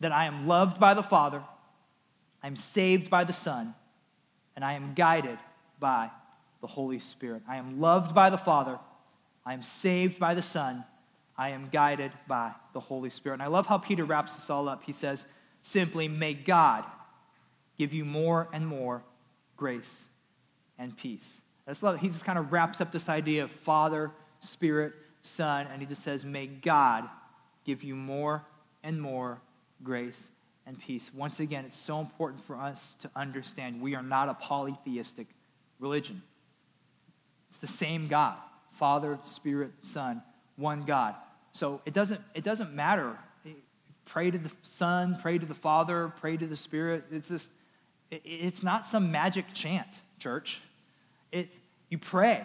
that 0.00 0.12
I 0.12 0.26
am 0.26 0.46
loved 0.46 0.78
by 0.78 0.92
the 0.92 1.02
Father, 1.02 1.42
I'm 2.42 2.56
saved 2.56 3.08
by 3.08 3.24
the 3.24 3.32
Son, 3.32 3.74
and 4.56 4.64
I 4.64 4.74
am 4.74 4.92
guided 4.94 5.38
by 5.80 6.10
the 6.60 6.66
Holy 6.66 6.98
Spirit. 6.98 7.42
I 7.48 7.56
am 7.56 7.80
loved 7.80 8.14
by 8.14 8.30
the 8.30 8.38
Father. 8.38 8.78
I 9.44 9.54
am 9.54 9.62
saved 9.62 10.18
by 10.18 10.34
the 10.34 10.42
Son. 10.42 10.84
I 11.38 11.50
am 11.50 11.68
guided 11.70 12.12
by 12.26 12.52
the 12.72 12.80
Holy 12.80 13.10
Spirit. 13.10 13.34
And 13.34 13.42
I 13.42 13.46
love 13.48 13.66
how 13.66 13.78
Peter 13.78 14.04
wraps 14.04 14.34
this 14.34 14.50
all 14.50 14.68
up. 14.68 14.82
He 14.82 14.92
says, 14.92 15.26
simply, 15.62 16.08
may 16.08 16.34
God 16.34 16.84
give 17.78 17.92
you 17.92 18.04
more 18.04 18.48
and 18.52 18.66
more 18.66 19.02
grace 19.56 20.08
and 20.78 20.96
peace. 20.96 21.42
That's 21.66 21.82
love. 21.82 22.00
He 22.00 22.08
just 22.08 22.24
kind 22.24 22.38
of 22.38 22.52
wraps 22.52 22.80
up 22.80 22.92
this 22.92 23.08
idea 23.08 23.44
of 23.44 23.50
Father, 23.50 24.10
Spirit, 24.40 24.94
Son, 25.22 25.66
and 25.72 25.80
he 25.80 25.86
just 25.86 26.02
says, 26.02 26.24
may 26.24 26.46
God 26.46 27.08
give 27.64 27.82
you 27.82 27.94
more 27.94 28.44
and 28.82 29.00
more 29.00 29.40
grace 29.82 30.30
and 30.66 30.78
peace. 30.80 31.10
Once 31.14 31.40
again, 31.40 31.64
it's 31.64 31.76
so 31.76 32.00
important 32.00 32.44
for 32.44 32.56
us 32.56 32.96
to 33.00 33.10
understand 33.16 33.80
we 33.80 33.94
are 33.94 34.02
not 34.02 34.28
a 34.28 34.34
polytheistic 34.34 35.26
religion. 35.80 36.22
It's 37.48 37.58
the 37.58 37.66
same 37.66 38.08
God. 38.08 38.36
Father, 38.72 39.18
Spirit, 39.24 39.72
Son, 39.80 40.22
one 40.56 40.82
God. 40.84 41.14
So 41.52 41.80
it 41.86 41.94
doesn't, 41.94 42.20
it 42.34 42.44
doesn't 42.44 42.74
matter. 42.74 43.18
Pray 44.04 44.30
to 44.30 44.38
the 44.38 44.50
Son, 44.62 45.18
pray 45.20 45.38
to 45.38 45.46
the 45.46 45.54
Father, 45.54 46.12
pray 46.20 46.36
to 46.36 46.46
the 46.46 46.56
Spirit. 46.56 47.04
It's 47.10 47.28
just, 47.28 47.50
it's 48.10 48.62
not 48.62 48.86
some 48.86 49.10
magic 49.10 49.46
chant, 49.54 50.02
church. 50.18 50.60
It's 51.32 51.54
you 51.88 51.98
pray, 51.98 52.42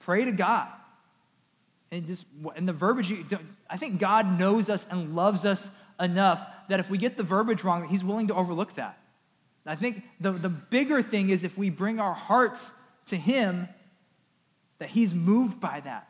pray 0.00 0.24
to 0.24 0.32
God. 0.32 0.68
And 1.90 2.06
just 2.06 2.24
and 2.56 2.66
the 2.66 2.72
verbiage, 2.72 3.12
I 3.68 3.76
think 3.76 4.00
God 4.00 4.38
knows 4.38 4.68
us 4.68 4.86
and 4.90 5.14
loves 5.14 5.44
us 5.44 5.70
enough 6.00 6.46
that 6.68 6.80
if 6.80 6.90
we 6.90 6.98
get 6.98 7.16
the 7.16 7.22
verbiage 7.22 7.62
wrong, 7.62 7.88
He's 7.88 8.02
willing 8.02 8.28
to 8.28 8.34
overlook 8.34 8.74
that. 8.74 8.98
I 9.66 9.76
think 9.76 10.02
the, 10.20 10.32
the 10.32 10.48
bigger 10.48 11.02
thing 11.02 11.30
is 11.30 11.44
if 11.44 11.56
we 11.56 11.70
bring 11.70 11.98
our 11.98 12.12
hearts 12.12 12.72
to 13.06 13.16
Him 13.16 13.68
that 14.78 14.90
he's 14.90 15.14
moved 15.14 15.60
by 15.60 15.80
that 15.80 16.08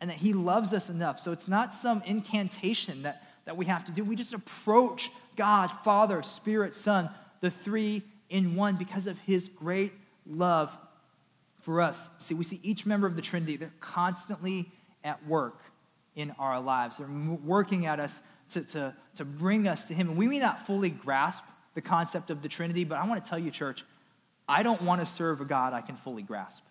and 0.00 0.10
that 0.10 0.18
he 0.18 0.32
loves 0.32 0.72
us 0.72 0.88
enough. 0.88 1.20
So 1.20 1.32
it's 1.32 1.48
not 1.48 1.74
some 1.74 2.02
incantation 2.04 3.02
that, 3.02 3.22
that 3.44 3.56
we 3.56 3.64
have 3.66 3.84
to 3.86 3.92
do. 3.92 4.04
We 4.04 4.16
just 4.16 4.34
approach 4.34 5.10
God, 5.36 5.68
Father, 5.84 6.22
Spirit, 6.22 6.74
Son, 6.74 7.08
the 7.40 7.50
three 7.50 8.02
in 8.30 8.56
one 8.56 8.76
because 8.76 9.06
of 9.06 9.18
his 9.18 9.48
great 9.48 9.92
love 10.26 10.70
for 11.60 11.80
us. 11.80 12.08
See, 12.18 12.34
we 12.34 12.44
see 12.44 12.60
each 12.62 12.84
member 12.86 13.06
of 13.06 13.16
the 13.16 13.22
Trinity, 13.22 13.56
they're 13.56 13.72
constantly 13.80 14.70
at 15.04 15.24
work 15.26 15.60
in 16.16 16.32
our 16.38 16.60
lives. 16.60 16.98
They're 16.98 17.08
working 17.44 17.86
at 17.86 18.00
us 18.00 18.20
to, 18.50 18.62
to, 18.62 18.94
to 19.16 19.24
bring 19.24 19.68
us 19.68 19.86
to 19.88 19.94
him. 19.94 20.10
And 20.10 20.18
we 20.18 20.26
may 20.26 20.38
not 20.38 20.66
fully 20.66 20.90
grasp 20.90 21.44
the 21.74 21.80
concept 21.80 22.30
of 22.30 22.42
the 22.42 22.48
Trinity, 22.48 22.84
but 22.84 22.98
I 22.98 23.06
want 23.06 23.24
to 23.24 23.28
tell 23.28 23.38
you, 23.38 23.50
church, 23.50 23.84
I 24.48 24.62
don't 24.62 24.82
want 24.82 25.00
to 25.00 25.06
serve 25.06 25.40
a 25.40 25.44
God 25.44 25.72
I 25.72 25.80
can 25.80 25.96
fully 25.96 26.22
grasp. 26.22 26.62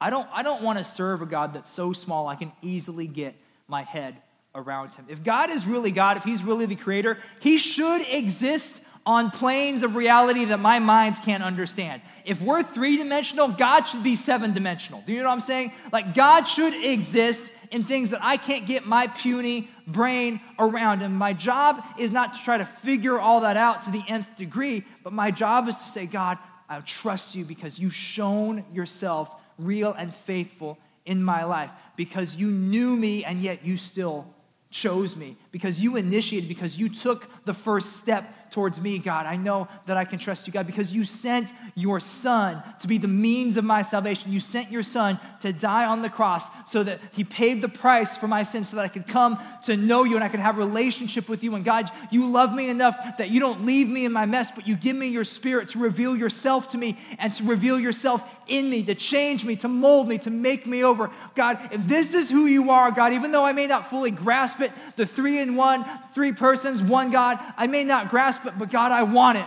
I 0.00 0.10
don't, 0.10 0.28
I 0.32 0.42
don't 0.42 0.62
want 0.62 0.78
to 0.78 0.84
serve 0.84 1.22
a 1.22 1.26
God 1.26 1.54
that's 1.54 1.70
so 1.70 1.92
small 1.92 2.28
I 2.28 2.36
can 2.36 2.52
easily 2.62 3.06
get 3.06 3.34
my 3.66 3.82
head 3.82 4.16
around 4.54 4.94
him. 4.94 5.06
If 5.08 5.22
God 5.22 5.50
is 5.50 5.66
really 5.66 5.90
God, 5.90 6.16
if 6.16 6.24
he's 6.24 6.42
really 6.42 6.66
the 6.66 6.76
creator, 6.76 7.18
he 7.40 7.58
should 7.58 8.02
exist 8.08 8.80
on 9.06 9.30
planes 9.30 9.82
of 9.82 9.96
reality 9.96 10.44
that 10.46 10.58
my 10.58 10.78
mind 10.78 11.16
can't 11.24 11.42
understand. 11.42 12.02
If 12.24 12.42
we're 12.42 12.62
three 12.62 12.98
dimensional, 12.98 13.48
God 13.48 13.84
should 13.84 14.02
be 14.02 14.14
seven 14.14 14.52
dimensional. 14.52 15.02
Do 15.06 15.12
you 15.12 15.20
know 15.20 15.26
what 15.26 15.32
I'm 15.32 15.40
saying? 15.40 15.72
Like, 15.92 16.14
God 16.14 16.44
should 16.44 16.74
exist 16.74 17.50
in 17.70 17.84
things 17.84 18.10
that 18.10 18.22
I 18.22 18.36
can't 18.36 18.66
get 18.66 18.86
my 18.86 19.06
puny 19.06 19.70
brain 19.86 20.40
around. 20.58 21.02
And 21.02 21.14
my 21.14 21.32
job 21.32 21.82
is 21.98 22.12
not 22.12 22.34
to 22.34 22.42
try 22.42 22.58
to 22.58 22.66
figure 22.66 23.18
all 23.18 23.40
that 23.40 23.56
out 23.56 23.82
to 23.82 23.90
the 23.90 24.02
nth 24.08 24.26
degree, 24.36 24.84
but 25.02 25.12
my 25.12 25.30
job 25.30 25.68
is 25.68 25.76
to 25.76 25.82
say, 25.82 26.06
God, 26.06 26.38
I 26.68 26.80
trust 26.80 27.34
you 27.34 27.44
because 27.44 27.78
you've 27.78 27.94
shown 27.94 28.64
yourself 28.72 29.30
real 29.58 29.92
and 29.92 30.14
faithful 30.14 30.78
in 31.04 31.22
my 31.22 31.44
life 31.44 31.70
because 31.96 32.36
you 32.36 32.48
knew 32.48 32.96
me 32.96 33.24
and 33.24 33.42
yet 33.42 33.64
you 33.64 33.76
still 33.76 34.26
chose 34.70 35.16
me, 35.16 35.36
because 35.50 35.80
you 35.80 35.96
initiated, 35.96 36.46
because 36.48 36.76
you 36.76 36.90
took 36.90 37.26
the 37.46 37.54
first 37.54 37.96
step 37.96 38.50
towards 38.50 38.80
me, 38.80 38.98
God. 38.98 39.26
I 39.26 39.36
know 39.36 39.68
that 39.86 39.96
I 39.96 40.04
can 40.04 40.18
trust 40.18 40.46
you, 40.46 40.52
God, 40.52 40.66
because 40.66 40.92
you 40.92 41.04
sent 41.04 41.52
your 41.74 42.00
son 42.00 42.62
to 42.80 42.86
be 42.86 42.98
the 42.98 43.08
means 43.08 43.56
of 43.56 43.64
my 43.64 43.82
salvation. 43.82 44.30
You 44.30 44.40
sent 44.40 44.70
your 44.70 44.82
son 44.82 45.18
to 45.40 45.52
die 45.52 45.86
on 45.86 46.02
the 46.02 46.10
cross 46.10 46.48
so 46.66 46.82
that 46.82 47.00
he 47.12 47.24
paid 47.24 47.62
the 47.62 47.68
price 47.68 48.16
for 48.16 48.28
my 48.28 48.42
sins 48.42 48.68
so 48.68 48.76
that 48.76 48.84
I 48.84 48.88
could 48.88 49.06
come 49.06 49.38
to 49.64 49.76
know 49.76 50.04
you 50.04 50.16
and 50.16 50.24
I 50.24 50.28
could 50.28 50.40
have 50.40 50.58
relationship 50.58 51.28
with 51.28 51.42
you. 51.42 51.54
And 51.54 51.64
God, 51.64 51.90
you 52.10 52.26
love 52.26 52.54
me 52.54 52.68
enough 52.68 52.96
that 53.18 53.30
you 53.30 53.40
don't 53.40 53.64
leave 53.64 53.88
me 53.88 54.04
in 54.04 54.12
my 54.12 54.26
mess, 54.26 54.50
but 54.50 54.66
you 54.66 54.76
give 54.76 54.96
me 54.96 55.08
your 55.08 55.24
spirit 55.24 55.68
to 55.70 55.78
reveal 55.78 56.16
yourself 56.16 56.70
to 56.70 56.78
me 56.78 56.98
and 57.18 57.32
to 57.34 57.44
reveal 57.44 57.78
yourself 57.78 58.22
in 58.48 58.68
me, 58.68 58.82
to 58.84 58.94
change 58.94 59.44
me, 59.44 59.56
to 59.56 59.68
mold 59.68 60.08
me, 60.08 60.18
to 60.18 60.30
make 60.30 60.66
me 60.66 60.84
over. 60.84 61.10
God, 61.34 61.58
if 61.72 61.86
this 61.86 62.14
is 62.14 62.30
who 62.30 62.46
you 62.46 62.70
are, 62.70 62.90
God, 62.90 63.12
even 63.12 63.32
though 63.32 63.44
I 63.44 63.52
may 63.52 63.66
not 63.66 63.88
fully 63.88 64.10
grasp 64.10 64.60
it, 64.60 64.72
the 64.96 65.06
three 65.06 65.38
in 65.38 65.54
one, 65.56 65.84
three 66.14 66.32
persons, 66.32 66.82
one 66.82 67.10
God, 67.10 67.38
I 67.56 67.66
may 67.66 67.84
not 67.84 68.10
grasp 68.10 68.46
it, 68.46 68.54
but 68.58 68.70
God, 68.70 68.92
I 68.92 69.02
want 69.04 69.38
it. 69.38 69.46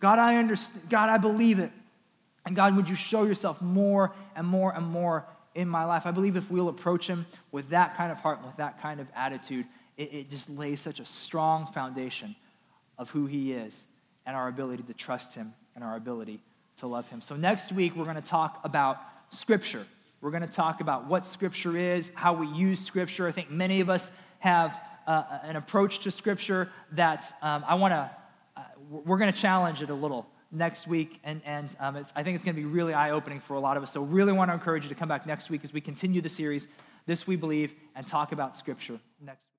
God, 0.00 0.18
I 0.18 0.36
understand. 0.36 0.88
God, 0.88 1.08
I 1.08 1.18
believe 1.18 1.58
it. 1.58 1.70
And 2.46 2.54
God, 2.54 2.76
would 2.76 2.88
you 2.88 2.96
show 2.96 3.24
yourself 3.24 3.60
more 3.62 4.12
and 4.36 4.46
more 4.46 4.74
and 4.74 4.86
more 4.86 5.24
in 5.54 5.68
my 5.68 5.84
life? 5.84 6.04
I 6.06 6.10
believe 6.10 6.36
if 6.36 6.50
we'll 6.50 6.68
approach 6.68 7.06
Him 7.06 7.26
with 7.52 7.70
that 7.70 7.96
kind 7.96 8.12
of 8.12 8.18
heart, 8.18 8.38
and 8.38 8.46
with 8.46 8.56
that 8.56 8.80
kind 8.82 9.00
of 9.00 9.06
attitude, 9.16 9.66
it, 9.96 10.12
it 10.12 10.30
just 10.30 10.50
lays 10.50 10.80
such 10.80 11.00
a 11.00 11.04
strong 11.04 11.66
foundation 11.72 12.36
of 12.98 13.10
who 13.10 13.26
He 13.26 13.52
is 13.52 13.84
and 14.26 14.36
our 14.36 14.48
ability 14.48 14.82
to 14.84 14.94
trust 14.94 15.34
Him 15.34 15.54
and 15.74 15.82
our 15.82 15.96
ability 15.96 16.40
to 16.78 16.86
love 16.86 17.08
Him. 17.08 17.20
So 17.20 17.36
next 17.36 17.72
week, 17.72 17.94
we're 17.96 18.04
going 18.04 18.16
to 18.16 18.22
talk 18.22 18.60
about 18.64 18.98
Scripture. 19.30 19.86
We're 20.20 20.30
going 20.30 20.42
to 20.42 20.52
talk 20.52 20.80
about 20.80 21.06
what 21.06 21.26
Scripture 21.26 21.76
is, 21.76 22.10
how 22.14 22.32
we 22.34 22.46
use 22.48 22.80
Scripture. 22.80 23.28
I 23.28 23.32
think 23.32 23.50
many 23.50 23.80
of 23.80 23.90
us 23.90 24.10
have 24.38 24.80
uh, 25.06 25.38
an 25.42 25.56
approach 25.56 26.00
to 26.00 26.10
Scripture 26.10 26.70
that 26.92 27.36
um, 27.42 27.64
I 27.68 27.74
want 27.74 27.92
to, 27.92 28.10
uh, 28.56 28.62
we're 28.90 29.18
going 29.18 29.32
to 29.32 29.38
challenge 29.38 29.82
it 29.82 29.90
a 29.90 29.94
little 29.94 30.26
next 30.50 30.86
week. 30.86 31.20
And, 31.24 31.42
and 31.44 31.68
um, 31.80 31.96
I 32.16 32.22
think 32.22 32.34
it's 32.34 32.44
going 32.44 32.56
to 32.56 32.60
be 32.60 32.66
really 32.66 32.94
eye 32.94 33.10
opening 33.10 33.40
for 33.40 33.54
a 33.54 33.60
lot 33.60 33.76
of 33.76 33.82
us. 33.82 33.92
So, 33.92 34.02
really 34.02 34.32
want 34.32 34.50
to 34.50 34.54
encourage 34.54 34.84
you 34.84 34.88
to 34.88 34.94
come 34.94 35.08
back 35.08 35.26
next 35.26 35.50
week 35.50 35.62
as 35.64 35.72
we 35.72 35.80
continue 35.80 36.20
the 36.20 36.28
series, 36.28 36.68
This 37.06 37.26
We 37.26 37.36
Believe, 37.36 37.74
and 37.96 38.06
talk 38.06 38.32
about 38.32 38.56
Scripture 38.56 38.98
next 39.20 39.53